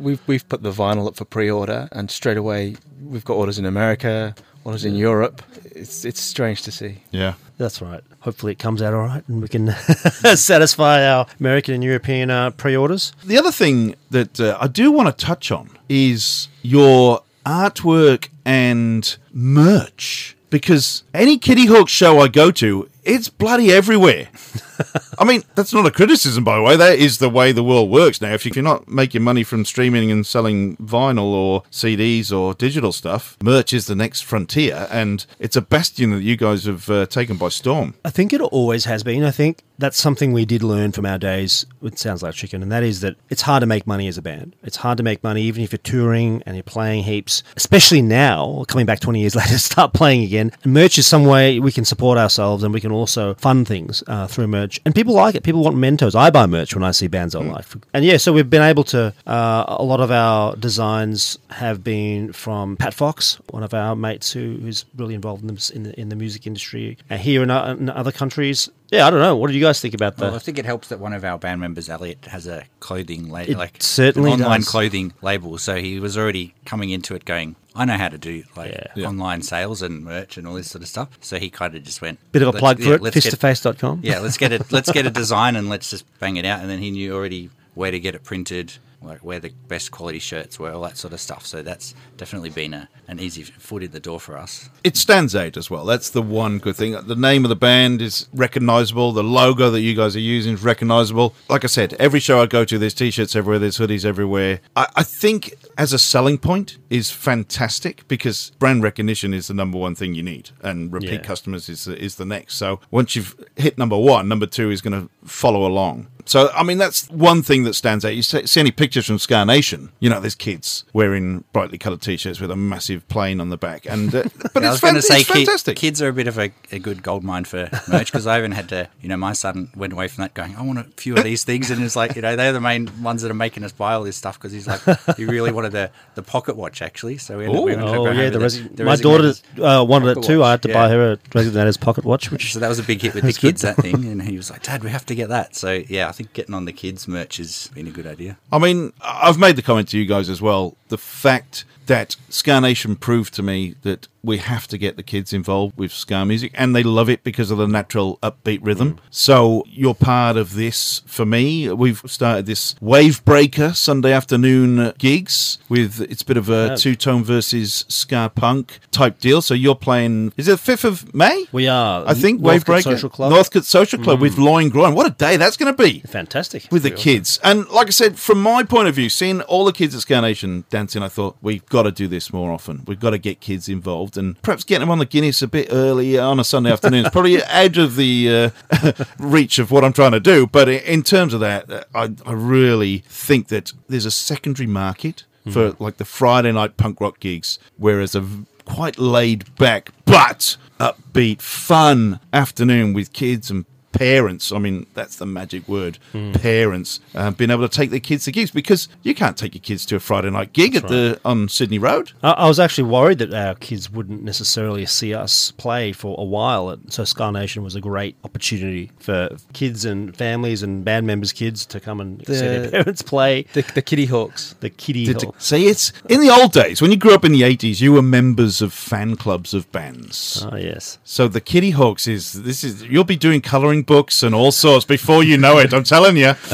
we've 0.00 0.22
we've 0.26 0.48
put 0.48 0.62
the 0.62 0.72
vinyl 0.72 1.06
up 1.06 1.16
for 1.16 1.26
pre-order, 1.26 1.86
and 1.92 2.10
straight 2.10 2.38
away 2.38 2.76
we've 3.04 3.26
got 3.26 3.34
orders 3.34 3.58
in 3.58 3.66
America, 3.66 4.34
orders 4.64 4.86
in 4.86 4.94
Europe. 4.94 5.42
It's 5.64 6.06
it's 6.06 6.20
strange 6.22 6.62
to 6.62 6.72
see. 6.72 7.02
Yeah. 7.10 7.34
That's 7.62 7.80
right. 7.80 8.02
Hopefully, 8.22 8.50
it 8.50 8.58
comes 8.58 8.82
out 8.82 8.92
all 8.92 9.02
right, 9.02 9.22
and 9.28 9.40
we 9.40 9.46
can 9.46 9.70
satisfy 10.34 11.06
our 11.06 11.26
American 11.38 11.74
and 11.74 11.84
European 11.84 12.28
uh, 12.28 12.50
pre-orders. 12.50 13.12
The 13.24 13.38
other 13.38 13.52
thing 13.52 13.94
that 14.10 14.40
uh, 14.40 14.58
I 14.60 14.66
do 14.66 14.90
want 14.90 15.16
to 15.16 15.24
touch 15.24 15.52
on 15.52 15.70
is 15.88 16.48
your 16.62 17.22
artwork 17.46 18.30
and 18.44 19.16
merch. 19.32 20.36
Because 20.50 21.04
any 21.14 21.38
Kittyhawk 21.38 21.86
show 21.86 22.18
I 22.18 22.26
go 22.26 22.50
to, 22.50 22.88
it's 23.04 23.28
bloody 23.28 23.72
everywhere. 23.72 24.28
I 25.18 25.24
mean, 25.24 25.42
that's 25.54 25.72
not 25.72 25.86
a 25.86 25.90
criticism, 25.90 26.44
by 26.44 26.56
the 26.56 26.62
way. 26.62 26.76
That 26.76 26.98
is 26.98 27.18
the 27.18 27.28
way 27.28 27.52
the 27.52 27.62
world 27.62 27.90
works 27.90 28.20
now. 28.20 28.32
If 28.32 28.44
you're 28.46 28.62
not 28.62 28.88
making 28.88 29.22
money 29.22 29.44
from 29.44 29.64
streaming 29.64 30.10
and 30.10 30.26
selling 30.26 30.76
vinyl 30.76 31.24
or 31.24 31.62
CDs 31.70 32.32
or 32.36 32.54
digital 32.54 32.92
stuff, 32.92 33.36
merch 33.42 33.72
is 33.72 33.86
the 33.86 33.94
next 33.94 34.22
frontier, 34.22 34.88
and 34.90 35.24
it's 35.38 35.56
a 35.56 35.62
bastion 35.62 36.10
that 36.10 36.22
you 36.22 36.36
guys 36.36 36.64
have 36.64 36.88
uh, 36.90 37.06
taken 37.06 37.36
by 37.36 37.48
storm. 37.48 37.94
I 38.04 38.10
think 38.10 38.32
it 38.32 38.40
always 38.40 38.84
has 38.86 39.02
been. 39.02 39.24
I 39.24 39.30
think 39.30 39.62
that's 39.78 39.98
something 40.00 40.32
we 40.32 40.44
did 40.44 40.62
learn 40.62 40.92
from 40.92 41.06
our 41.06 41.18
days 41.18 41.66
with 41.80 41.98
Sounds 41.98 42.22
Like 42.22 42.34
Chicken, 42.34 42.62
and 42.62 42.72
that 42.72 42.82
is 42.82 43.00
that 43.00 43.16
it's 43.28 43.42
hard 43.42 43.60
to 43.62 43.66
make 43.66 43.86
money 43.86 44.08
as 44.08 44.16
a 44.18 44.22
band. 44.22 44.56
It's 44.62 44.76
hard 44.76 44.96
to 44.98 45.02
make 45.02 45.22
money 45.22 45.42
even 45.42 45.62
if 45.62 45.72
you're 45.72 45.78
touring 45.78 46.42
and 46.46 46.56
you're 46.56 46.62
playing 46.62 47.04
heaps, 47.04 47.42
especially 47.56 48.02
now, 48.02 48.64
coming 48.68 48.86
back 48.86 49.00
20 49.00 49.20
years 49.20 49.34
later, 49.36 49.58
start 49.58 49.92
playing 49.92 50.22
again. 50.24 50.52
And 50.62 50.72
merch 50.72 50.98
is 50.98 51.06
some 51.06 51.24
way 51.24 51.60
we 51.60 51.72
can 51.72 51.84
support 51.84 52.18
ourselves 52.18 52.62
and 52.62 52.72
we 52.72 52.80
can 52.80 52.91
also 52.92 53.34
fund 53.34 53.66
things 53.66 54.02
uh, 54.06 54.26
through 54.26 54.46
merch. 54.48 54.80
And 54.84 54.94
people 54.94 55.14
like 55.14 55.34
it. 55.34 55.42
People 55.42 55.62
want 55.62 55.76
Mentos. 55.76 56.14
I 56.14 56.30
buy 56.30 56.46
merch 56.46 56.74
when 56.74 56.84
I 56.84 56.90
see 56.92 57.06
bands 57.08 57.34
I 57.34 57.42
Mm. 57.42 57.52
like. 57.52 57.64
And 57.94 58.04
yeah, 58.04 58.16
so 58.16 58.32
we've 58.32 58.48
been 58.50 58.62
able 58.62 58.84
to. 58.84 59.12
Uh, 59.26 59.64
a 59.68 59.82
lot 59.84 60.00
of 60.00 60.10
our 60.10 60.54
designs 60.56 61.38
have 61.50 61.82
been 61.84 62.32
from 62.32 62.76
Pat 62.76 62.94
Fox, 62.94 63.38
one 63.50 63.62
of 63.62 63.74
our 63.74 63.94
mates 63.96 64.32
who, 64.32 64.58
who's 64.62 64.84
really 64.96 65.14
involved 65.14 65.42
in 65.42 65.48
the, 65.54 65.70
in 65.74 65.82
the 65.84 66.00
in 66.00 66.08
the 66.08 66.16
music 66.16 66.46
industry 66.46 66.96
uh, 67.10 67.16
here 67.16 67.42
in, 67.42 67.50
o- 67.50 67.64
in 67.72 67.88
other 67.90 68.12
countries. 68.12 68.68
Yeah, 68.90 69.06
I 69.06 69.10
don't 69.10 69.20
know. 69.20 69.36
What 69.36 69.48
do 69.48 69.54
you 69.56 69.60
guys 69.62 69.80
think 69.80 69.94
about 69.94 70.16
that? 70.18 70.26
Well, 70.26 70.34
I 70.34 70.38
think 70.38 70.58
it 70.58 70.66
helps 70.66 70.88
that 70.88 71.00
one 71.00 71.14
of 71.14 71.24
our 71.24 71.38
band 71.38 71.60
members, 71.60 71.88
Elliot, 71.88 72.26
has 72.26 72.46
a 72.46 72.64
clothing 72.80 73.28
It 73.34 73.56
like 73.56 73.76
certainly 73.80 74.32
an 74.32 74.42
online 74.42 74.60
does. 74.60 74.68
clothing 74.68 75.14
label. 75.22 75.56
So 75.56 75.76
he 75.76 75.98
was 75.98 76.18
already 76.18 76.54
coming 76.66 76.90
into 76.90 77.14
it 77.14 77.24
going, 77.24 77.56
I 77.74 77.84
know 77.86 77.96
how 77.96 78.08
to 78.08 78.18
do 78.18 78.42
like 78.56 78.74
Yeah. 78.94 79.06
online 79.08 79.42
sales 79.42 79.80
and 79.82 80.04
merch 80.04 80.36
and 80.36 80.46
all 80.46 80.54
this 80.54 80.70
sort 80.70 80.82
of 80.82 80.88
stuff. 80.88 81.08
So 81.20 81.38
he 81.38 81.48
kind 81.50 81.74
of 81.74 81.82
just 81.84 82.02
went 82.02 82.18
Bit 82.32 82.42
of 82.42 82.48
a 82.48 82.50
"Let's- 82.52 82.60
plug 82.60 82.80
for 82.82 82.94
it, 82.94 83.00
let's 83.02 83.14
get- 83.18 83.32
fisttoface.com. 83.32 84.00
Yeah, 84.02 84.18
let's 84.18 84.36
get 84.36 84.52
it. 84.52 84.62
Let's 84.70 84.92
get 84.92 85.06
a 85.06 85.10
design 85.10 85.56
and 85.56 85.68
let's 85.70 85.88
just 85.90 86.04
bang 86.20 86.36
it 86.36 86.44
out. 86.44 86.60
And 86.60 86.68
then 86.68 86.80
he 86.80 86.90
knew 86.90 87.14
already 87.14 87.48
where 87.74 87.90
to 87.90 87.98
get 88.00 88.14
it 88.14 88.22
printed, 88.24 88.74
like 89.00 89.20
where 89.24 89.40
the 89.40 89.50
best 89.66 89.90
quality 89.90 90.18
shirts 90.20 90.58
were, 90.60 90.70
all 90.70 90.82
that 90.82 90.96
sort 90.96 91.12
of 91.12 91.20
stuff. 91.20 91.44
So 91.44 91.62
that's 91.62 91.94
definitely 92.16 92.50
been 92.50 92.72
a, 92.72 92.88
an 93.08 93.18
easy 93.18 93.42
foot 93.42 93.82
in 93.82 93.90
the 93.90 93.98
door 93.98 94.20
for 94.20 94.36
us. 94.38 94.68
It 94.84 94.96
stands 94.96 95.34
out 95.34 95.56
as 95.56 95.68
well. 95.70 95.84
That's 95.84 96.10
the 96.10 96.22
one 96.22 96.58
good 96.58 96.76
thing. 96.76 96.92
The 96.92 97.16
name 97.16 97.44
of 97.44 97.48
the 97.48 97.56
band 97.56 98.00
is 98.00 98.28
recognizable. 98.32 99.10
The 99.12 99.24
logo 99.24 99.70
that 99.70 99.80
you 99.80 99.94
guys 99.96 100.14
are 100.14 100.20
using 100.20 100.54
is 100.54 100.62
recognizable. 100.62 101.34
Like 101.48 101.64
I 101.64 101.66
said, 101.66 101.94
every 101.94 102.20
show 102.20 102.40
I 102.40 102.46
go 102.46 102.64
to, 102.64 102.78
there's 102.78 102.94
t-shirts 102.94 103.34
everywhere, 103.34 103.58
there's 103.58 103.78
hoodies 103.78 104.04
everywhere. 104.04 104.60
I, 104.76 104.86
I 104.94 105.02
think 105.02 105.54
as 105.76 105.92
a 105.92 105.98
selling 105.98 106.38
point 106.38 106.78
is 106.90 107.10
fantastic 107.10 108.06
because 108.06 108.52
brand 108.58 108.82
recognition 108.82 109.34
is 109.34 109.48
the 109.48 109.54
number 109.54 109.78
one 109.78 109.94
thing 109.94 110.14
you 110.14 110.22
need, 110.22 110.50
and 110.62 110.92
repeat 110.92 111.10
Yeah. 111.12 111.18
customers 111.22 111.68
is 111.68 111.88
is 111.88 112.16
the 112.16 112.24
next. 112.24 112.54
So 112.56 112.78
once 112.90 113.16
you've 113.16 113.34
hit 113.56 113.78
number 113.78 113.96
one, 113.96 114.28
number 114.28 114.46
two 114.46 114.70
is 114.70 114.80
going 114.80 114.92
to 115.08 115.08
follow 115.26 115.66
along. 115.66 116.06
So 116.24 116.50
I 116.54 116.62
mean 116.62 116.78
that's 116.78 117.08
one 117.10 117.42
thing 117.42 117.64
that 117.64 117.74
stands 117.74 118.04
out. 118.04 118.14
You 118.14 118.22
see, 118.22 118.46
see 118.46 118.60
any 118.60 118.70
pictures 118.70 119.06
from 119.06 119.18
Ska 119.18 119.44
Nation? 119.44 119.90
You 120.00 120.08
know, 120.10 120.20
there's 120.20 120.34
kids 120.34 120.84
wearing 120.92 121.44
brightly 121.52 121.78
coloured 121.78 122.00
t-shirts 122.02 122.40
with 122.40 122.50
a 122.50 122.56
massive 122.56 123.06
plane 123.08 123.40
on 123.40 123.48
the 123.50 123.56
back, 123.56 123.86
and 123.86 124.14
uh, 124.14 124.22
but 124.54 124.62
Yeah, 124.62 124.70
I 124.70 124.72
it's, 124.72 124.74
was 124.74 124.80
going 124.80 124.94
fan- 124.94 124.94
to 124.94 125.02
say 125.02 125.20
it's 125.42 125.62
ki- 125.64 125.74
kids 125.74 126.00
are 126.00 126.08
a 126.08 126.12
bit 126.12 126.28
of 126.28 126.38
a, 126.38 126.52
a 126.70 126.78
good 126.78 127.02
gold 127.02 127.24
mine 127.24 127.44
for 127.44 127.68
merch 127.88 128.12
because 128.12 128.26
I 128.26 128.38
even 128.38 128.52
had 128.52 128.68
to, 128.70 128.88
you 129.00 129.08
know, 129.08 129.16
my 129.16 129.32
son 129.32 129.70
went 129.74 129.92
away 129.92 130.08
from 130.08 130.22
that 130.22 130.34
going, 130.34 130.54
I 130.56 130.62
want 130.62 130.78
a 130.78 130.84
few 130.96 131.16
of 131.16 131.24
these 131.24 131.44
things. 131.44 131.70
And 131.70 131.82
it's 131.82 131.96
like, 131.96 132.14
you 132.16 132.22
know, 132.22 132.36
they're 132.36 132.52
the 132.52 132.60
main 132.60 133.02
ones 133.02 133.22
that 133.22 133.30
are 133.30 133.34
making 133.34 133.64
us 133.64 133.72
buy 133.72 133.94
all 133.94 134.04
this 134.04 134.16
stuff 134.16 134.38
because 134.38 134.52
he's 134.52 134.66
like, 134.66 134.80
he 135.16 135.24
really 135.24 135.50
wanted 135.52 135.72
the, 135.72 135.90
the 136.14 136.22
pocket 136.22 136.56
watch 136.56 136.82
actually. 136.82 137.18
So 137.18 137.38
we 137.38 137.46
ended, 137.46 137.64
we 137.64 137.72
ended 137.72 137.88
Oh 137.88 138.04
going 138.04 138.16
yeah, 138.18 138.24
over 138.24 138.38
the 138.38 138.44
resi- 138.44 138.76
the 138.76 138.84
my 138.84 138.96
daughter 138.96 139.32
uh, 139.60 139.84
wanted 139.84 140.08
it 140.10 140.14
pocket 140.16 140.26
too. 140.28 140.44
I 140.44 140.50
had 140.52 140.62
to 140.62 140.68
Yeah. 140.68 140.74
buy 140.74 140.88
her 140.90 141.12
a 141.12 141.16
Resignator's 141.16 141.76
pocket 141.76 142.04
watch, 142.04 142.30
which 142.30 142.52
So 142.52 142.60
that 142.60 142.68
was 142.68 142.78
a 142.78 142.82
big 142.84 143.02
hit 143.02 143.14
with 143.14 143.22
the 143.22 143.26
That's 143.28 143.38
good. 143.38 143.48
kids, 143.48 143.62
that 143.62 143.76
thing. 143.76 144.04
And 144.06 144.22
he 144.22 144.36
was 144.36 144.50
like, 144.50 144.62
Dad, 144.62 144.84
we 144.84 144.90
have 144.90 145.04
to 145.06 145.14
get 145.14 145.28
that. 145.30 145.56
So 145.56 145.82
yeah, 145.88 146.11
I 146.12 146.14
think 146.14 146.34
getting 146.34 146.54
on 146.54 146.66
the 146.66 146.74
kids' 146.74 147.08
merch 147.08 147.38
has 147.38 147.70
been 147.72 147.86
a 147.86 147.90
good 147.90 148.06
idea. 148.06 148.36
I 148.52 148.58
mean, 148.58 148.92
I've 149.00 149.38
made 149.38 149.56
the 149.56 149.62
comment 149.62 149.88
to 149.88 149.98
you 149.98 150.04
guys 150.04 150.28
as 150.28 150.42
well. 150.42 150.76
The 150.88 150.98
fact 150.98 151.64
that 151.86 152.16
Ska 152.28 152.60
Nation 152.60 152.96
proved 152.96 153.32
to 153.32 153.42
me 153.42 153.76
that 153.80 154.08
we 154.22 154.38
have 154.38 154.66
to 154.68 154.78
get 154.78 154.96
the 154.96 155.02
kids 155.02 155.32
involved 155.32 155.76
with 155.76 155.92
ska 155.92 156.24
music, 156.24 156.52
and 156.54 156.74
they 156.74 156.82
love 156.82 157.08
it 157.08 157.24
because 157.24 157.50
of 157.50 157.58
the 157.58 157.66
natural 157.66 158.18
upbeat 158.22 158.60
rhythm. 158.62 158.98
So 159.10 159.64
you're 159.66 159.94
part 159.94 160.36
of 160.36 160.54
this 160.54 161.02
for 161.06 161.26
me. 161.26 161.70
We've 161.72 162.00
started 162.06 162.46
this 162.46 162.74
Wave 162.80 163.24
Breaker 163.24 163.72
Sunday 163.72 164.12
afternoon 164.12 164.92
gigs 164.98 165.58
with 165.68 166.00
it's 166.00 166.22
a 166.22 166.26
bit 166.26 166.36
of 166.36 166.48
a 166.48 166.68
Yeah. 166.70 166.76
two 166.76 166.94
tone 166.94 167.24
versus 167.24 167.84
ska 167.88 168.30
Punk 168.34 168.78
type 168.90 169.18
deal. 169.18 169.42
So 169.42 169.54
you're 169.54 169.74
playing, 169.74 170.32
is 170.36 170.48
it 170.48 170.58
5th 170.58 170.84
of 170.84 171.14
May? 171.14 171.46
we 171.52 171.68
are. 171.68 172.04
I 172.06 172.14
think 172.14 172.40
Northcote 172.40 172.52
Wave 172.52 172.64
Breaker. 172.64 172.90
Social 172.96 173.10
Club. 173.10 173.32
Northcote 173.32 173.64
Social 173.64 173.98
Club 173.98 174.20
with 174.20 174.36
mm. 174.36 174.44
Loin 174.44 174.68
Groin. 174.68 174.94
What 174.94 175.06
a 175.06 175.10
day 175.10 175.36
that's 175.36 175.56
going 175.56 175.74
to 175.74 175.82
be 175.82 176.00
Fantastic. 176.00 176.68
with 176.70 176.82
the 176.82 176.90
kids. 176.90 177.40
And 177.42 177.68
like 177.70 177.88
I 177.88 177.90
said, 177.90 178.18
from 178.18 178.40
my 178.42 178.62
point 178.62 178.88
of 178.88 178.94
view, 178.94 179.08
seeing 179.08 179.40
all 179.42 179.64
the 179.64 179.72
kids 179.72 179.94
at 179.94 180.02
Ska 180.02 180.20
Nation 180.20 180.64
dancing, 180.70 181.02
I 181.02 181.08
thought 181.08 181.36
we've 181.42 181.64
got 181.66 181.82
to 181.82 181.92
do 181.92 182.06
this 182.06 182.32
more 182.32 182.52
often. 182.52 182.82
We've 182.86 183.00
got 183.00 183.10
to 183.10 183.18
get 183.18 183.40
kids 183.40 183.68
involved 183.68 184.11
and 184.16 184.40
perhaps 184.42 184.64
getting 184.64 184.80
them 184.80 184.90
on 184.90 184.98
the 184.98 185.06
Guinness 185.06 185.42
a 185.42 185.48
bit 185.48 185.68
early 185.70 186.18
on 186.18 186.40
a 186.40 186.44
Sunday 186.44 186.70
afternoon. 186.72 187.06
is 187.06 187.10
probably 187.10 187.42
out 187.44 187.76
of 187.76 187.96
the 187.96 188.52
uh, 188.72 189.04
reach 189.18 189.58
of 189.58 189.70
what 189.70 189.84
I'm 189.84 189.92
trying 189.92 190.12
to 190.12 190.20
do. 190.20 190.46
But 190.46 190.68
in 190.68 191.02
terms 191.02 191.34
of 191.34 191.40
that, 191.40 191.70
uh, 191.70 191.84
I, 191.94 192.10
I 192.26 192.32
really 192.32 192.98
think 193.08 193.48
that 193.48 193.72
there's 193.88 194.06
a 194.06 194.10
secondary 194.10 194.66
market 194.66 195.24
for 195.50 195.74
like 195.80 195.96
the 195.96 196.04
Friday 196.04 196.52
night 196.52 196.76
punk 196.76 197.00
rock 197.00 197.18
gigs, 197.18 197.58
whereas 197.76 198.14
a 198.14 198.24
quite 198.64 198.98
laid 198.98 199.54
back 199.56 199.90
but 200.04 200.56
upbeat, 200.78 201.40
fun 201.40 202.20
afternoon 202.32 202.92
with 202.92 203.12
kids 203.12 203.50
and 203.50 203.64
parents. 203.92 204.52
I 204.52 204.58
mean, 204.58 204.86
that's 204.94 205.16
the 205.16 205.26
magic 205.26 205.68
word. 205.68 205.98
Parents 206.34 207.00
uh, 207.14 207.30
being 207.30 207.50
able 207.50 207.68
to 207.68 207.74
take 207.74 207.90
their 207.90 208.00
kids 208.00 208.24
to 208.24 208.32
gigs 208.32 208.50
because 208.50 208.88
you 209.02 209.14
can't 209.14 209.36
take 209.36 209.54
your 209.54 209.60
kids 209.62 209.86
to 209.86 209.96
a 209.96 210.00
Friday 210.00 210.30
night 210.30 210.52
gig 210.52 210.74
at 210.74 210.88
the 210.88 211.20
on 211.24 211.48
Sydney 211.48 211.78
Road. 211.78 212.12
I, 212.22 212.32
I 212.32 212.48
was 212.48 212.58
actually 212.58 212.84
worried 212.84 213.18
that 213.18 213.32
our 213.34 213.54
kids 213.54 213.90
wouldn't 213.90 214.22
necessarily 214.22 214.86
see 214.86 215.14
us 215.14 215.50
play 215.52 215.92
for 215.92 216.16
a 216.18 216.24
while. 216.24 216.76
So 216.88 217.04
Ska 217.04 217.30
Nation 217.32 217.62
was 217.62 217.74
a 217.74 217.80
great 217.80 218.16
opportunity 218.24 218.90
for 218.98 219.36
kids 219.52 219.84
and 219.84 220.16
families 220.16 220.62
and 220.62 220.84
band 220.84 221.06
members' 221.06 221.32
kids 221.32 221.66
to 221.66 221.80
come 221.80 222.00
and 222.00 222.24
see 222.26 222.34
their 222.34 222.70
parents 222.70 223.02
play. 223.02 223.42
The, 223.52 223.62
the 223.74 223.82
Kittyhawks. 223.82 224.58
The 224.60 224.70
Kitty 224.70 225.06
Did- 225.06 225.22
Hawk. 225.22 225.34
See, 225.38 225.66
it's 225.66 225.92
in 226.08 226.20
the 226.20 226.30
old 226.30 226.52
days 226.52 226.80
when 226.80 226.90
you 226.90 226.96
grew 226.96 227.14
up 227.14 227.24
in 227.24 227.32
the 227.32 227.42
eighties. 227.42 227.80
You 227.80 227.92
were 227.92 228.02
members 228.02 228.62
of 228.62 228.72
fan 228.72 229.16
clubs 229.16 229.54
of 229.54 229.70
bands. 229.72 230.44
Oh 230.50 230.56
yes. 230.56 230.98
So 231.04 231.28
the 231.28 231.40
Kittyhawks 231.40 232.08
is 232.08 232.32
this 232.32 232.64
is 232.64 232.82
you'll 232.82 233.04
be 233.04 233.16
doing 233.16 233.40
colouring 233.40 233.81
books 233.82 234.22
and 234.22 234.34
all 234.34 234.52
sorts 234.52 234.84
before 234.84 235.22
you 235.24 235.36
know 235.38 235.58
it. 235.58 235.72
I'm 235.72 235.84
telling 235.84 236.16
you. 236.16 236.34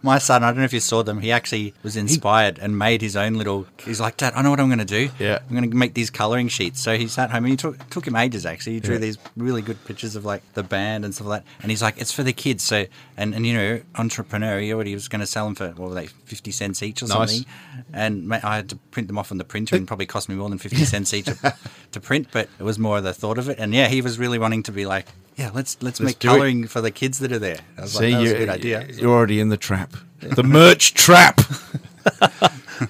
My 0.00 0.18
son, 0.18 0.44
I 0.44 0.50
don't 0.50 0.58
know 0.58 0.64
if 0.64 0.72
you 0.72 0.78
saw 0.78 1.02
them. 1.02 1.20
He 1.20 1.32
actually 1.32 1.74
was 1.82 1.96
inspired 1.96 2.60
and 2.60 2.78
made 2.78 3.02
his 3.02 3.16
own 3.16 3.34
little. 3.34 3.66
He's 3.84 4.00
like, 4.00 4.16
Dad, 4.16 4.32
I 4.36 4.42
know 4.42 4.50
what 4.50 4.60
I'm 4.60 4.68
going 4.68 4.78
to 4.78 4.84
do. 4.84 5.10
Yeah. 5.18 5.40
I'm 5.42 5.56
going 5.56 5.68
to 5.68 5.76
make 5.76 5.94
these 5.94 6.08
colouring 6.08 6.46
sheets. 6.46 6.80
So 6.80 6.96
he 6.96 7.08
sat 7.08 7.32
home 7.32 7.44
and 7.44 7.50
he 7.50 7.56
took 7.56 7.90
took 7.90 8.06
him 8.06 8.14
ages 8.14 8.46
actually. 8.46 8.74
He 8.74 8.80
drew 8.80 8.94
Yeah. 8.94 9.00
these 9.00 9.18
really 9.36 9.60
good 9.60 9.84
pictures 9.86 10.14
of 10.14 10.24
like 10.24 10.42
the 10.54 10.62
band 10.62 11.04
and 11.04 11.12
stuff 11.12 11.26
like 11.26 11.42
that. 11.42 11.50
And 11.62 11.72
he's 11.72 11.82
like, 11.82 12.00
it's 12.00 12.12
for 12.12 12.22
the 12.22 12.32
kids. 12.32 12.62
So 12.62 12.86
and 13.16 13.34
and 13.34 13.44
you 13.44 13.54
know, 13.54 13.80
entrepreneur. 13.96 14.60
He 14.60 14.72
already 14.72 14.94
was 14.94 15.08
going 15.08 15.20
to 15.20 15.26
sell 15.26 15.46
them 15.46 15.56
for 15.56 15.70
what 15.70 15.88
were 15.88 15.94
they, 15.96 16.06
fifty 16.06 16.52
cents 16.52 16.80
each 16.80 17.02
or 17.02 17.08
Nice. 17.08 17.16
something. 17.38 17.46
And 17.92 18.32
I 18.32 18.54
had 18.54 18.68
to 18.68 18.76
print 18.92 19.08
them 19.08 19.18
off 19.18 19.32
on 19.32 19.38
the 19.38 19.44
printer 19.44 19.74
and 19.74 19.84
probably 19.88 20.06
cost 20.06 20.28
me 20.28 20.36
more 20.36 20.48
than 20.48 20.58
fifty 20.58 20.84
cents 20.84 21.12
each 21.12 21.24
to, 21.26 21.54
to 21.90 22.00
print. 22.00 22.28
But 22.30 22.48
it 22.60 22.62
was 22.62 22.78
more 22.78 22.98
of 22.98 23.04
the 23.04 23.12
thought 23.12 23.36
of 23.36 23.48
it. 23.48 23.58
And 23.58 23.74
yeah, 23.74 23.88
he 23.88 24.00
was 24.00 24.16
really 24.16 24.38
wanting 24.38 24.62
to 24.62 24.72
be 24.72 24.86
like. 24.86 25.06
Yeah, 25.38 25.50
let's 25.54 25.80
let's, 25.80 26.00
Let's 26.00 26.00
make 26.00 26.18
do 26.18 26.28
it. 26.28 26.30
colouring 26.32 26.66
for 26.66 26.80
the 26.80 26.90
kids 26.90 27.20
that 27.20 27.30
are 27.30 27.38
there. 27.38 27.60
I 27.78 27.82
was 27.82 27.94
like, 27.94 28.10
that 28.10 28.20
was 28.20 28.32
a 28.32 28.38
good 28.38 28.48
idea. 28.48 28.86
You're 28.92 29.14
already 29.14 29.38
in 29.38 29.48
the 29.48 29.56
trap. 29.56 29.94
The 30.20 30.42
merch 30.42 30.94
trap. 30.94 31.40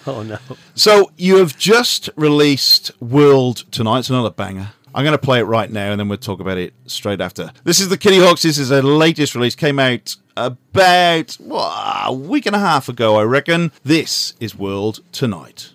Oh 0.07 0.23
no. 0.23 0.39
So 0.75 1.11
you 1.17 1.39
have 1.39 1.57
just 1.57 2.11
released 2.15 2.91
World 3.01 3.65
tonight. 3.71 4.01
It's 4.01 4.11
another 4.11 4.31
banger. 4.31 4.73
I'm 4.95 5.03
going 5.05 5.13
to 5.17 5.19
play 5.19 5.39
it 5.39 5.45
right 5.45 5.71
now, 5.71 5.91
and 5.93 5.99
then 6.01 6.09
we'll 6.09 6.19
talk 6.19 6.41
about 6.41 6.59
it 6.59 6.75
straight 6.87 7.21
after. 7.21 7.53
This 7.65 7.81
is 7.81 7.89
the 7.89 7.97
Kittyhawks. 7.97 8.43
This 8.43 8.59
is 8.59 8.69
their 8.69 8.83
latest 8.83 9.35
release. 9.35 9.55
Came 9.55 9.79
out 9.79 10.17
about 10.37 11.37
well, 11.41 12.05
a 12.05 12.13
week 12.13 12.47
and 12.47 12.55
a 12.55 12.59
half 12.59 12.89
ago, 12.89 13.17
I 13.17 13.23
reckon. 13.23 13.73
This 13.83 14.35
is 14.41 14.55
World 14.55 15.01
tonight. 15.13 15.73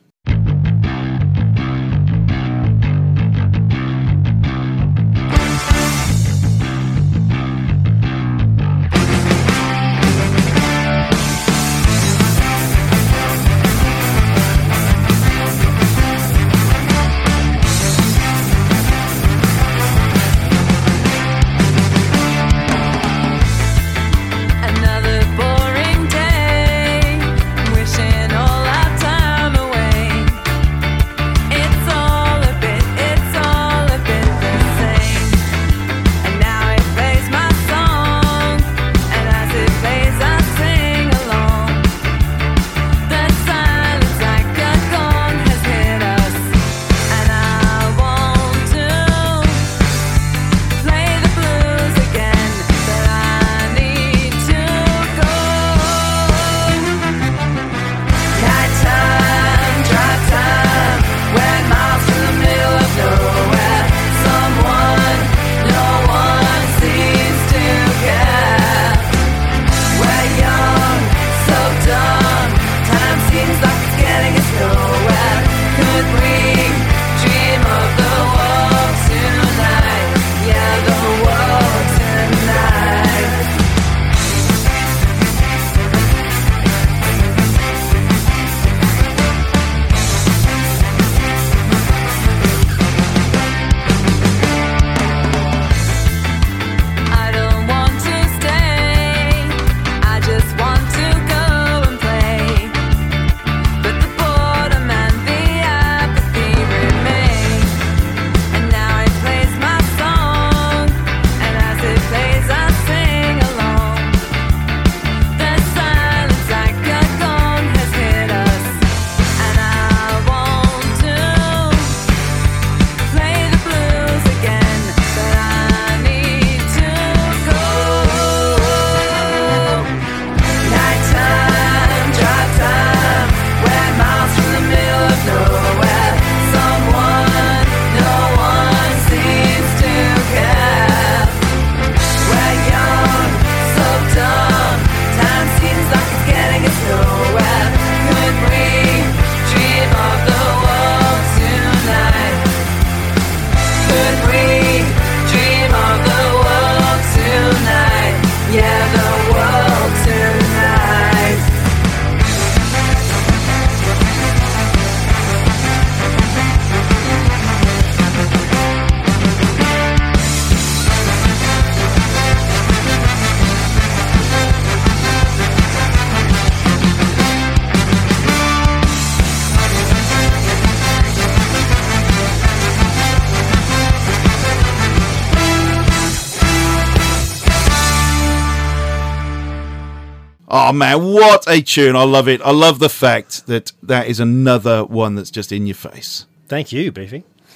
Man, 190.74 191.04
what 191.14 191.48
a 191.48 191.62
tune! 191.62 191.96
I 191.96 192.04
love 192.04 192.28
it. 192.28 192.42
I 192.42 192.52
love 192.52 192.80
the 192.80 192.90
fact 192.90 193.48
that 193.48 193.72
that 193.82 194.08
is 194.08 194.20
another 194.20 194.84
one 194.84 195.16
that's 195.16 195.32
just 195.32 195.52
in 195.52 195.66
your 195.68 195.76
face. 195.76 196.26
Thank 196.48 196.72
you, 196.72 196.92
Beefy. 196.92 197.24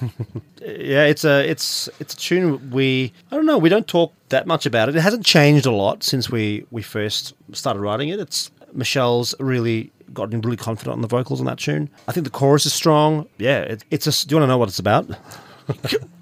yeah, 0.60 1.04
it's 1.04 1.24
a 1.24 1.48
it's 1.48 1.88
it's 2.00 2.14
a 2.14 2.16
tune 2.16 2.70
we 2.70 3.12
I 3.30 3.36
don't 3.36 3.46
know 3.46 3.58
we 3.58 3.68
don't 3.68 3.86
talk 3.86 4.12
that 4.28 4.46
much 4.46 4.66
about 4.66 4.88
it. 4.88 4.96
It 4.96 5.00
hasn't 5.00 5.24
changed 5.24 5.66
a 5.66 5.70
lot 5.70 6.02
since 6.02 6.30
we 6.30 6.66
we 6.70 6.82
first 6.82 7.34
started 7.52 7.80
writing 7.80 8.08
it. 8.08 8.20
It's 8.20 8.50
Michelle's 8.72 9.34
really 9.40 9.90
gotten 10.12 10.40
really 10.40 10.56
confident 10.56 10.94
on 10.94 11.00
the 11.00 11.08
vocals 11.08 11.40
on 11.40 11.46
that 11.46 11.58
tune. 11.58 11.90
I 12.06 12.12
think 12.12 12.24
the 12.24 12.30
chorus 12.30 12.66
is 12.66 12.72
strong. 12.72 13.28
Yeah, 13.38 13.60
it, 13.60 13.84
it's 13.90 14.06
a. 14.06 14.26
Do 14.26 14.34
you 14.34 14.40
want 14.40 14.48
to 14.48 14.52
know 14.52 14.58
what 14.58 14.68
it's 14.68 14.78
about? 14.78 15.10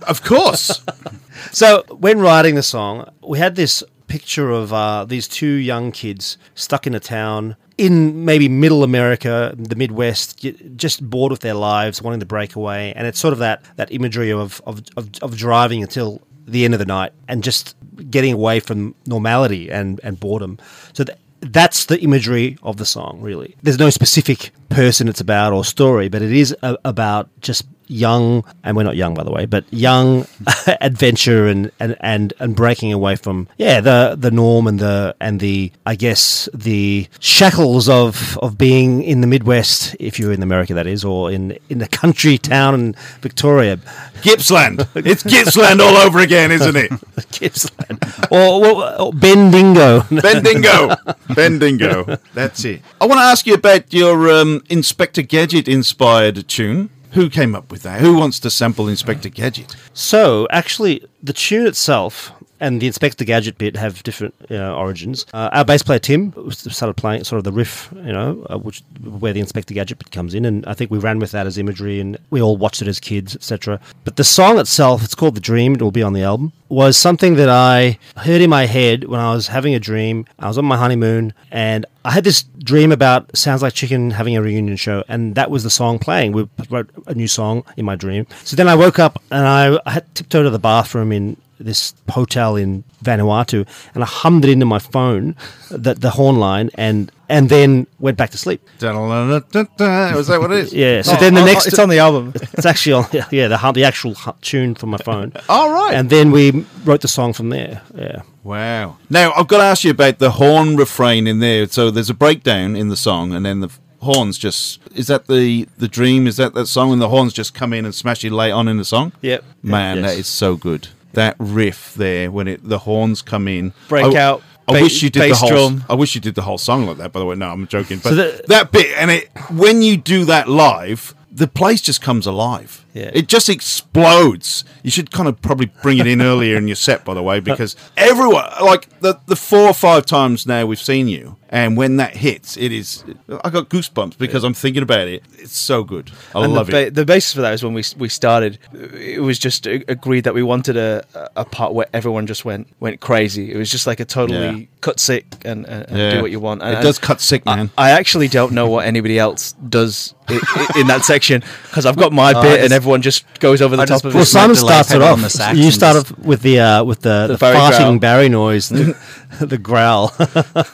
of 0.08 0.22
course. 0.22 0.84
so 1.52 1.84
when 1.90 2.20
writing 2.20 2.54
the 2.54 2.62
song, 2.62 3.10
we 3.22 3.38
had 3.38 3.56
this 3.56 3.82
picture 4.06 4.50
of 4.50 4.72
uh, 4.72 5.04
these 5.04 5.28
two 5.28 5.46
young 5.46 5.92
kids 5.92 6.38
stuck 6.54 6.86
in 6.86 6.94
a 6.94 7.00
town 7.00 7.56
in 7.78 8.24
maybe 8.24 8.48
middle 8.48 8.82
America, 8.82 9.54
the 9.56 9.76
Midwest, 9.76 10.46
just 10.76 11.08
bored 11.08 11.30
with 11.30 11.40
their 11.40 11.54
lives, 11.54 12.00
wanting 12.00 12.20
to 12.20 12.26
break 12.26 12.56
away. 12.56 12.92
And 12.94 13.06
it's 13.06 13.18
sort 13.18 13.32
of 13.32 13.38
that, 13.40 13.62
that 13.76 13.92
imagery 13.92 14.32
of, 14.32 14.62
of, 14.66 14.82
of, 14.96 15.10
of 15.20 15.36
driving 15.36 15.82
until 15.82 16.22
the 16.46 16.64
end 16.64 16.74
of 16.74 16.78
the 16.78 16.86
night 16.86 17.12
and 17.28 17.42
just 17.42 17.76
getting 18.10 18.32
away 18.32 18.60
from 18.60 18.94
normality 19.06 19.70
and, 19.70 20.00
and 20.02 20.18
boredom. 20.18 20.58
So 20.94 21.04
th- 21.04 21.18
that's 21.40 21.86
the 21.86 22.00
imagery 22.00 22.56
of 22.62 22.78
the 22.78 22.86
song, 22.86 23.20
really. 23.20 23.56
There's 23.62 23.78
no 23.78 23.90
specific 23.90 24.52
person 24.70 25.08
it's 25.08 25.20
about 25.20 25.52
or 25.52 25.64
story, 25.64 26.08
but 26.08 26.22
it 26.22 26.32
is 26.32 26.56
a- 26.62 26.78
about 26.84 27.28
just 27.40 27.66
young, 27.86 28.44
and 28.64 28.76
we're 28.76 28.82
not 28.82 28.96
young 28.96 29.14
by 29.14 29.24
the 29.24 29.30
way, 29.30 29.46
but 29.46 29.64
young 29.70 30.26
adventure 30.80 31.46
and, 31.46 31.70
and, 31.80 31.96
and, 32.00 32.32
and 32.38 32.56
breaking 32.56 32.92
away 32.92 33.16
from 33.16 33.48
yeah 33.56 33.80
the 33.80 34.16
the 34.18 34.30
norm 34.30 34.66
and 34.66 34.78
the 34.78 35.14
and 35.20 35.40
the 35.40 35.72
I 35.84 35.94
guess 35.94 36.48
the 36.54 37.08
shackles 37.20 37.88
of 37.88 38.38
of 38.38 38.58
being 38.58 39.02
in 39.02 39.20
the 39.20 39.26
Midwest, 39.26 39.96
if 40.00 40.18
you're 40.18 40.32
in 40.32 40.42
America 40.42 40.74
that 40.74 40.86
is, 40.86 41.04
or 41.04 41.30
in 41.30 41.58
in 41.68 41.78
the 41.78 41.88
country 41.88 42.38
town 42.38 42.74
in 42.74 42.94
Victoria, 43.20 43.78
Gippsland. 44.22 44.86
it's 44.94 45.22
Gippsland 45.22 45.80
all 45.80 45.96
over 45.96 46.20
again, 46.20 46.50
isn't 46.52 46.76
it? 46.76 46.90
Gippsland 47.30 48.02
or, 48.30 48.66
or, 48.66 49.00
or 49.00 49.12
Bendigo, 49.12 50.02
Bendigo, 50.22 50.96
Bendigo. 51.34 52.18
That's 52.34 52.64
it. 52.64 52.82
I 53.00 53.06
want 53.06 53.18
to 53.18 53.24
ask 53.24 53.46
you 53.46 53.54
about 53.54 53.92
your 53.92 54.30
um, 54.30 54.62
Inspector 54.68 55.22
Gadget 55.22 55.68
inspired 55.68 56.48
tune. 56.48 56.90
Who 57.16 57.30
came 57.30 57.54
up 57.54 57.72
with 57.72 57.82
that? 57.84 58.02
Who 58.02 58.18
wants 58.18 58.38
to 58.40 58.50
sample 58.50 58.88
Inspector 58.88 59.26
Gadget? 59.30 59.74
So, 59.94 60.46
actually, 60.50 61.02
the 61.22 61.32
tune 61.32 61.66
itself 61.66 62.30
and 62.60 62.80
the 62.80 62.86
Inspector 62.86 63.24
Gadget 63.24 63.58
bit 63.58 63.76
have 63.76 64.02
different 64.02 64.34
origins. 64.50 65.26
Uh, 65.32 65.50
our 65.52 65.64
bass 65.64 65.82
player 65.82 65.98
Tim 65.98 66.32
started 66.50 66.94
playing 66.94 67.24
sort 67.24 67.38
of 67.38 67.44
the 67.44 67.52
riff, 67.52 67.88
you 67.94 68.12
know, 68.12 68.46
uh, 68.50 68.58
which 68.58 68.82
where 69.02 69.32
the 69.32 69.40
Inspector 69.40 69.72
Gadget 69.72 69.98
bit 69.98 70.10
comes 70.10 70.34
in, 70.34 70.44
and 70.44 70.64
I 70.66 70.74
think 70.74 70.90
we 70.90 70.98
ran 70.98 71.18
with 71.18 71.30
that 71.32 71.46
as 71.46 71.58
imagery, 71.58 72.00
and 72.00 72.18
we 72.30 72.40
all 72.40 72.56
watched 72.56 72.82
it 72.82 72.88
as 72.88 73.00
kids, 73.00 73.34
etc. 73.34 73.80
But 74.04 74.16
the 74.16 74.24
song 74.24 74.58
itself, 74.58 75.04
it's 75.04 75.14
called 75.14 75.34
"The 75.34 75.40
Dream." 75.40 75.74
It 75.74 75.82
will 75.82 75.90
be 75.90 76.02
on 76.02 76.12
the 76.12 76.22
album. 76.22 76.52
Was 76.68 76.96
something 76.96 77.36
that 77.36 77.48
I 77.48 77.98
heard 78.16 78.40
in 78.40 78.50
my 78.50 78.66
head 78.66 79.04
when 79.04 79.20
I 79.20 79.32
was 79.32 79.48
having 79.48 79.74
a 79.74 79.78
dream. 79.78 80.26
I 80.38 80.48
was 80.48 80.58
on 80.58 80.64
my 80.64 80.76
honeymoon, 80.76 81.32
and 81.50 81.86
I 82.04 82.10
had 82.10 82.24
this 82.24 82.42
dream 82.42 82.92
about 82.92 83.36
Sounds 83.36 83.62
Like 83.62 83.72
Chicken 83.72 84.10
having 84.10 84.36
a 84.36 84.42
reunion 84.42 84.76
show, 84.76 85.04
and 85.08 85.34
that 85.36 85.50
was 85.50 85.62
the 85.62 85.70
song 85.70 85.98
playing. 85.98 86.32
We 86.32 86.48
wrote 86.70 86.90
a 87.06 87.14
new 87.14 87.28
song 87.28 87.64
in 87.76 87.84
my 87.84 87.94
dream. 87.94 88.26
So 88.44 88.56
then 88.56 88.68
I 88.68 88.74
woke 88.74 88.98
up 88.98 89.22
and 89.30 89.46
I, 89.46 89.78
I 89.86 89.90
had 89.90 90.14
tiptoed 90.14 90.44
to 90.44 90.50
the 90.50 90.58
bathroom 90.58 91.12
in 91.12 91.36
this 91.58 91.94
hotel 92.10 92.56
in 92.56 92.84
Vanuatu, 93.02 93.66
and 93.94 94.02
I 94.02 94.06
hummed 94.06 94.44
it 94.44 94.50
into 94.50 94.66
my 94.66 94.78
phone, 94.78 95.34
the, 95.70 95.94
the 95.94 96.10
horn 96.10 96.36
line, 96.38 96.70
and 96.74 97.10
and 97.28 97.48
then 97.48 97.86
went 97.98 98.16
back 98.16 98.30
to 98.30 98.38
sleep. 98.38 98.60
Was 98.80 100.26
that 100.28 100.38
what 100.40 100.52
it 100.52 100.58
is? 100.58 100.72
Yeah. 100.72 101.02
So 101.02 101.12
Oh, 101.14 101.20
then 101.20 101.34
the 101.34 101.40
oh, 101.42 101.44
next, 101.46 101.66
it's 101.66 101.78
on 101.78 101.88
the 101.88 101.98
album. 101.98 102.32
It's 102.52 102.66
actually 102.66 102.92
on, 102.92 103.06
yeah, 103.12 103.48
the 103.48 103.72
the 103.74 103.84
actual 103.84 104.14
tune 104.42 104.74
from 104.74 104.90
my 104.90 104.98
phone. 104.98 105.32
All 105.48 105.70
right. 105.72 105.94
And 105.94 106.08
then 106.10 106.30
we 106.30 106.64
wrote 106.84 107.00
the 107.00 107.08
song 107.08 107.32
from 107.32 107.48
there. 107.50 107.82
Yeah. 107.94 108.22
Wow. 108.44 108.98
Now, 109.10 109.32
I've 109.32 109.48
got 109.48 109.58
to 109.58 109.64
ask 109.64 109.82
you 109.84 109.90
about 109.90 110.18
the 110.18 110.30
horn 110.32 110.76
refrain 110.76 111.26
in 111.26 111.40
there. 111.40 111.66
So 111.66 111.90
there's 111.90 112.10
a 112.10 112.14
breakdown 112.14 112.76
in 112.76 112.88
the 112.88 112.96
song, 112.96 113.32
and 113.32 113.44
then 113.44 113.60
the 113.60 113.70
horns 114.00 114.38
just. 114.38 114.80
Is 114.94 115.08
that 115.08 115.26
the, 115.26 115.66
the 115.78 115.88
dream? 115.88 116.26
Is 116.28 116.36
that 116.36 116.54
that 116.54 116.66
song? 116.66 116.92
And 116.92 117.02
the 117.02 117.08
horns 117.08 117.32
just 117.32 117.54
come 117.54 117.72
in 117.72 117.84
and 117.84 117.94
smash 117.94 118.22
you 118.22 118.30
late 118.30 118.52
on 118.52 118.68
in 118.68 118.76
the 118.76 118.84
song? 118.84 119.12
Yep. 119.20 119.44
Man, 119.62 119.96
Yes. 119.98 120.06
that 120.12 120.18
is 120.20 120.26
so 120.28 120.56
good. 120.56 120.88
That 121.16 121.34
riff 121.38 121.94
there, 121.94 122.30
when 122.30 122.46
it 122.46 122.60
the 122.62 122.78
horns 122.78 123.20
come 123.22 123.48
in. 123.48 123.72
Break 123.88 124.14
I, 124.14 124.20
out, 124.20 124.42
I 124.68 124.80
wish 124.82 125.02
you 125.02 125.10
did 125.10 125.30
the 125.30 125.34
whole. 125.34 125.48
drum. 125.48 125.84
I 125.88 125.94
wish 125.94 126.14
you 126.14 126.20
did 126.20 126.34
the 126.34 126.42
whole 126.42 126.58
song 126.58 126.86
like 126.86 126.98
that. 126.98 127.10
By 127.12 127.20
the 127.20 127.26
way, 127.26 127.36
no, 127.36 127.48
I'm 127.50 127.66
joking. 127.66 127.98
But 127.98 128.10
So 128.10 128.14
the- 128.16 128.44
that 128.48 128.70
bit 128.70 128.94
and 128.98 129.10
it 129.10 129.30
when 129.50 129.82
you 129.82 129.96
do 129.96 130.24
that 130.26 130.48
live, 130.48 131.14
the 131.32 131.46
place 131.48 131.80
just 131.80 132.00
comes 132.00 132.26
alive. 132.26 132.84
Yeah. 132.96 133.10
It 133.12 133.28
just 133.28 133.48
explodes. 133.48 134.64
You 134.82 134.90
should 134.90 135.10
kind 135.10 135.28
of 135.28 135.40
probably 135.42 135.66
bring 135.82 135.98
it 135.98 136.06
in 136.06 136.22
earlier 136.22 136.56
in 136.56 136.66
your 136.68 136.76
set, 136.76 137.04
by 137.04 137.14
the 137.14 137.22
way, 137.22 137.40
because 137.40 137.76
everyone, 137.96 138.44
like 138.62 138.88
the, 139.00 139.18
the 139.26 139.36
four 139.36 139.68
or 139.68 139.74
five 139.74 140.06
times 140.06 140.46
now 140.46 140.64
we've 140.66 140.80
seen 140.80 141.08
you, 141.08 141.36
and 141.50 141.76
when 141.76 141.96
that 141.98 142.16
hits, 142.16 142.56
it 142.56 142.72
is. 142.72 143.04
I 143.44 143.50
got 143.50 143.68
goosebumps 143.68 144.18
because 144.18 144.44
I'm 144.44 144.54
thinking 144.54 144.82
about 144.82 145.08
it. 145.08 145.22
It's 145.38 145.56
so 145.56 145.84
good. 145.84 146.10
I 146.34 146.44
and 146.44 146.52
love 146.54 146.68
the, 146.68 146.86
it. 146.86 146.94
the 146.94 147.04
basis 147.04 147.34
for 147.34 147.40
that 147.42 147.52
is 147.54 147.62
when 147.64 147.74
we 147.74 147.82
we 147.98 148.08
started. 148.08 148.58
It 148.72 149.22
was 149.22 149.38
just 149.38 149.66
agreed 149.66 150.24
that 150.24 150.34
we 150.34 150.42
wanted 150.42 150.76
a 150.76 151.04
a 151.36 151.44
part 151.44 151.74
where 151.74 151.86
everyone 151.92 152.26
just 152.26 152.44
went 152.44 152.68
went 152.80 153.00
crazy. 153.00 153.52
It 153.52 153.56
was 153.56 153.70
just 153.70 153.86
like 153.86 154.00
a 154.00 154.04
totally 154.04 154.60
Yeah. 154.60 154.66
cut 154.80 154.98
sick 155.00 155.24
and, 155.44 155.66
and, 155.66 155.88
and 155.88 155.98
Yeah. 155.98 156.10
do 156.14 156.22
what 156.22 156.30
you 156.30 156.40
want. 156.40 156.62
And, 156.62 156.78
It 156.78 156.82
does 156.82 156.98
cut 156.98 157.20
sick, 157.20 157.42
I- 157.46 157.56
man. 157.56 157.70
I, 157.76 157.90
actually 157.90 158.28
don't 158.28 158.52
know 158.52 158.68
what 158.68 158.86
anybody 158.86 159.18
else 159.18 159.52
does 159.68 160.14
i- 160.28 160.40
i- 160.56 160.80
in 160.80 160.86
that 160.88 161.04
section 161.04 161.42
because 161.64 161.86
I've 161.86 161.96
got 161.96 162.12
my 162.12 162.32
Oh, 162.36 162.42
bit 162.42 162.60
and 162.64 162.72
everyone 162.72 162.85
just 163.02 163.24
goes 163.40 163.60
over 163.62 163.76
the 163.76 163.82
I 163.82 163.86
top 163.86 163.94
just 163.96 164.04
of 164.04 164.12
it. 164.14 164.16
Well, 164.16 164.24
Simon 164.24 164.56
delay 164.56 164.72
starts 164.72 164.90
it 164.92 165.02
off. 165.02 165.20
the 165.20 165.56
You 165.56 165.64
and 165.64 165.74
start 165.74 165.96
off 165.96 166.18
with 166.18 166.42
the 166.42 166.60
uh, 166.60 166.84
with 166.84 167.00
the, 167.00 167.26
the, 167.28 167.36
Barry 167.38 167.56
farting 167.56 167.78
growl. 167.78 167.98
Barry 167.98 168.28
noise, 168.28 168.68
the, 168.68 168.96
the 169.40 169.58
growl. 169.58 170.12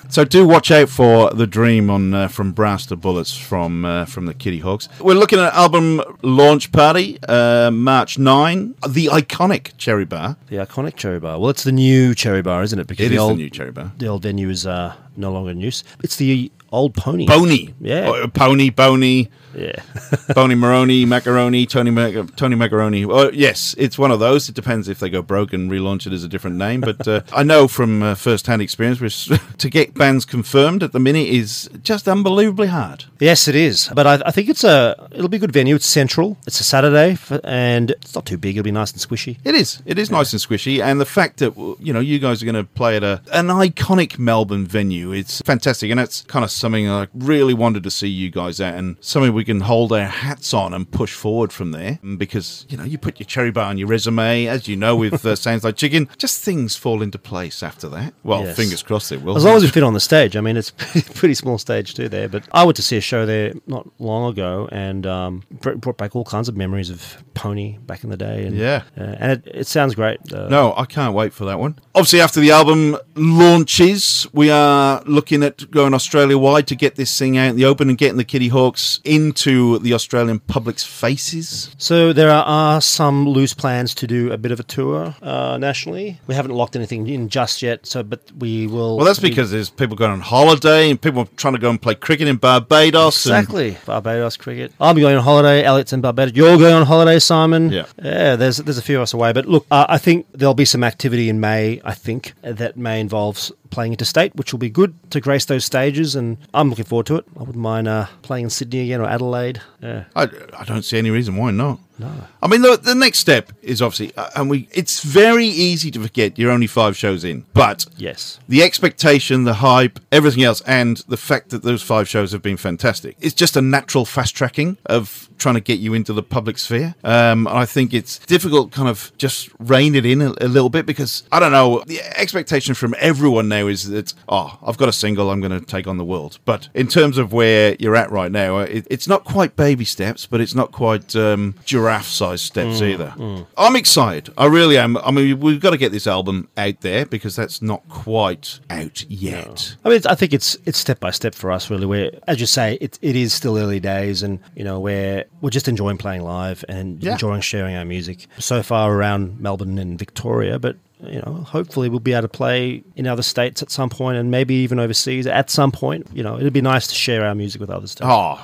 So 0.09 0.25
do 0.25 0.47
watch 0.47 0.71
out 0.71 0.91
for 0.91 1.31
the 1.31 1.47
Dream 1.47 1.89
on 1.89 2.13
uh, 2.13 2.29
from 2.29 2.53
Brass 2.53 2.85
to 2.87 2.97
Bullets 2.97 3.35
from 3.37 3.85
uh, 3.87 4.05
from 4.05 4.27
the 4.27 4.35
Kittyhawks. 4.35 4.89
We're 5.01 5.15
looking 5.15 5.39
at 5.39 5.53
album 5.55 6.03
launch 6.23 6.71
party, 6.71 7.19
uh, 7.27 7.71
March 7.71 8.19
nine. 8.19 8.75
The 8.87 9.07
iconic 9.07 9.73
Cherry 9.79 10.05
Bar. 10.05 10.37
the 10.49 10.57
iconic 10.57 10.97
Cherry 10.97 11.19
Bar. 11.19 11.39
Well, 11.39 11.49
it's 11.51 11.65
the 11.65 11.73
new 11.73 12.15
Cherry 12.15 12.43
Bar, 12.43 12.63
isn't 12.63 12.79
it? 12.79 12.87
Because 12.87 13.07
It 13.07 13.09
the 13.11 13.15
is 13.15 13.21
the 13.21 13.25
old 13.25 13.39
new 13.39 13.49
Cherry 13.51 13.73
Bar. 13.73 13.93
the 13.97 14.07
old 14.07 14.23
venue 14.23 14.51
is 14.51 14.67
uh, 14.67 14.95
no 15.17 15.33
longer 15.33 15.51
in 15.51 15.61
use. 15.61 15.83
It's 16.03 16.17
the 16.17 16.53
old 16.73 16.95
Pony. 16.95 17.27
Boney, 17.27 17.75
Yeah. 17.81 18.09
Oh, 18.09 18.29
Pony, 18.29 18.71
Boney, 18.71 19.31
Yeah. 19.55 19.83
Boney 20.35 20.55
Maroney, 20.55 21.05
Macaroni, 21.05 21.67
Tony 21.67 21.91
Mac- 21.91 22.35
Tony 22.37 22.57
Macaroni. 22.57 23.05
Oh, 23.05 23.31
yes, 23.31 23.75
it's 23.79 23.99
one 23.99 24.11
of 24.11 24.19
those. 24.19 24.49
It 24.49 24.55
depends 24.55 24.89
if 24.89 24.99
they 24.99 25.11
go 25.11 25.21
broke 25.21 25.53
and 25.53 25.71
relaunch 25.71 26.07
it 26.07 26.13
as 26.15 26.25
a 26.25 26.29
different 26.29 26.57
name. 26.57 26.81
But 26.81 27.07
uh, 27.07 27.21
I 27.35 27.43
know 27.43 27.69
from 27.69 28.03
uh, 28.03 28.15
first-hand 28.15 28.63
experience, 28.63 29.01
which 29.01 29.29
to 29.59 29.69
get 29.71 29.93
bands 29.95 30.25
confirmed 30.25 30.83
at 30.83 30.93
the 30.93 30.99
minute 31.01 31.29
is 31.29 31.69
just 31.83 32.09
unbelievably 32.09 32.69
hard. 32.69 33.05
Yes, 33.21 33.47
it 33.47 33.55
is. 33.55 33.91
But 33.95 34.07
I, 34.07 34.23
I 34.27 34.31
think 34.31 34.49
it's 34.49 34.65
a 34.65 35.09
it'll 35.13 35.29
be 35.29 35.37
a 35.37 35.41
good 35.41 35.53
venue. 35.53 35.75
It's 35.75 35.87
central. 35.87 36.39
It's 36.47 36.59
a 36.61 36.65
Saturday, 36.65 37.11
f 37.13 37.31
and 37.45 37.91
it's 37.91 38.15
not 38.15 38.25
too 38.25 38.39
big. 38.39 38.57
It'll 38.57 38.65
be 38.65 38.73
nice 38.73 38.93
and 38.93 39.01
squishy. 39.01 39.37
It 39.45 39.55
is. 39.55 39.83
It 39.85 39.99
is 39.99 40.11
nice 40.11 40.33
and 40.33 40.41
squishy, 40.41 40.83
and 40.83 40.99
the 40.99 41.05
fact 41.05 41.37
that 41.41 41.55
you 41.79 41.93
know 41.93 42.01
you 42.01 42.19
guys 42.19 42.43
are 42.43 42.47
going 42.47 42.55
to 42.55 42.65
play 42.65 42.97
at 42.97 43.05
a 43.05 43.21
an 43.33 43.49
iconic 43.49 44.19
Melbourne 44.19 44.67
venue, 44.67 45.13
it's 45.13 45.43
fantastic, 45.43 45.91
and 45.91 46.01
that's 46.01 46.23
kind 46.23 46.43
of 46.45 46.51
something 46.63 46.89
I 46.89 47.09
really 47.15 47.53
wanted 47.55 47.83
to 47.83 47.91
see 47.91 48.09
you 48.09 48.31
guys 48.31 48.61
at, 48.61 48.75
and 48.75 48.97
something 49.01 49.33
we 49.35 49.45
can 49.45 49.61
hold 49.61 49.93
our 49.93 50.07
hats 50.07 50.55
on 50.55 50.73
and 50.73 50.91
push 50.91 51.13
forward 51.13 51.53
from 51.53 51.73
there. 51.73 51.99
Because 52.17 52.65
you 52.71 52.77
know 52.79 52.85
you 52.85 52.97
put 52.97 53.19
your 53.21 53.27
cherry 53.27 53.51
bar 53.51 53.67
on 53.69 53.77
your 53.79 53.89
resume, 53.89 54.47
as 54.47 54.69
you 54.69 54.77
know 54.77 54.97
with 54.97 55.27
uh, 55.27 55.37
Sounds 55.47 55.65
Like 55.65 55.77
Chicken, 55.77 56.09
just 56.17 56.41
things 56.43 56.75
fall 56.77 57.03
into 57.03 57.19
place 57.19 57.63
after 57.63 57.89
that. 57.91 58.15
Well, 58.25 58.45
Yes. 58.45 58.57
fingers 58.57 58.83
crossed 58.83 59.13
it 59.13 59.23
will. 59.23 59.37
As 59.37 59.45
long 59.45 59.57
as 59.57 59.63
we 59.63 59.69
fit 59.69 59.83
on 59.83 59.93
the 59.93 60.01
stage. 60.01 60.37
I 60.37 60.41
mean, 60.41 60.57
it's 60.57 60.71
a 60.71 60.75
pretty, 60.83 61.13
pretty 61.15 61.35
small 61.35 61.59
stage 61.59 61.95
too 61.95 62.09
there. 62.09 62.29
But 62.29 62.49
I 62.53 62.65
went 62.65 62.77
to 62.77 62.83
see 62.83 62.97
a 62.97 63.01
show 63.03 63.27
there 63.27 63.53
not 63.67 63.87
long 63.99 64.31
ago, 64.33 64.69
and 64.73 65.07
um, 65.07 65.43
brought 65.61 65.99
back 65.99 66.15
all 66.17 66.25
kinds 66.25 66.49
of 66.49 66.57
memories 66.57 66.89
of 66.91 67.23
Pony 67.35 67.79
back 67.79 68.05
in 68.05 68.11
the 68.11 68.17
day. 68.17 68.47
And, 68.47 68.57
Yeah. 68.57 68.83
uh, 68.99 69.17
and 69.19 69.33
it, 69.33 69.43
it 69.63 69.67
sounds 69.67 69.95
great. 69.95 70.19
Uh, 70.33 70.49
No, 70.49 70.75
I 70.77 70.85
can't 70.87 71.15
wait 71.15 71.33
for 71.33 71.45
that 71.47 71.59
one. 71.59 71.79
Obviously, 71.95 72.21
after 72.21 72.39
the 72.41 72.53
album 72.53 72.97
launches, 73.17 74.27
we 74.33 74.51
are 74.51 75.03
looking 75.07 75.43
at 75.43 75.71
going 75.71 75.95
Australia 75.95 76.39
wide 76.39 76.52
to 76.61 76.77
get 76.77 76.97
this 76.97 77.19
thing 77.19 77.39
out 77.39 77.51
in 77.51 77.57
the 77.57 77.65
open 77.65 77.89
and 77.89 77.97
getting 77.97 78.19
the 78.19 78.25
Kittyhawks 78.25 79.01
into 79.05 79.79
the 79.79 79.95
Australian 79.95 80.41
public's 80.41 80.85
faces. 80.85 81.75
So 81.79 82.13
there 82.13 82.31
are, 82.31 82.81
some 82.83 83.29
loose 83.29 83.55
plans 83.55 83.95
to 83.95 84.07
do 84.07 84.31
a 84.33 84.37
bit 84.37 84.51
of 84.53 84.61
a 84.61 84.63
tour 84.63 85.15
uh, 85.23 85.57
nationally. 85.59 86.21
We 86.27 86.35
haven't 86.35 86.53
locked 86.53 86.77
anything 86.77 87.07
in 87.09 87.29
just 87.29 87.63
yet. 87.63 87.87
So, 87.87 88.03
but 88.03 88.31
we 88.39 88.67
will. 88.67 88.97
Well, 88.97 89.07
that's 89.07 89.19
be- 89.21 89.29
because 89.31 89.51
there's 89.51 89.71
people 89.71 89.97
going 89.97 90.11
on 90.11 90.21
holiday 90.21 90.91
and 90.91 91.01
people 91.01 91.27
trying 91.37 91.55
to 91.55 91.61
go 91.61 91.71
and 91.71 91.81
play 91.81 91.95
cricket 91.95 92.29
in 92.29 92.37
Barbados. 92.37 93.25
and- 93.27 93.37
Exactly, 93.37 93.79
Barbados 93.87 94.37
cricket. 94.37 94.73
I'm 94.81 94.99
going 94.99 95.17
on 95.17 95.23
holiday. 95.23 95.63
Elliot's 95.65 95.93
in 95.93 96.01
Barbados. 96.01 96.35
You're 96.35 96.59
going 96.59 96.75
on 96.75 96.85
holiday, 96.87 97.19
Simon. 97.19 97.71
Yeah. 97.71 97.87
yeah. 98.03 98.37
There's 98.37 98.59
there's 98.59 98.79
a 98.79 98.83
few 98.83 98.97
of 98.97 99.03
us 99.03 99.15
away, 99.15 99.33
but 99.33 99.47
look, 99.47 99.67
uh, 99.71 99.87
I 99.89 99.99
think 99.99 100.27
there'll 100.33 100.55
be 100.55 100.65
some 100.65 100.83
activity 100.85 101.29
in 101.29 101.41
May. 101.41 101.81
I 101.85 101.95
think 101.95 102.35
that 102.43 102.77
may 102.77 103.01
involve 103.01 103.51
playing 103.73 103.93
interstate, 103.93 104.37
which 104.37 104.53
will 104.53 104.59
be 104.59 104.71
good 104.71 104.95
to 105.11 105.21
grace 105.21 105.47
those 105.47 105.65
stages, 105.65 106.15
and 106.15 106.37
I'm 106.55 106.71
looking 106.71 106.85
forward 106.85 107.07
to 107.07 107.17
it. 107.17 107.25
I 107.37 107.41
wouldn't 107.41 107.57
mind 107.57 107.89
uh, 107.89 108.07
playing 108.23 108.45
in 108.45 108.51
Sydney 108.51 108.83
again 108.83 109.01
or 109.01 109.07
Adelaide. 109.09 109.61
Yeah. 109.83 110.05
I, 110.15 110.29
I 110.57 110.65
don't 110.65 110.85
see 110.85 110.99
any 110.99 111.11
reason 111.11 111.37
why 111.37 111.51
not. 111.51 111.81
No. 111.99 112.11
I 112.43 112.49
mean, 112.49 112.63
the, 112.63 112.77
the 112.77 112.95
next 112.95 113.19
step 113.19 113.53
is 113.63 113.81
obviously, 113.83 114.13
uh, 114.17 114.31
and 114.37 114.51
we. 114.51 114.69
It's 114.73 115.03
very 115.03 115.47
easy 115.47 115.91
to 115.93 116.01
forget 116.01 116.39
you're 116.39 116.51
only 116.51 116.67
five 116.67 116.97
shows 116.97 117.23
in, 117.25 117.45
but 117.55 117.87
Yes. 117.97 118.41
the 118.49 118.63
expectation, 118.63 119.45
the 119.45 119.55
hype, 119.55 120.01
everything 120.11 120.43
else, 120.43 120.61
and 120.63 120.97
the 121.09 121.17
fact 121.17 121.51
that 121.51 121.63
those 121.63 121.83
five 121.83 122.09
shows 122.09 122.33
have 122.33 122.43
been 122.43 122.57
fantastic. 122.57 123.17
It's 123.21 123.35
just 123.35 123.57
a 123.57 123.63
natural 123.63 124.05
fast 124.05 124.35
tracking 124.35 124.79
of 124.87 125.29
trying 125.39 125.55
to 125.57 125.61
get 125.61 125.81
you 125.81 125.93
into 125.95 126.13
the 126.13 126.23
public 126.23 126.57
sphere. 126.59 126.95
Um, 127.05 127.47
I 127.49 127.67
think 127.67 127.93
it's 127.93 128.19
difficult, 128.21 128.71
kind 128.73 128.89
of 128.89 129.13
just 129.19 129.51
rein 129.59 129.95
it 129.95 130.07
in 130.07 130.23
a, 130.23 130.33
a 130.41 130.49
little 130.49 130.71
bit 130.71 130.87
because 130.87 131.25
I 131.31 131.41
don't 131.41 131.53
know. 131.53 131.83
The 131.87 132.01
expectation 132.19 132.75
from 132.75 132.95
everyone 132.99 133.49
now 133.49 133.67
is 133.67 133.89
that 133.91 134.15
oh, 134.29 134.59
I've 134.65 134.79
got 134.79 134.89
a 134.89 134.93
single, 134.93 135.31
I'm 135.31 135.41
going 135.41 135.59
to 135.59 135.65
take 135.65 135.87
on 135.87 135.99
the 135.99 136.05
world. 136.05 136.39
But 136.45 136.69
in 136.75 136.87
terms 136.89 137.19
of 137.19 137.33
where 137.33 137.77
you're 137.79 137.97
at 137.97 138.11
right 138.11 138.31
now, 138.33 138.59
it, 138.59 138.87
it's 138.91 139.07
not 139.09 139.25
quite 139.25 139.57
baby 139.57 139.85
steps, 139.85 140.27
but 140.27 140.41
it's 140.41 140.55
not 140.55 140.73
quite 140.73 141.15
um, 141.17 141.55
giraffe-sized 141.83 142.45
steps 142.45 142.81
Mm, 142.81 142.89
either. 142.93 143.15
mm. 143.17 143.47
I'm 143.57 143.77
excited. 143.77 144.33
I 144.39 144.47
really 144.47 144.79
am. 144.79 144.97
I 144.99 145.11
mean, 145.11 145.41
we've 145.41 145.61
got 145.61 145.71
to 145.71 145.77
get 145.77 145.93
this 145.93 146.07
album 146.07 146.49
out 146.57 146.81
there 146.81 147.05
because 147.07 147.37
that's 147.37 147.61
not 147.61 147.87
quite 147.89 148.61
out 148.71 149.05
yet. 149.11 149.77
I 149.85 149.89
mean, 149.89 149.97
it's, 149.97 150.07
I 150.07 150.15
think 150.15 150.33
it's 150.33 150.57
it's 150.65 150.79
step 150.79 151.01
by 151.01 151.11
step 151.11 151.35
for 151.35 151.51
us, 151.51 151.71
really. 151.71 151.87
Where, 151.87 152.11
as 152.29 152.41
you 152.41 152.47
say, 152.47 152.79
it, 152.81 152.99
it 153.03 153.17
is 153.17 153.33
still 153.33 153.59
early 153.59 153.81
days, 153.81 154.23
and 154.23 154.39
you 154.57 154.65
know, 154.65 154.79
where 154.81 155.25
we're 155.41 155.51
just 155.51 155.69
enjoying 155.69 155.99
playing 155.99 156.23
live 156.23 156.65
and 156.69 157.03
Yeah. 157.03 157.13
enjoying 157.13 157.41
sharing 157.41 157.75
our 157.77 157.85
music. 157.85 158.27
So 158.39 158.63
far 158.63 158.93
around 158.95 159.41
Melbourne 159.41 159.79
and 159.79 159.99
Victoria, 159.99 160.59
but 160.59 160.77
you 161.05 161.21
know, 161.27 161.45
hopefully 161.49 161.89
we'll 161.89 161.99
be 161.99 162.13
able 162.13 162.23
to 162.23 162.29
play 162.29 162.85
in 162.95 163.09
other 163.09 163.23
states 163.23 163.61
at 163.61 163.73
some 163.73 163.91
point, 163.91 164.17
and 164.19 164.31
maybe 164.31 164.55
even 164.55 164.79
overseas 164.79 165.27
at 165.27 165.51
some 165.51 165.73
point. 165.73 166.07
You 166.15 166.23
know, 166.23 166.39
it'd 166.39 166.53
be 166.53 166.61
nice 166.63 166.87
to 166.87 166.95
share 166.95 167.25
our 167.27 167.35
music 167.35 167.61
with 167.61 167.71
others 167.71 167.95
too. 167.97 168.05
Oh, 168.07 168.41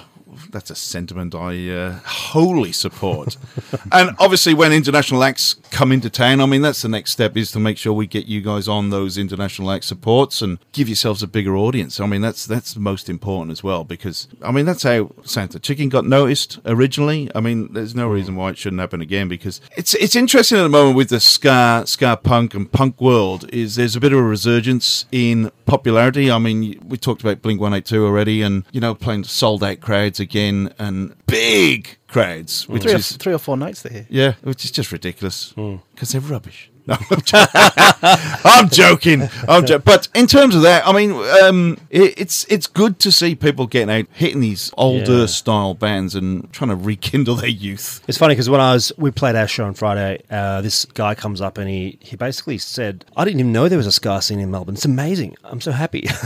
that's 0.50 0.70
a 0.70 0.74
sentiment 0.74 1.34
I 1.34 1.68
uh, 1.70 1.98
wholly 2.04 2.72
support. 2.72 3.36
and 3.92 4.10
obviously, 4.18 4.54
when 4.54 4.72
international 4.72 5.22
acts 5.24 5.54
come 5.70 5.92
into 5.92 6.10
town, 6.10 6.40
I 6.40 6.46
mean, 6.46 6.62
that's 6.62 6.82
the 6.82 6.88
next 6.88 7.12
step 7.12 7.36
is 7.36 7.50
to 7.52 7.58
make 7.58 7.78
sure 7.78 7.92
we 7.92 8.06
get 8.06 8.26
you 8.26 8.40
guys 8.40 8.68
on 8.68 8.90
those 8.90 9.18
international 9.18 9.70
act 9.70 9.84
supports 9.84 10.42
and 10.42 10.58
give 10.72 10.88
yourselves 10.88 11.22
a 11.22 11.26
bigger 11.26 11.56
audience. 11.56 12.00
I 12.00 12.06
mean, 12.06 12.20
that's 12.20 12.46
that's 12.46 12.76
most 12.76 13.08
important 13.08 13.52
as 13.52 13.62
well 13.62 13.84
because 13.84 14.28
I 14.42 14.52
mean 14.52 14.66
that's 14.66 14.82
how 14.82 15.12
Santa 15.24 15.58
Chicken 15.58 15.88
got 15.88 16.06
noticed 16.06 16.58
originally. 16.64 17.30
I 17.34 17.40
mean, 17.40 17.72
there's 17.72 17.94
no 17.94 18.08
reason 18.08 18.36
why 18.36 18.50
it 18.50 18.58
shouldn't 18.58 18.80
happen 18.80 19.00
again 19.00 19.28
because 19.28 19.60
it's 19.76 19.94
it's 19.94 20.16
interesting 20.16 20.58
at 20.58 20.62
the 20.62 20.68
moment 20.68 20.96
with 20.96 21.08
the 21.08 21.20
ska 21.20 21.84
ska 21.86 22.18
punk 22.22 22.54
and 22.54 22.70
punk 22.70 23.00
world 23.00 23.48
is 23.52 23.76
there's 23.76 23.96
a 23.96 24.00
bit 24.00 24.12
of 24.12 24.18
a 24.18 24.22
resurgence 24.22 25.06
in 25.12 25.50
popularity. 25.66 26.30
I 26.30 26.38
mean, 26.38 26.80
we 26.84 26.96
talked 26.96 27.22
about 27.22 27.42
Blink 27.42 27.60
182 27.60 28.04
already, 28.04 28.42
and 28.42 28.64
you 28.72 28.80
know, 28.80 28.94
playing 28.94 29.24
sold 29.24 29.62
out 29.62 29.80
crowds 29.80 30.17
again 30.20 30.72
and 30.78 31.14
big 31.26 31.96
crowds, 32.08 32.68
which 32.68 32.82
three, 32.84 32.92
or, 32.92 32.96
is 32.96 33.16
three 33.16 33.32
or 33.34 33.38
four 33.38 33.56
nights 33.56 33.82
they're 33.82 33.92
here. 33.92 34.06
yeah, 34.10 34.34
which 34.42 34.64
is 34.64 34.70
just 34.70 34.92
ridiculous 34.92 35.52
because 35.54 36.10
they're 36.12 36.20
rubbish. 36.20 36.70
No, 36.86 36.96
I'm 37.10 37.20
joking. 37.20 37.50
I'm 38.02 38.68
joking. 38.70 39.28
I'm 39.46 39.66
jo- 39.66 39.78
but 39.78 40.08
in 40.14 40.26
terms 40.26 40.54
of 40.54 40.62
that, 40.62 40.86
I 40.86 40.92
mean, 40.94 41.12
um, 41.44 41.76
it, 41.90 42.14
it's 42.18 42.46
it's 42.48 42.66
good 42.66 42.98
to 43.00 43.12
see 43.12 43.34
people 43.34 43.66
getting 43.66 43.90
out, 43.94 44.06
hitting 44.14 44.40
these 44.40 44.72
older 44.78 45.18
Yeah. 45.20 45.26
style 45.26 45.74
bands 45.74 46.14
and 46.14 46.50
trying 46.50 46.70
to 46.70 46.76
rekindle 46.76 47.34
their 47.34 47.50
youth. 47.50 48.02
It's 48.08 48.16
funny 48.16 48.32
because 48.34 48.48
when 48.48 48.62
I 48.62 48.72
was, 48.72 48.90
we 48.96 49.10
played 49.10 49.36
our 49.36 49.46
show 49.46 49.66
on 49.66 49.74
Friday. 49.74 50.22
Uh, 50.30 50.62
this 50.62 50.86
guy 50.86 51.14
comes 51.14 51.42
up 51.42 51.58
and 51.58 51.68
he 51.68 51.98
he 52.00 52.16
basically 52.16 52.56
said, 52.56 53.04
"I 53.18 53.24
didn't 53.26 53.40
even 53.40 53.52
know 53.52 53.68
there 53.68 53.76
was 53.76 53.86
a 53.86 53.92
ska 53.92 54.22
scene 54.22 54.40
in 54.40 54.50
Melbourne. 54.50 54.74
It's 54.76 54.86
amazing. 54.86 55.36
I'm 55.44 55.60
so 55.60 55.72
happy." 55.72 56.08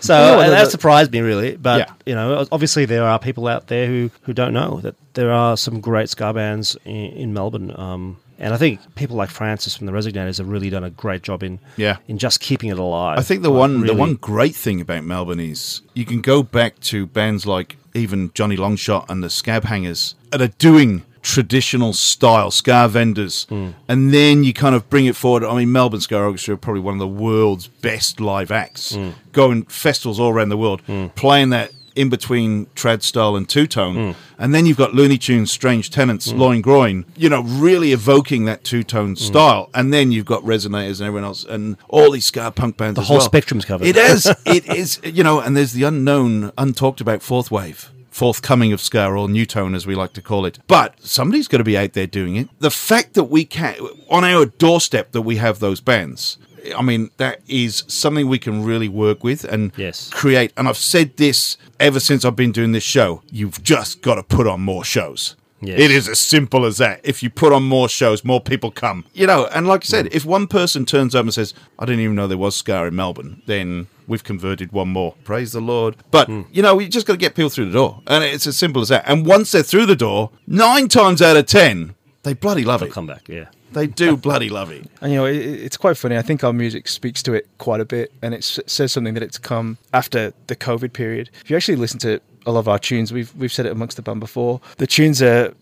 so 0.00 0.36
what, 0.36 0.44
and 0.44 0.52
the- 0.52 0.56
that 0.56 0.70
surprised 0.70 1.12
me 1.12 1.20
really. 1.20 1.56
But 1.56 1.78
Yeah. 1.80 1.94
you 2.06 2.14
know, 2.14 2.46
obviously 2.52 2.84
there 2.84 3.04
are 3.04 3.18
people 3.18 3.46
out 3.48 3.68
there 3.68 3.86
who 3.86 4.10
who 4.22 4.32
don't 4.32 4.52
know 4.52 4.80
that 4.82 4.94
there 5.14 5.32
are 5.32 5.56
some 5.56 5.80
great 5.80 6.08
ska 6.08 6.32
bands 6.32 6.76
in, 6.84 6.94
in 6.94 7.32
Melbourne. 7.34 7.72
Um, 7.76 8.16
and 8.38 8.54
I 8.54 8.56
think 8.56 8.80
people 8.94 9.16
like 9.16 9.28
Francis 9.28 9.76
from 9.76 9.86
the 9.86 9.92
Resignators 9.92 10.38
have 10.38 10.48
really 10.48 10.70
done 10.70 10.82
a 10.84 10.88
great 10.90 11.22
job 11.22 11.42
in 11.42 11.58
Yeah. 11.76 11.96
in 12.08 12.16
just 12.18 12.40
keeping 12.40 12.70
it 12.70 12.78
alive. 12.78 13.18
I 13.18 13.22
think 13.22 13.42
the 13.42 13.50
Like, 13.50 13.58
one 13.58 13.86
the 13.86 13.94
one 13.94 14.14
great 14.14 14.54
thing 14.56 14.80
about 14.80 15.04
Melbourne 15.04 15.40
is 15.40 15.82
you 15.94 16.04
can 16.06 16.20
go 16.22 16.42
back 16.42 16.80
to 16.90 17.06
bands 17.06 17.44
like 17.46 17.76
even 17.94 18.30
Johnny 18.34 18.56
Longshot 18.56 19.04
and 19.10 19.22
the 19.22 19.28
Scab 19.30 19.64
Hangers 19.64 20.14
that 20.30 20.40
are 20.40 20.52
doing 20.58 21.02
traditional 21.22 21.92
style 21.92 22.50
ska 22.50 22.88
vendors, 22.88 23.44
hmm. 23.48 23.70
and 23.88 24.12
then 24.12 24.44
you 24.44 24.52
kind 24.52 24.74
of 24.74 24.88
bring 24.88 25.06
it 25.06 25.16
forward. 25.16 25.44
I 25.44 25.54
mean, 25.56 25.72
Melbourne 25.72 26.00
Ska 26.00 26.18
Orchestra 26.18 26.54
are 26.54 26.58
probably 26.58 26.80
one 26.80 26.94
of 26.94 27.00
the 27.00 27.08
world's 27.08 27.68
best 27.68 28.20
live 28.20 28.50
acts, 28.50 28.94
hmm. 28.94 29.10
going 29.32 29.64
festivals 29.64 30.18
all 30.18 30.30
around 30.32 30.48
the 30.48 30.56
world, 30.56 30.80
hmm. 30.82 31.08
playing 31.08 31.50
that. 31.50 31.72
In 31.96 32.08
between 32.08 32.66
trad 32.76 33.02
style 33.02 33.34
and 33.34 33.48
two 33.48 33.66
tone, 33.66 34.14
and 34.38 34.54
then 34.54 34.64
you've 34.64 34.76
got 34.76 34.94
Looney 34.94 35.18
Tunes, 35.18 35.50
Strange 35.50 35.90
Tenants, 35.90 36.32
Loin 36.32 36.62
Groin, 36.62 37.04
you 37.16 37.28
know, 37.28 37.42
really 37.42 37.92
evoking 37.92 38.44
that 38.44 38.62
two 38.62 38.84
tone 38.84 39.16
style, 39.16 39.68
and 39.74 39.92
then 39.92 40.12
you've 40.12 40.24
got 40.24 40.42
Resignators 40.44 41.00
and 41.00 41.08
everyone 41.08 41.24
else, 41.24 41.44
and 41.44 41.76
all 41.88 42.12
these 42.12 42.24
ska 42.24 42.52
punk 42.52 42.76
bands. 42.76 42.94
The 42.94 43.02
whole 43.02 43.18
well. 43.18 43.26
spectrum's 43.26 43.64
covered. 43.64 43.88
It 43.88 43.96
is. 43.96 44.32
It 44.46 44.66
is. 44.68 45.00
You 45.02 45.24
know, 45.24 45.40
and 45.40 45.56
there's 45.56 45.72
the 45.72 45.82
unknown, 45.82 46.52
untalked 46.52 47.00
about 47.00 47.22
fourth 47.22 47.50
wave. 47.50 47.90
Forthcoming 48.10 48.72
of 48.72 48.80
ska 48.80 49.06
or 49.08 49.28
new 49.28 49.46
tone, 49.46 49.74
as 49.74 49.86
we 49.86 49.94
like 49.94 50.12
to 50.14 50.22
call 50.22 50.44
it. 50.44 50.58
But 50.66 50.94
somebody's 51.04 51.48
got 51.48 51.58
to 51.58 51.64
be 51.64 51.78
out 51.78 51.92
there 51.92 52.06
doing 52.06 52.36
it. 52.36 52.48
The 52.58 52.70
fact 52.70 53.14
that 53.14 53.24
we 53.24 53.44
can, 53.44 53.76
on 54.08 54.24
our 54.24 54.46
doorstep, 54.46 55.12
that 55.12 55.22
we 55.22 55.36
have 55.36 55.60
those 55.60 55.80
bands, 55.80 56.36
I 56.76 56.82
mean, 56.82 57.10
that 57.16 57.40
is 57.48 57.84
something 57.86 58.28
we 58.28 58.38
can 58.38 58.64
really 58.64 58.88
work 58.88 59.24
with 59.24 59.44
and 59.44 59.72
Yes. 59.76 60.10
create. 60.10 60.52
And 60.56 60.68
I've 60.68 60.76
said 60.76 61.16
this 61.16 61.56
ever 61.78 62.00
since 62.00 62.24
I've 62.24 62.36
been 62.36 62.52
doing 62.52 62.72
this 62.72 62.82
show. 62.84 63.22
You've 63.30 63.62
just 63.62 64.02
got 64.02 64.16
to 64.16 64.22
put 64.22 64.46
on 64.46 64.60
more 64.60 64.84
shows. 64.84 65.36
Yes. 65.60 65.78
It 65.78 65.90
is 65.90 66.08
as 66.08 66.18
simple 66.18 66.64
as 66.64 66.78
that. 66.78 67.00
If 67.04 67.22
you 67.22 67.30
put 67.30 67.52
on 67.52 67.62
more 67.64 67.88
shows, 67.88 68.24
more 68.24 68.40
people 68.40 68.70
come. 68.70 69.04
You 69.12 69.26
know, 69.26 69.46
and 69.46 69.66
like 69.66 69.84
I 69.84 69.86
said, 69.86 70.06
mm. 70.06 70.14
if 70.14 70.24
one 70.24 70.46
person 70.46 70.86
turns 70.86 71.14
up 71.14 71.24
and 71.24 71.34
says, 71.34 71.54
I 71.78 71.84
didn't 71.84 72.00
even 72.00 72.16
know 72.16 72.26
there 72.26 72.38
was 72.38 72.56
Ska 72.56 72.84
in 72.86 72.96
Melbourne, 72.96 73.42
then 73.46 73.88
we've 74.06 74.24
converted 74.24 74.72
one 74.72 74.88
more. 74.88 75.14
Praise 75.24 75.52
the 75.52 75.60
Lord. 75.60 75.96
But, 76.10 76.28
mm. 76.28 76.46
you 76.50 76.62
know, 76.62 76.78
you 76.78 76.88
just 76.88 77.06
got 77.06 77.14
to 77.14 77.18
get 77.18 77.34
people 77.34 77.50
through 77.50 77.66
the 77.66 77.72
door. 77.72 78.02
And 78.06 78.24
it's 78.24 78.46
as 78.46 78.56
simple 78.56 78.82
as 78.82 78.88
that. 78.88 79.04
And 79.06 79.26
once 79.26 79.52
they're 79.52 79.62
through 79.62 79.86
the 79.86 79.96
door, 79.96 80.30
nine 80.46 80.88
times 80.88 81.20
out 81.20 81.36
of 81.36 81.46
ten, 81.46 81.94
they 82.22 82.34
bloody 82.34 82.64
love 82.64 82.82
it. 82.82 82.92
come 82.92 83.06
back. 83.06 83.28
Yeah. 83.28 83.46
They 83.72 83.86
do 83.86 84.16
bloody 84.16 84.48
love 84.48 84.70
it. 84.70 84.86
And 85.00 85.12
you 85.12 85.18
know, 85.18 85.26
it, 85.26 85.36
it's 85.36 85.76
quite 85.76 85.96
funny. 85.96 86.16
I 86.16 86.22
think 86.22 86.44
our 86.44 86.52
music 86.52 86.88
speaks 86.88 87.22
to 87.24 87.32
it 87.34 87.48
quite 87.58 87.80
a 87.80 87.84
bit, 87.84 88.12
and 88.22 88.34
it 88.34 88.44
says 88.44 88.92
something 88.92 89.14
that 89.14 89.22
it's 89.22 89.38
come 89.38 89.78
after 89.94 90.32
the 90.48 90.56
COVID 90.56 90.92
period. 90.92 91.30
If 91.42 91.50
you 91.50 91.56
actually 91.56 91.76
listen 91.76 91.98
to 92.00 92.20
a 92.46 92.52
lot 92.52 92.60
of 92.60 92.68
our 92.68 92.78
tunes, 92.78 93.12
we've 93.12 93.34
we've 93.36 93.52
said 93.52 93.66
it 93.66 93.72
amongst 93.72 93.96
the 93.96 94.02
band 94.02 94.20
before. 94.20 94.60
The 94.78 94.86
tunes 94.86 95.22
are. 95.22 95.54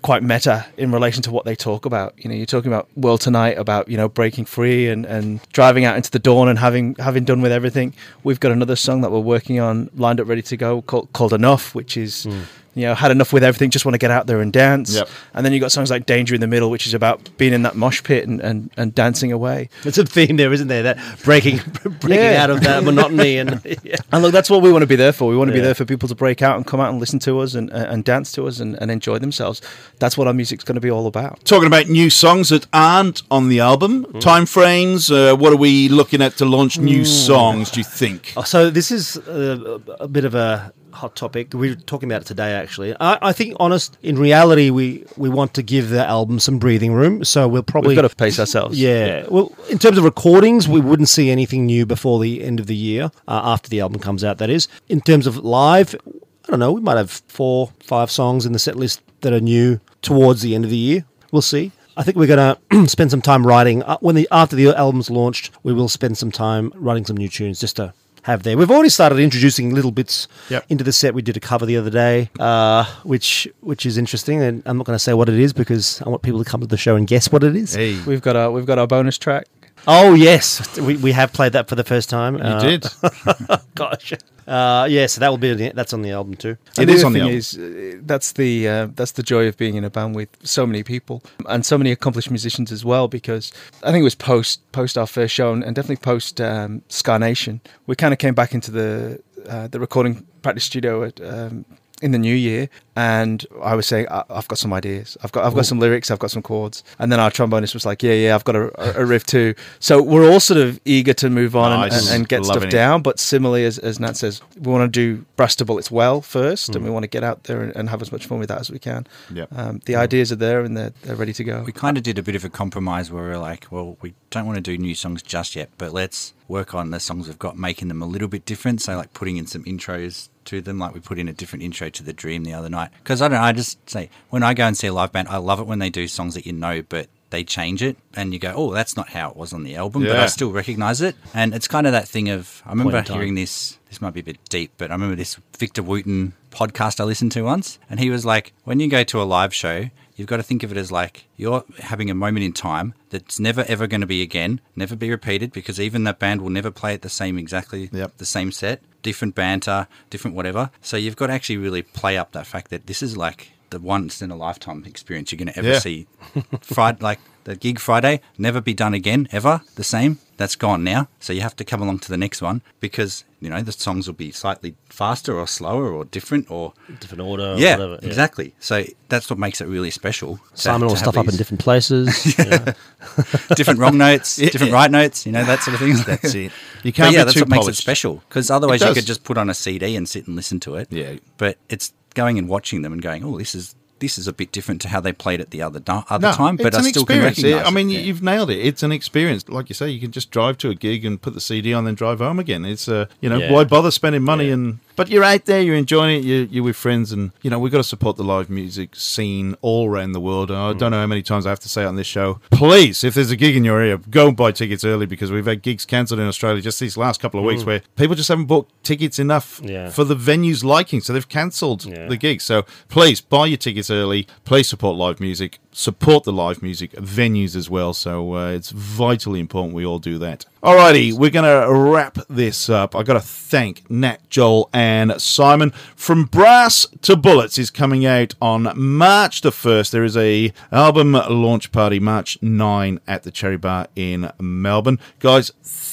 quite 0.00 0.22
meta 0.22 0.64
in 0.78 0.90
relation 0.90 1.22
to 1.22 1.30
what 1.30 1.44
they 1.44 1.54
talk 1.54 1.84
about. 1.84 2.14
You 2.16 2.30
know, 2.30 2.34
you're 2.34 2.46
talking 2.46 2.72
about 2.72 2.88
World 2.96 3.20
Tonight, 3.20 3.58
about 3.58 3.86
you 3.86 3.98
know 3.98 4.08
breaking 4.08 4.46
free 4.46 4.88
and, 4.88 5.04
and 5.04 5.40
driving 5.52 5.84
out 5.84 5.94
into 5.94 6.10
the 6.10 6.18
dawn 6.18 6.48
and 6.48 6.58
having 6.58 6.94
having 6.96 7.24
done 7.24 7.42
with 7.42 7.52
everything. 7.52 7.92
We've 8.24 8.40
got 8.40 8.50
another 8.50 8.76
song 8.76 9.02
that 9.02 9.12
we're 9.12 9.20
working 9.20 9.60
on, 9.60 9.90
lined 9.94 10.20
up, 10.20 10.26
ready 10.26 10.42
to 10.42 10.56
go, 10.56 10.80
called, 10.82 11.12
called 11.12 11.34
Enough, 11.34 11.74
which 11.74 11.96
is 11.98 12.24
hmm. 12.24 12.42
You 12.74 12.86
know 12.86 12.94
had 12.94 13.10
enough 13.10 13.32
with 13.32 13.44
everything, 13.44 13.70
just 13.70 13.84
want 13.84 13.94
to 13.94 13.98
get 13.98 14.10
out 14.10 14.26
there 14.26 14.40
and 14.40 14.52
dance. 14.52 14.94
Yep. 14.94 15.08
And 15.34 15.44
then 15.44 15.52
you've 15.52 15.60
got 15.60 15.72
songs 15.72 15.90
like 15.90 16.06
Danger 16.06 16.34
in 16.34 16.40
the 16.40 16.46
Middle, 16.46 16.70
which 16.70 16.86
is 16.86 16.94
about 16.94 17.36
being 17.36 17.52
in 17.52 17.62
that 17.62 17.76
mosh 17.76 18.02
pit 18.02 18.26
and, 18.26 18.40
and, 18.40 18.70
and 18.76 18.94
dancing 18.94 19.32
away. 19.32 19.68
There's 19.82 19.98
a 19.98 20.04
theme 20.04 20.36
there, 20.36 20.52
isn't 20.52 20.68
there? 20.68 20.82
That 20.82 20.98
breaking 21.24 21.58
breaking 22.00 22.10
Yeah. 22.10 22.42
out 22.42 22.50
of 22.50 22.62
that 22.62 22.84
monotony 22.84 23.38
and 23.38 23.60
yeah. 23.82 23.96
And 24.10 24.22
look, 24.22 24.32
that's 24.32 24.50
what 24.50 24.62
we 24.62 24.72
want 24.72 24.82
to 24.82 24.86
be 24.86 24.96
there 24.96 25.12
for. 25.12 25.28
We 25.28 25.36
want 25.36 25.48
to 25.48 25.54
be 25.54 25.60
there 25.60 25.74
for 25.74 25.84
people 25.84 26.08
to 26.08 26.14
break 26.14 26.42
out 26.42 26.56
and 26.56 26.66
come 26.66 26.80
out 26.80 26.90
and 26.90 26.98
listen 27.00 27.18
to 27.20 27.40
us 27.40 27.54
and, 27.54 27.70
and 27.70 28.04
dance 28.04 28.32
to 28.32 28.46
us 28.46 28.60
and, 28.60 28.80
and 28.80 28.90
enjoy 28.90 29.18
themselves. 29.18 29.60
That's 29.98 30.16
what 30.16 30.26
our 30.26 30.34
music's 30.34 30.64
going 30.64 30.76
to 30.76 30.80
be 30.80 30.90
all 30.90 31.06
about. 31.06 31.44
Talking 31.44 31.66
about 31.66 31.88
new 31.88 32.10
songs 32.10 32.48
that 32.50 32.66
aren't 32.72 33.22
on 33.30 33.48
the 33.48 33.60
album, 33.60 34.04
mm. 34.04 34.20
time 34.20 34.46
frames, 34.46 35.10
uh, 35.10 35.34
what 35.36 35.52
are 35.52 35.56
we 35.56 35.88
looking 35.88 36.22
at 36.22 36.36
to 36.38 36.44
launch 36.44 36.78
new 36.78 37.02
mm. 37.02 37.06
songs, 37.06 37.70
do 37.70 37.80
you 37.80 37.84
think? 37.84 38.32
Oh, 38.36 38.42
So 38.42 38.70
this 38.70 38.90
is 38.90 39.16
a, 39.16 39.80
a 40.00 40.08
bit 40.08 40.24
of 40.24 40.34
a 40.34 40.72
hot 40.92 41.16
topic. 41.16 41.52
We 41.54 41.70
were 41.70 41.74
talking 41.74 42.10
about 42.10 42.22
it 42.22 42.26
today, 42.26 42.52
actually. 42.52 42.94
I, 43.00 43.18
I 43.20 43.32
think, 43.32 43.56
honest, 43.58 43.98
in 44.02 44.18
reality, 44.18 44.70
we, 44.70 45.04
we 45.16 45.28
want 45.28 45.54
to 45.54 45.62
give 45.62 45.90
the 45.90 46.04
album 46.06 46.38
some 46.40 46.58
breathing 46.58 46.92
room. 46.92 47.24
So 47.24 47.48
we'll 47.48 47.62
probably 47.62 47.88
We've 47.88 48.02
got 48.02 48.08
to 48.08 48.16
pace 48.16 48.38
ourselves. 48.38 48.80
Yeah. 48.80 49.26
Well, 49.28 49.52
in 49.70 49.78
terms 49.78 49.98
of 49.98 50.04
recordings, 50.04 50.68
we 50.68 50.80
wouldn't 50.80 51.08
see 51.08 51.30
anything 51.30 51.66
new 51.66 51.86
before 51.86 52.20
the 52.20 52.42
end 52.42 52.60
of 52.60 52.66
the 52.66 52.76
year, 52.76 53.10
uh, 53.28 53.40
after 53.44 53.68
the 53.68 53.80
album 53.80 54.00
comes 54.00 54.24
out, 54.24 54.38
that 54.38 54.50
is. 54.50 54.68
In 54.88 55.00
terms 55.00 55.26
of 55.26 55.38
live, 55.38 55.94
I 56.06 56.50
don't 56.50 56.60
know, 56.60 56.72
we 56.72 56.80
might 56.80 56.96
have 56.96 57.10
four, 57.10 57.70
five 57.82 58.10
songs 58.10 58.46
in 58.46 58.52
the 58.52 58.58
set 58.58 58.76
list 58.76 59.02
that 59.20 59.32
are 59.32 59.40
new 59.40 59.80
towards 60.02 60.42
the 60.42 60.54
end 60.54 60.64
of 60.64 60.70
the 60.70 60.76
year. 60.76 61.04
We'll 61.30 61.42
see. 61.42 61.72
I 61.96 62.02
think 62.02 62.16
we're 62.16 62.26
going 62.26 62.56
to 62.72 62.88
spend 62.88 63.10
some 63.10 63.22
time 63.22 63.46
writing 63.46 63.82
uh, 63.82 63.98
when 64.00 64.14
the 64.14 64.26
after 64.30 64.56
the 64.56 64.68
album's 64.68 65.10
launched. 65.10 65.50
We 65.62 65.72
will 65.72 65.88
spend 65.88 66.16
some 66.16 66.30
time 66.30 66.72
writing 66.74 67.04
some 67.04 67.16
new 67.16 67.28
tunes 67.28 67.60
just 67.60 67.76
to 67.76 67.92
have 68.22 68.42
there. 68.42 68.56
We've 68.56 68.70
already 68.70 68.88
started 68.88 69.18
introducing 69.18 69.74
little 69.74 69.90
bits 69.90 70.28
Yep. 70.48 70.64
into 70.68 70.84
the 70.84 70.92
set. 70.92 71.14
We 71.14 71.22
did 71.22 71.36
a 71.36 71.40
cover 71.40 71.66
the 71.66 71.76
other 71.76 71.90
day, 71.90 72.30
uh, 72.38 72.84
which 73.02 73.48
which 73.60 73.84
is 73.86 73.98
interesting, 73.98 74.42
and 74.42 74.62
I'm 74.66 74.76
not 74.76 74.86
going 74.86 74.94
to 74.96 75.02
say 75.02 75.12
what 75.14 75.28
it 75.28 75.38
is 75.38 75.52
because 75.52 76.00
I 76.02 76.08
want 76.08 76.22
people 76.22 76.42
to 76.42 76.48
come 76.50 76.60
to 76.60 76.66
the 76.66 76.76
show 76.76 76.96
and 76.96 77.06
guess 77.06 77.30
what 77.32 77.42
it 77.44 77.56
is. 77.56 77.74
Hey. 77.74 78.00
We've 78.06 78.22
got 78.22 78.36
our 78.36 78.50
we've 78.50 78.66
got 78.66 78.78
our 78.78 78.86
bonus 78.86 79.18
track. 79.18 79.46
Oh 79.88 80.14
yes, 80.14 80.78
we, 80.78 80.96
we 80.96 81.10
have 81.12 81.32
played 81.32 81.52
that 81.54 81.68
for 81.68 81.74
the 81.74 81.82
first 81.84 82.08
time. 82.08 82.34
You 82.36 82.60
did. 82.60 82.86
Gosh. 83.74 84.12
Uh, 84.46 84.86
yeah, 84.90 85.06
so 85.06 85.20
that 85.20 85.28
will 85.28 85.38
be 85.38 85.54
that's 85.70 85.92
on 85.92 86.02
the 86.02 86.10
album 86.10 86.34
too. 86.34 86.56
And 86.76 86.88
the 86.88 86.94
other 86.94 87.10
thing 87.10 87.28
is, 87.28 87.56
uh, 87.56 87.98
that's 88.02 88.32
the 88.32 88.68
uh, 88.68 88.88
that's 88.94 89.12
the 89.12 89.22
joy 89.22 89.46
of 89.46 89.56
being 89.56 89.76
in 89.76 89.84
a 89.84 89.90
band 89.90 90.14
with 90.14 90.28
so 90.42 90.66
many 90.66 90.82
people 90.82 91.22
and 91.48 91.64
so 91.64 91.78
many 91.78 91.92
accomplished 91.92 92.30
musicians 92.30 92.72
as 92.72 92.84
well. 92.84 93.08
Because 93.08 93.52
I 93.82 93.92
think 93.92 94.00
it 94.00 94.04
was 94.04 94.14
post 94.14 94.60
post 94.72 94.98
our 94.98 95.06
first 95.06 95.34
show 95.34 95.52
and, 95.52 95.62
and 95.62 95.76
definitely 95.76 95.96
post 95.96 96.40
um, 96.40 96.82
Ska 96.88 97.18
Nation, 97.18 97.60
we 97.86 97.94
kind 97.94 98.12
of 98.12 98.18
came 98.18 98.34
back 98.34 98.52
into 98.54 98.70
the 98.70 99.22
uh, 99.48 99.68
the 99.68 99.78
recording 99.80 100.26
practice 100.42 100.64
studio 100.64 101.04
at. 101.04 101.20
Um, 101.20 101.64
in 102.02 102.10
the 102.12 102.18
new 102.18 102.34
year, 102.34 102.68
and 102.96 103.46
I 103.62 103.74
was 103.74 103.86
saying 103.86 104.06
I- 104.10 104.24
I've 104.28 104.48
got 104.48 104.58
some 104.58 104.72
ideas. 104.72 105.16
I've 105.22 105.32
got 105.32 105.44
I've 105.44 105.52
Ooh. 105.52 105.56
got 105.56 105.66
some 105.66 105.78
lyrics. 105.78 106.10
I've 106.10 106.18
got 106.18 106.30
some 106.30 106.42
chords. 106.42 106.82
And 106.98 107.10
then 107.10 107.20
our 107.20 107.30
trombonist 107.30 107.72
was 107.74 107.86
like, 107.86 108.02
"Yeah, 108.02 108.12
yeah, 108.12 108.34
I've 108.34 108.44
got 108.44 108.56
a, 108.56 109.00
a 109.00 109.04
riff 109.06 109.24
too." 109.24 109.54
So 109.80 110.02
we're 110.02 110.28
all 110.30 110.40
sort 110.40 110.60
of 110.60 110.78
eager 110.84 111.14
to 111.14 111.30
move 111.30 111.56
on 111.56 111.72
and, 111.72 111.80
Nice. 111.92 112.06
and, 112.08 112.16
and 112.16 112.28
get 112.28 112.40
Loving 112.42 112.52
stuff 112.52 112.64
it. 112.64 112.70
down. 112.70 113.02
But 113.02 113.18
similarly, 113.18 113.64
as, 113.64 113.78
as 113.78 113.98
Nat 113.98 114.16
says, 114.16 114.42
we 114.60 114.70
want 114.70 114.92
to 114.92 115.00
do 115.16 115.24
to 115.56 115.64
bullets 115.64 115.90
well 115.90 116.20
first, 116.22 116.68
and 116.70 116.82
Mm. 116.82 116.84
we 116.84 116.90
want 116.90 117.02
to 117.04 117.08
get 117.08 117.24
out 117.24 117.44
there 117.44 117.62
and, 117.62 117.74
and 117.76 117.88
have 117.88 118.00
as 118.02 118.10
much 118.12 118.26
fun 118.26 118.38
with 118.38 118.48
that 118.48 118.60
as 118.60 118.70
we 118.70 118.78
can. 118.78 119.06
Yep. 119.32 119.48
Um, 119.56 119.80
the 119.86 119.96
ideas 119.96 120.30
are 120.32 120.36
there 120.36 120.60
and 120.62 120.76
they're, 120.76 120.92
they're 121.02 121.16
ready 121.16 121.32
to 121.32 121.44
go. 121.44 121.62
We 121.66 121.72
kind 121.72 121.96
of 121.96 122.02
did 122.02 122.18
a 122.18 122.22
bit 122.22 122.34
of 122.36 122.44
a 122.44 122.48
compromise 122.48 123.10
where 123.10 123.24
we 123.24 123.30
are 123.30 123.38
like, 123.38 123.66
well, 123.70 123.96
we 124.00 124.14
don't 124.30 124.46
want 124.46 124.56
to 124.56 124.62
do 124.62 124.78
new 124.78 124.94
songs 124.94 125.20
just 125.22 125.54
yet, 125.56 125.68
but 125.78 125.92
let's 125.92 126.32
work 126.48 126.74
on 126.74 126.90
the 126.90 127.00
songs 127.00 127.26
we've 127.28 127.38
got, 127.38 127.56
making 127.58 127.88
them 127.88 128.00
a 128.02 128.06
little 128.06 128.28
bit 128.28 128.44
different. 128.44 128.80
So, 128.82 128.96
like 128.96 129.12
putting 129.14 129.36
in 129.36 129.46
some 129.46 129.64
intros 129.64 130.28
to 130.46 130.60
them, 130.60 130.78
like 130.78 130.94
we 130.94 131.00
put 131.00 131.18
in 131.18 131.28
a 131.28 131.32
different 131.32 131.62
intro 131.62 131.88
to 131.90 132.02
The 132.02 132.12
Dream 132.12 132.44
the 132.44 132.54
other 132.54 132.68
night. 132.68 132.90
Because 133.02 133.22
I 133.22 133.28
don't 133.28 133.38
know, 133.38 133.44
I 133.44 133.52
just 133.52 133.88
say, 133.88 134.10
when 134.30 134.42
I 134.42 134.54
go 134.54 134.66
and 134.66 134.76
see 134.76 134.86
a 134.86 134.92
live 134.92 135.12
band, 135.12 135.28
I 135.28 135.38
love 135.38 135.60
it 135.60 135.66
when 135.66 135.78
they 135.78 135.90
do 135.90 136.08
songs 136.08 136.34
that 136.34 136.46
you 136.46 136.52
know, 136.52 136.82
but 136.82 137.08
they 137.30 137.42
change 137.44 137.82
it 137.82 137.96
and 138.14 138.32
you 138.32 138.38
go, 138.38 138.52
oh, 138.54 138.72
that's 138.72 138.96
not 138.96 139.08
how 139.08 139.30
it 139.30 139.36
was 139.36 139.52
on 139.54 139.62
the 139.64 139.74
album, 139.74 140.02
but 140.02 140.16
I 140.16 140.26
still 140.26 140.52
recognize 140.52 141.00
it. 141.00 141.16
And 141.32 141.54
it's 141.54 141.66
kind 141.66 141.86
of 141.86 141.92
that 141.94 142.06
thing 142.06 142.28
of, 142.28 142.62
I 142.66 142.70
remember 142.70 142.92
Point 142.92 143.06
in 143.06 143.12
time. 143.12 143.16
hearing 143.16 143.34
this, 143.36 143.78
this 143.88 144.02
might 144.02 144.12
be 144.12 144.20
a 144.20 144.24
bit 144.24 144.38
deep, 144.50 144.72
but 144.76 144.90
I 144.90 144.94
remember 144.94 145.16
this 145.16 145.38
Victor 145.56 145.82
Wooten 145.82 146.34
podcast 146.50 147.00
I 147.00 147.04
listened 147.04 147.32
to 147.32 147.42
once, 147.42 147.78
and 147.88 147.98
he 147.98 148.10
was 148.10 148.26
like, 148.26 148.52
when 148.64 148.80
you 148.80 148.88
go 148.88 149.02
to 149.02 149.22
a 149.22 149.24
live 149.24 149.54
show, 149.54 149.88
you've 150.14 150.28
got 150.28 150.36
to 150.36 150.42
think 150.42 150.62
of 150.62 150.70
it 150.70 150.76
as 150.76 150.92
like 150.92 151.24
you're 151.38 151.64
having 151.78 152.10
a 152.10 152.14
moment 152.14 152.44
in 152.44 152.52
time 152.52 152.92
that's 153.08 153.40
never 153.40 153.64
ever 153.66 153.86
going 153.86 154.02
to 154.02 154.06
be 154.06 154.20
again, 154.20 154.60
never 154.76 154.94
be 154.94 155.10
repeated, 155.10 155.52
because 155.52 155.80
even 155.80 156.04
that 156.04 156.18
band 156.18 156.42
will 156.42 156.50
never 156.50 156.70
play 156.70 156.92
it 156.92 157.00
the 157.00 157.08
same 157.08 157.38
exactly 157.38 157.86
the 157.86 158.26
same 158.26 158.52
set, 158.52 158.82
different 159.02 159.34
banter, 159.34 159.86
different 160.10 160.36
whatever. 160.36 160.70
So 160.80 160.96
you've 160.96 161.16
got 161.16 161.26
to 161.28 161.32
actually 161.32 161.56
really 161.58 161.82
play 161.82 162.16
up 162.16 162.32
that 162.32 162.46
fact 162.46 162.70
that 162.70 162.86
this 162.86 163.02
is 163.02 163.16
like 163.16 163.52
the 163.70 163.78
once 163.80 164.20
in 164.22 164.30
a 164.30 164.36
lifetime 164.36 164.84
experience 164.84 165.32
you're 165.32 165.38
going 165.38 165.48
to 165.52 165.58
ever 165.58 165.68
Yeah. 165.68 165.78
see. 165.78 166.06
Like 167.00 167.18
the 167.44 167.56
gig 167.56 167.78
Friday, 167.78 168.20
never 168.38 168.60
be 168.60 168.74
done 168.74 168.94
again 168.94 169.28
ever. 169.32 169.62
The 169.74 169.84
same. 169.84 170.18
That's 170.36 170.56
gone 170.56 170.82
now. 170.82 171.08
So 171.20 171.32
you 171.32 171.40
have 171.42 171.54
to 171.56 171.64
come 171.64 171.82
along 171.82 172.00
to 172.00 172.08
the 172.08 172.16
next 172.16 172.42
one 172.42 172.62
because 172.80 173.24
you 173.40 173.48
know 173.48 173.62
the 173.62 173.70
songs 173.70 174.08
will 174.08 174.14
be 174.14 174.32
slightly 174.32 174.74
faster 174.88 175.38
or 175.38 175.46
slower 175.46 175.92
or 175.92 176.04
different 176.04 176.50
or 176.50 176.72
different 177.00 177.22
order. 177.22 177.52
or 177.52 177.56
yeah, 177.58 177.76
whatever, 177.76 177.98
yeah. 178.02 178.08
exactly. 178.08 178.54
So 178.58 178.84
that's 179.08 179.30
what 179.30 179.38
makes 179.38 179.60
it 179.60 179.66
really 179.66 179.90
special. 179.90 180.38
to- 180.38 180.42
Simon 180.54 180.82
will 180.82 180.88
to 180.88 180.94
have 180.96 181.04
stuff 181.04 181.16
up 181.16 181.28
in 181.28 181.36
different 181.36 181.60
places. 181.60 182.34
different 183.54 183.78
wrong 183.78 183.98
notes, 183.98 184.36
different 184.36 184.72
right 184.72 184.90
notes, 184.90 185.26
you 185.26 185.32
know 185.32 185.44
that 185.44 185.62
sort 185.62 185.74
of 185.74 185.80
thing. 185.80 185.96
That's 186.06 186.34
it. 186.34 186.50
You 186.82 186.92
can't 186.92 187.12
yeah, 187.12 187.20
be 187.20 187.24
that's 187.24 187.34
too 187.34 187.40
what 187.40 187.48
makes 187.48 187.68
it 187.68 187.76
special. 187.76 188.22
Because 188.28 188.50
otherwise, 188.50 188.82
you 188.82 188.94
could 188.94 189.06
just 189.06 189.22
put 189.22 189.38
on 189.38 189.48
a 189.48 189.54
CD 189.54 189.94
and 189.94 190.08
sit 190.08 190.26
and 190.26 190.34
listen 190.34 190.58
to 190.60 190.74
it. 190.76 190.88
Yeah. 190.90 191.16
But 191.38 191.58
it's 191.68 191.92
going 192.14 192.38
and 192.38 192.48
watching 192.48 192.82
them 192.82 192.92
and 192.92 193.00
going, 193.00 193.24
oh, 193.24 193.38
this 193.38 193.54
is 193.54 193.74
this 194.02 194.18
is 194.18 194.28
a 194.28 194.32
bit 194.32 194.52
different 194.52 194.82
to 194.82 194.88
how 194.88 195.00
they 195.00 195.12
played 195.12 195.40
it 195.40 195.50
the 195.50 195.62
other 195.62 195.80
do- 195.80 196.04
other 196.10 196.28
No, 196.28 196.34
time. 196.34 196.56
But 196.56 196.66
it's 196.66 196.76
I 196.76 196.80
an 196.80 196.84
still 196.86 197.06
can 197.06 197.24
experience. 197.26 197.38
recognize. 197.42 197.66
I 197.66 197.70
mean, 197.74 197.88
it. 197.88 197.92
you 197.94 198.00
you've 198.00 198.22
nailed 198.22 198.50
it. 198.50 198.58
It's 198.58 198.82
an 198.82 198.92
experience. 198.92 199.48
Like 199.48 199.70
you 199.70 199.74
say, 199.74 199.88
you 199.88 200.00
can 200.00 200.10
just 200.12 200.30
drive 200.30 200.58
to 200.58 200.68
a 200.68 200.74
gig 200.74 201.04
and 201.06 201.20
put 201.22 201.32
the 201.34 201.40
CD 201.40 201.72
on, 201.72 201.84
then 201.86 201.94
drive 201.94 202.18
home 202.18 202.38
again. 202.38 202.64
It's 202.66 202.88
uh, 202.88 203.06
you 203.22 203.30
know, 203.30 203.38
Yeah. 203.38 203.52
why 203.52 203.64
bother 203.64 203.90
spending 203.90 204.22
money 204.22 204.50
and 204.50 204.80
but 204.96 205.08
you're 205.08 205.24
out 205.24 205.44
there, 205.46 205.60
you're 205.60 205.74
enjoying 205.76 206.18
it, 206.18 206.24
you're, 206.24 206.44
you're 206.44 206.64
with 206.64 206.76
friends, 206.76 207.12
and 207.12 207.32
you 207.42 207.50
know 207.50 207.58
we've 207.58 207.72
got 207.72 207.78
to 207.78 207.84
support 207.84 208.16
the 208.16 208.24
live 208.24 208.50
music 208.50 208.94
scene 208.96 209.56
all 209.62 209.88
around 209.88 210.12
the 210.12 210.20
world. 210.20 210.50
Mm. 210.50 210.74
I 210.74 210.78
don't 210.78 210.90
know 210.90 211.00
how 211.00 211.06
many 211.06 211.22
times 211.22 211.46
I 211.46 211.50
have 211.50 211.60
to 211.60 211.68
say 211.68 211.82
it 211.82 211.86
on 211.86 211.96
this 211.96 212.06
show. 212.06 212.40
Please, 212.50 213.04
if 213.04 213.14
there's 213.14 213.30
a 213.30 213.36
gig 213.36 213.56
in 213.56 213.64
your 213.64 213.78
area, 213.80 213.98
go 213.98 214.30
buy 214.32 214.52
tickets 214.52 214.84
early 214.84 215.06
because 215.06 215.30
we've 215.30 215.46
had 215.46 215.62
gigs 215.62 215.84
cancelled 215.84 216.20
in 216.20 216.26
Australia 216.26 216.60
just 216.62 216.80
these 216.80 216.96
last 216.96 217.20
couple 217.20 217.40
of 217.40 217.46
weeks 217.46 217.62
Mm. 217.62 217.66
where 217.66 217.80
people 217.96 218.14
just 218.16 218.28
haven't 218.28 218.46
bought 218.46 218.68
tickets 218.82 219.18
enough 219.18 219.60
Yeah. 219.64 219.90
for 219.90 220.04
the 220.04 220.14
venue's 220.14 220.64
liking, 220.64 221.00
so 221.00 221.12
they've 221.12 221.28
cancelled 221.28 221.84
Yeah. 221.84 222.06
the 222.08 222.16
gig. 222.16 222.40
So 222.40 222.64
please 222.88 223.20
buy 223.20 223.46
your 223.46 223.56
tickets 223.58 223.90
early. 223.90 224.26
Please 224.44 224.68
support 224.68 224.96
live 224.96 225.20
music. 225.20 225.58
Support 225.74 226.24
the 226.24 226.32
live 226.32 226.62
music 226.62 226.92
venues 226.92 227.56
as 227.56 227.70
well. 227.70 227.94
So 227.94 228.34
uh, 228.34 228.50
it's 228.50 228.70
vitally 228.70 229.40
important 229.40 229.74
we 229.74 229.86
all 229.86 229.98
do 229.98 230.18
that. 230.18 230.44
Alrighty, 230.62 231.12
we're 231.12 231.30
gonna 231.30 231.72
wrap 231.72 232.18
this 232.28 232.68
up. 232.68 232.94
I 232.94 233.02
got 233.02 233.14
to 233.14 233.20
thank 233.20 233.90
Nat, 233.90 234.18
Joel, 234.30 234.70
and 234.72 235.20
Simon 235.20 235.70
from 235.96 236.26
Brass 236.26 236.86
to 237.00 237.16
Bullets 237.16 237.58
is 237.58 237.68
coming 237.70 238.06
out 238.06 238.34
on 238.40 238.72
March 238.76 239.40
the 239.40 239.50
first. 239.50 239.90
There 239.90 240.04
is 240.04 240.16
a 240.16 240.52
album 240.70 241.12
launch 241.14 241.72
party 241.72 241.98
March 241.98 242.40
nine 242.42 243.00
at 243.08 243.24
the 243.24 243.32
Cherry 243.32 243.56
Bar 243.56 243.88
in 243.96 244.30
Melbourne, 244.38 245.00
guys. 245.18 245.50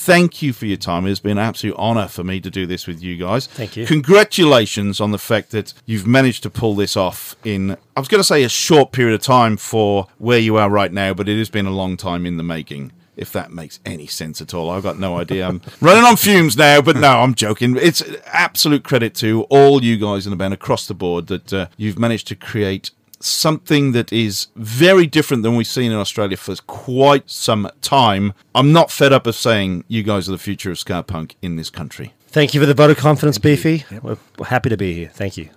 Thank 0.10 0.42
you 0.42 0.54
for 0.54 0.66
your 0.66 0.78
time. 0.78 1.06
It's 1.06 1.20
been 1.20 1.38
an 1.38 1.44
absolute 1.44 1.76
honour 1.76 2.08
for 2.08 2.24
me 2.24 2.42
to 2.42 2.50
do 2.50 2.66
this 2.66 2.88
with 2.88 3.04
you 3.04 3.16
guys. 3.16 3.46
Thank 3.46 3.78
you. 3.78 3.86
Congratulations 3.86 5.00
on 5.00 5.12
the 5.12 5.20
fact 5.20 5.52
that 5.52 5.74
you've 5.86 6.08
managed 6.08 6.42
to 6.44 6.50
pull 6.50 6.74
this 6.74 6.98
off 6.98 7.36
in, 7.44 7.78
I 7.96 8.00
was 8.00 8.08
going 8.08 8.20
to 8.20 8.24
say 8.24 8.44
a 8.44 8.50
short 8.50 8.92
period 8.92 9.14
of 9.14 9.22
time 9.22 9.56
for 9.56 10.08
where 10.18 10.40
you 10.40 10.56
are 10.56 10.68
right 10.68 10.92
now, 10.92 11.14
but 11.14 11.30
it 11.30 11.38
has 11.38 11.52
been 11.52 11.68
a 11.68 11.72
long 11.72 11.96
time 11.96 12.26
in 12.26 12.38
the 12.38 12.44
making. 12.44 12.92
If 13.18 13.32
that 13.34 13.52
makes 13.52 13.80
any 13.86 14.08
sense 14.08 14.42
at 14.42 14.52
all, 14.54 14.72
I've 14.72 14.82
got 14.82 14.98
no 14.98 15.18
idea. 15.18 15.48
I'm 15.48 15.62
running 15.82 16.06
on 16.06 16.16
fumes 16.16 16.58
now, 16.58 16.82
but 16.82 16.96
no, 16.96 17.20
I'm 17.20 17.36
joking. 17.36 17.78
It's 17.78 18.02
absolute 18.28 18.84
credit 18.84 19.14
to 19.16 19.44
all 19.44 19.84
you 19.84 19.98
guys 19.98 20.26
in 20.26 20.32
the 20.32 20.38
band 20.38 20.56
across 20.56 20.88
the 20.88 20.96
board 20.96 21.28
that 21.28 21.54
uh, 21.54 21.68
you've 21.78 22.00
managed 22.00 22.28
to 22.30 22.36
create 22.36 22.90
something 23.20 23.92
that 23.92 24.12
is 24.14 24.48
very 24.56 25.06
different 25.06 25.44
than 25.44 25.56
we've 25.56 25.68
seen 25.68 25.92
in 25.92 25.98
Australia 25.98 26.38
for 26.38 26.56
quite 26.68 27.30
some 27.30 27.70
time. 27.82 28.34
I'm 28.56 28.72
not 28.72 28.92
fed 28.92 29.14
up 29.14 29.28
of 29.28 29.36
saying 29.36 29.84
you 29.88 30.04
guys 30.04 30.30
are 30.30 30.32
the 30.32 30.38
future 30.38 30.72
of 30.72 30.80
ska 30.80 31.04
punk 31.04 31.36
in 31.42 31.56
this 31.56 31.70
country. 31.70 32.14
Thank 32.28 32.54
you 32.54 32.60
for 32.60 32.66
the 32.66 32.74
vote 32.74 32.92
of 32.92 32.98
confidence, 32.98 33.38
Beefy. 33.38 33.86
We're, 34.02 34.18
we're 34.38 34.46
happy 34.46 34.70
to 34.70 34.78
be 34.78 34.94
here. 34.94 35.10
Thank 35.10 35.38
you. 35.38 35.50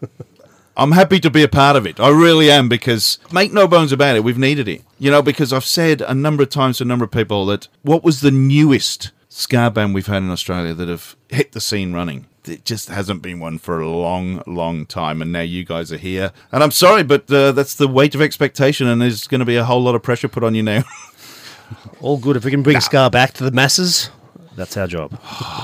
I'm 0.76 0.92
happy 0.92 1.20
to 1.20 1.30
be 1.30 1.42
a 1.42 1.48
part 1.48 1.76
of 1.76 1.86
it. 1.86 2.00
I 2.00 2.08
really 2.08 2.50
am 2.50 2.68
because 2.68 3.18
make 3.30 3.52
no 3.52 3.68
bones 3.68 3.92
about 3.92 4.16
it, 4.16 4.24
we've 4.24 4.38
needed 4.38 4.68
it. 4.68 4.82
You 4.98 5.10
know, 5.10 5.20
because 5.20 5.52
I've 5.52 5.64
said 5.64 6.00
a 6.00 6.14
number 6.14 6.42
of 6.42 6.48
times 6.48 6.78
to 6.78 6.84
a 6.84 6.86
number 6.86 7.04
of 7.04 7.10
people 7.10 7.44
that 7.46 7.68
what 7.82 8.02
was 8.02 8.20
the 8.20 8.30
newest 8.30 9.10
ska 9.28 9.70
band 9.70 9.94
we've 9.94 10.06
had 10.06 10.22
in 10.22 10.30
Australia 10.30 10.72
that 10.74 10.88
have 10.88 11.14
hit 11.28 11.52
the 11.52 11.60
scene 11.60 11.92
running? 11.92 12.26
It 12.44 12.64
just 12.64 12.88
hasn't 12.88 13.22
been 13.22 13.38
one 13.38 13.58
for 13.58 13.80
a 13.80 13.88
long, 13.88 14.42
long 14.46 14.84
time, 14.86 15.22
and 15.22 15.30
now 15.30 15.42
you 15.42 15.64
guys 15.64 15.92
are 15.92 15.98
here. 15.98 16.32
And 16.50 16.62
I'm 16.62 16.72
sorry, 16.72 17.04
but 17.04 17.30
uh, 17.30 17.52
that's 17.52 17.76
the 17.76 17.86
weight 17.86 18.14
of 18.14 18.20
expectation, 18.20 18.88
and 18.88 19.00
there's 19.00 19.28
going 19.28 19.38
to 19.38 19.44
be 19.44 19.56
a 19.56 19.64
whole 19.64 19.82
lot 19.82 19.94
of 19.94 20.02
pressure 20.02 20.28
put 20.28 20.42
on 20.42 20.54
you 20.54 20.62
now. 20.62 20.82
All 22.00 22.18
good. 22.18 22.36
If 22.36 22.44
we 22.44 22.50
can 22.50 22.62
bring 22.62 22.80
Ska 22.80 23.10
back 23.10 23.32
to 23.34 23.44
the 23.44 23.52
masses, 23.52 24.10
that's 24.56 24.76
our 24.76 24.86
job. 24.86 25.18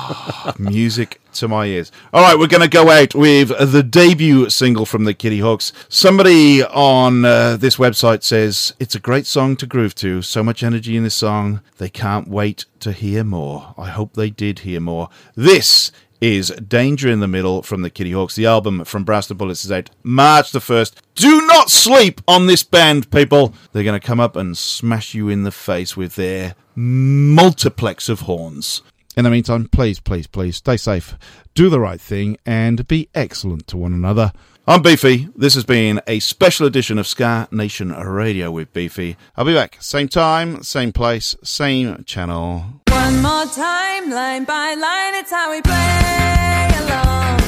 Music 0.59 1.20
to 1.35 1.49
my 1.49 1.66
ears. 1.66 1.93
All 2.12 2.22
right, 2.22 2.39
we're 2.39 2.47
going 2.47 2.62
to 2.62 2.68
go 2.68 2.91
out 2.91 3.14
with 3.14 3.49
the 3.49 3.83
debut 3.83 4.49
single 4.49 4.87
from 4.87 5.05
the 5.05 5.14
Kittyhawks. 5.14 5.72
Somebody 5.89 6.62
on 6.64 7.24
uh, 7.24 7.57
this 7.57 7.76
website 7.76 8.22
says 8.22 8.74
it's 8.81 8.95
a 8.95 9.01
great 9.01 9.26
song 9.26 9.57
to 9.57 9.66
groove 9.66 9.95
to. 9.97 10.22
So 10.22 10.43
much 10.43 10.62
energy 10.62 10.97
in 10.97 11.05
this 11.05 11.14
song. 11.14 11.61
They 11.76 11.91
can't 11.91 12.29
wait 12.29 12.64
to 12.81 12.93
hear 12.93 13.24
more. 13.24 13.74
I 13.76 13.89
hope 13.89 14.14
they 14.14 14.31
did 14.31 14.61
hear 14.61 14.81
more. 14.81 15.11
This 15.35 15.93
is 16.21 16.51
Danger 16.51 17.09
in 17.09 17.21
the 17.21 17.29
Middle 17.29 17.62
from 17.62 17.83
the 17.83 17.91
Kittyhawks. 17.91 18.35
The 18.35 18.47
album 18.47 18.85
from 18.85 19.05
Brass 19.05 19.29
to 19.29 19.35
Bullets 19.35 19.64
is 19.64 19.73
out 19.73 19.91
March 20.03 20.53
the 20.53 20.59
1st. 20.59 20.95
Do 21.14 21.47
not 21.47 21.71
sleep 21.71 22.21
on 22.27 22.47
this 22.47 22.62
band, 22.62 23.11
people. 23.11 23.55
They're 23.73 23.85
going 23.85 23.99
to 23.99 24.07
come 24.07 24.21
up 24.21 24.37
and 24.37 24.57
smash 24.57 25.14
you 25.14 25.29
in 25.29 25.45
the 25.45 25.53
face 25.53 25.97
with 25.97 26.16
their 26.16 26.55
multiplex 26.75 28.09
of 28.09 28.21
horns. 28.21 28.83
In 29.16 29.25
the 29.25 29.31
meantime, 29.31 29.69
please, 29.69 29.99
please, 29.99 30.27
please 30.29 30.57
stay 30.57 30.77
safe, 30.77 31.16
do 31.55 31.69
the 31.69 31.81
right 31.81 32.01
thing, 32.01 32.37
and 32.47 32.87
be 32.87 33.09
excellent 33.14 33.66
to 33.69 33.77
one 33.77 33.93
another. 33.93 34.33
I'm 34.66 34.83
Beefy. 34.83 35.29
This 35.35 35.55
has 35.55 35.64
been 35.64 36.01
a 36.07 36.21
special 36.21 36.66
edition 36.66 36.99
of 36.99 37.07
Ska 37.07 37.49
Nation 37.51 37.91
Radio 37.91 38.51
with 38.51 38.73
Beefy. 38.73 39.16
I'll 39.35 39.45
be 39.45 39.55
back, 39.55 39.79
same 39.81 40.09
time, 40.09 40.62
same 40.62 40.93
place, 40.93 41.35
same 41.43 42.05
channel. 42.05 42.83
One 43.09 43.23
more 43.23 43.47
time, 43.47 44.11
line 44.11 44.45
by 44.45 44.75
line, 44.75 45.15
it's 45.15 45.31
how 45.31 45.51
we 45.51 45.63
play 45.63 46.69
along. 46.83 47.39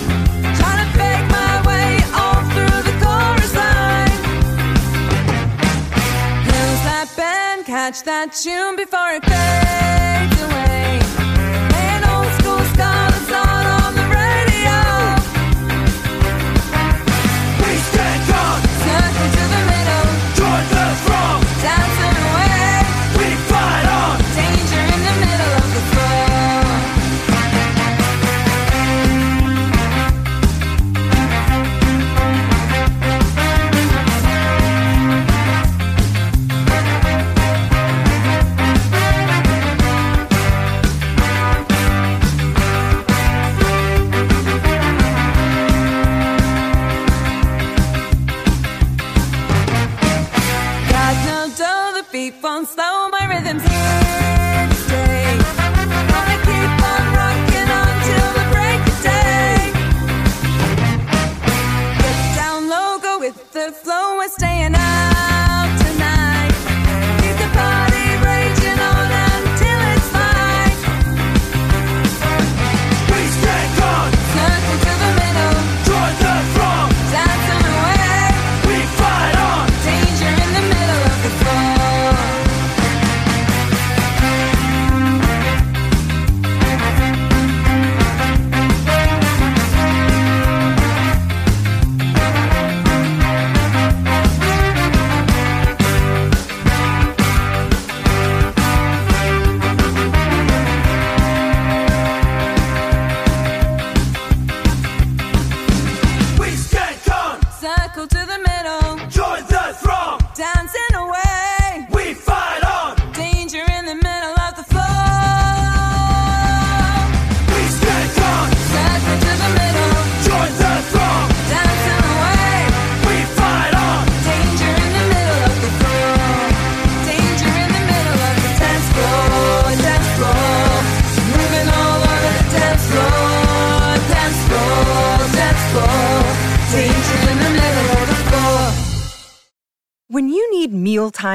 Trying 0.58 0.80
to 0.86 0.90
fake 0.96 1.26
my 1.38 1.54
way 1.68 2.00
all 2.14 2.40
through 2.54 2.80
the 2.88 2.94
chorus 3.04 3.54
line. 3.54 4.08
Catch 7.66 8.04
that 8.04 8.32
tune 8.32 8.76
before 8.76 9.10
it 9.12 9.24
fades 9.26 10.29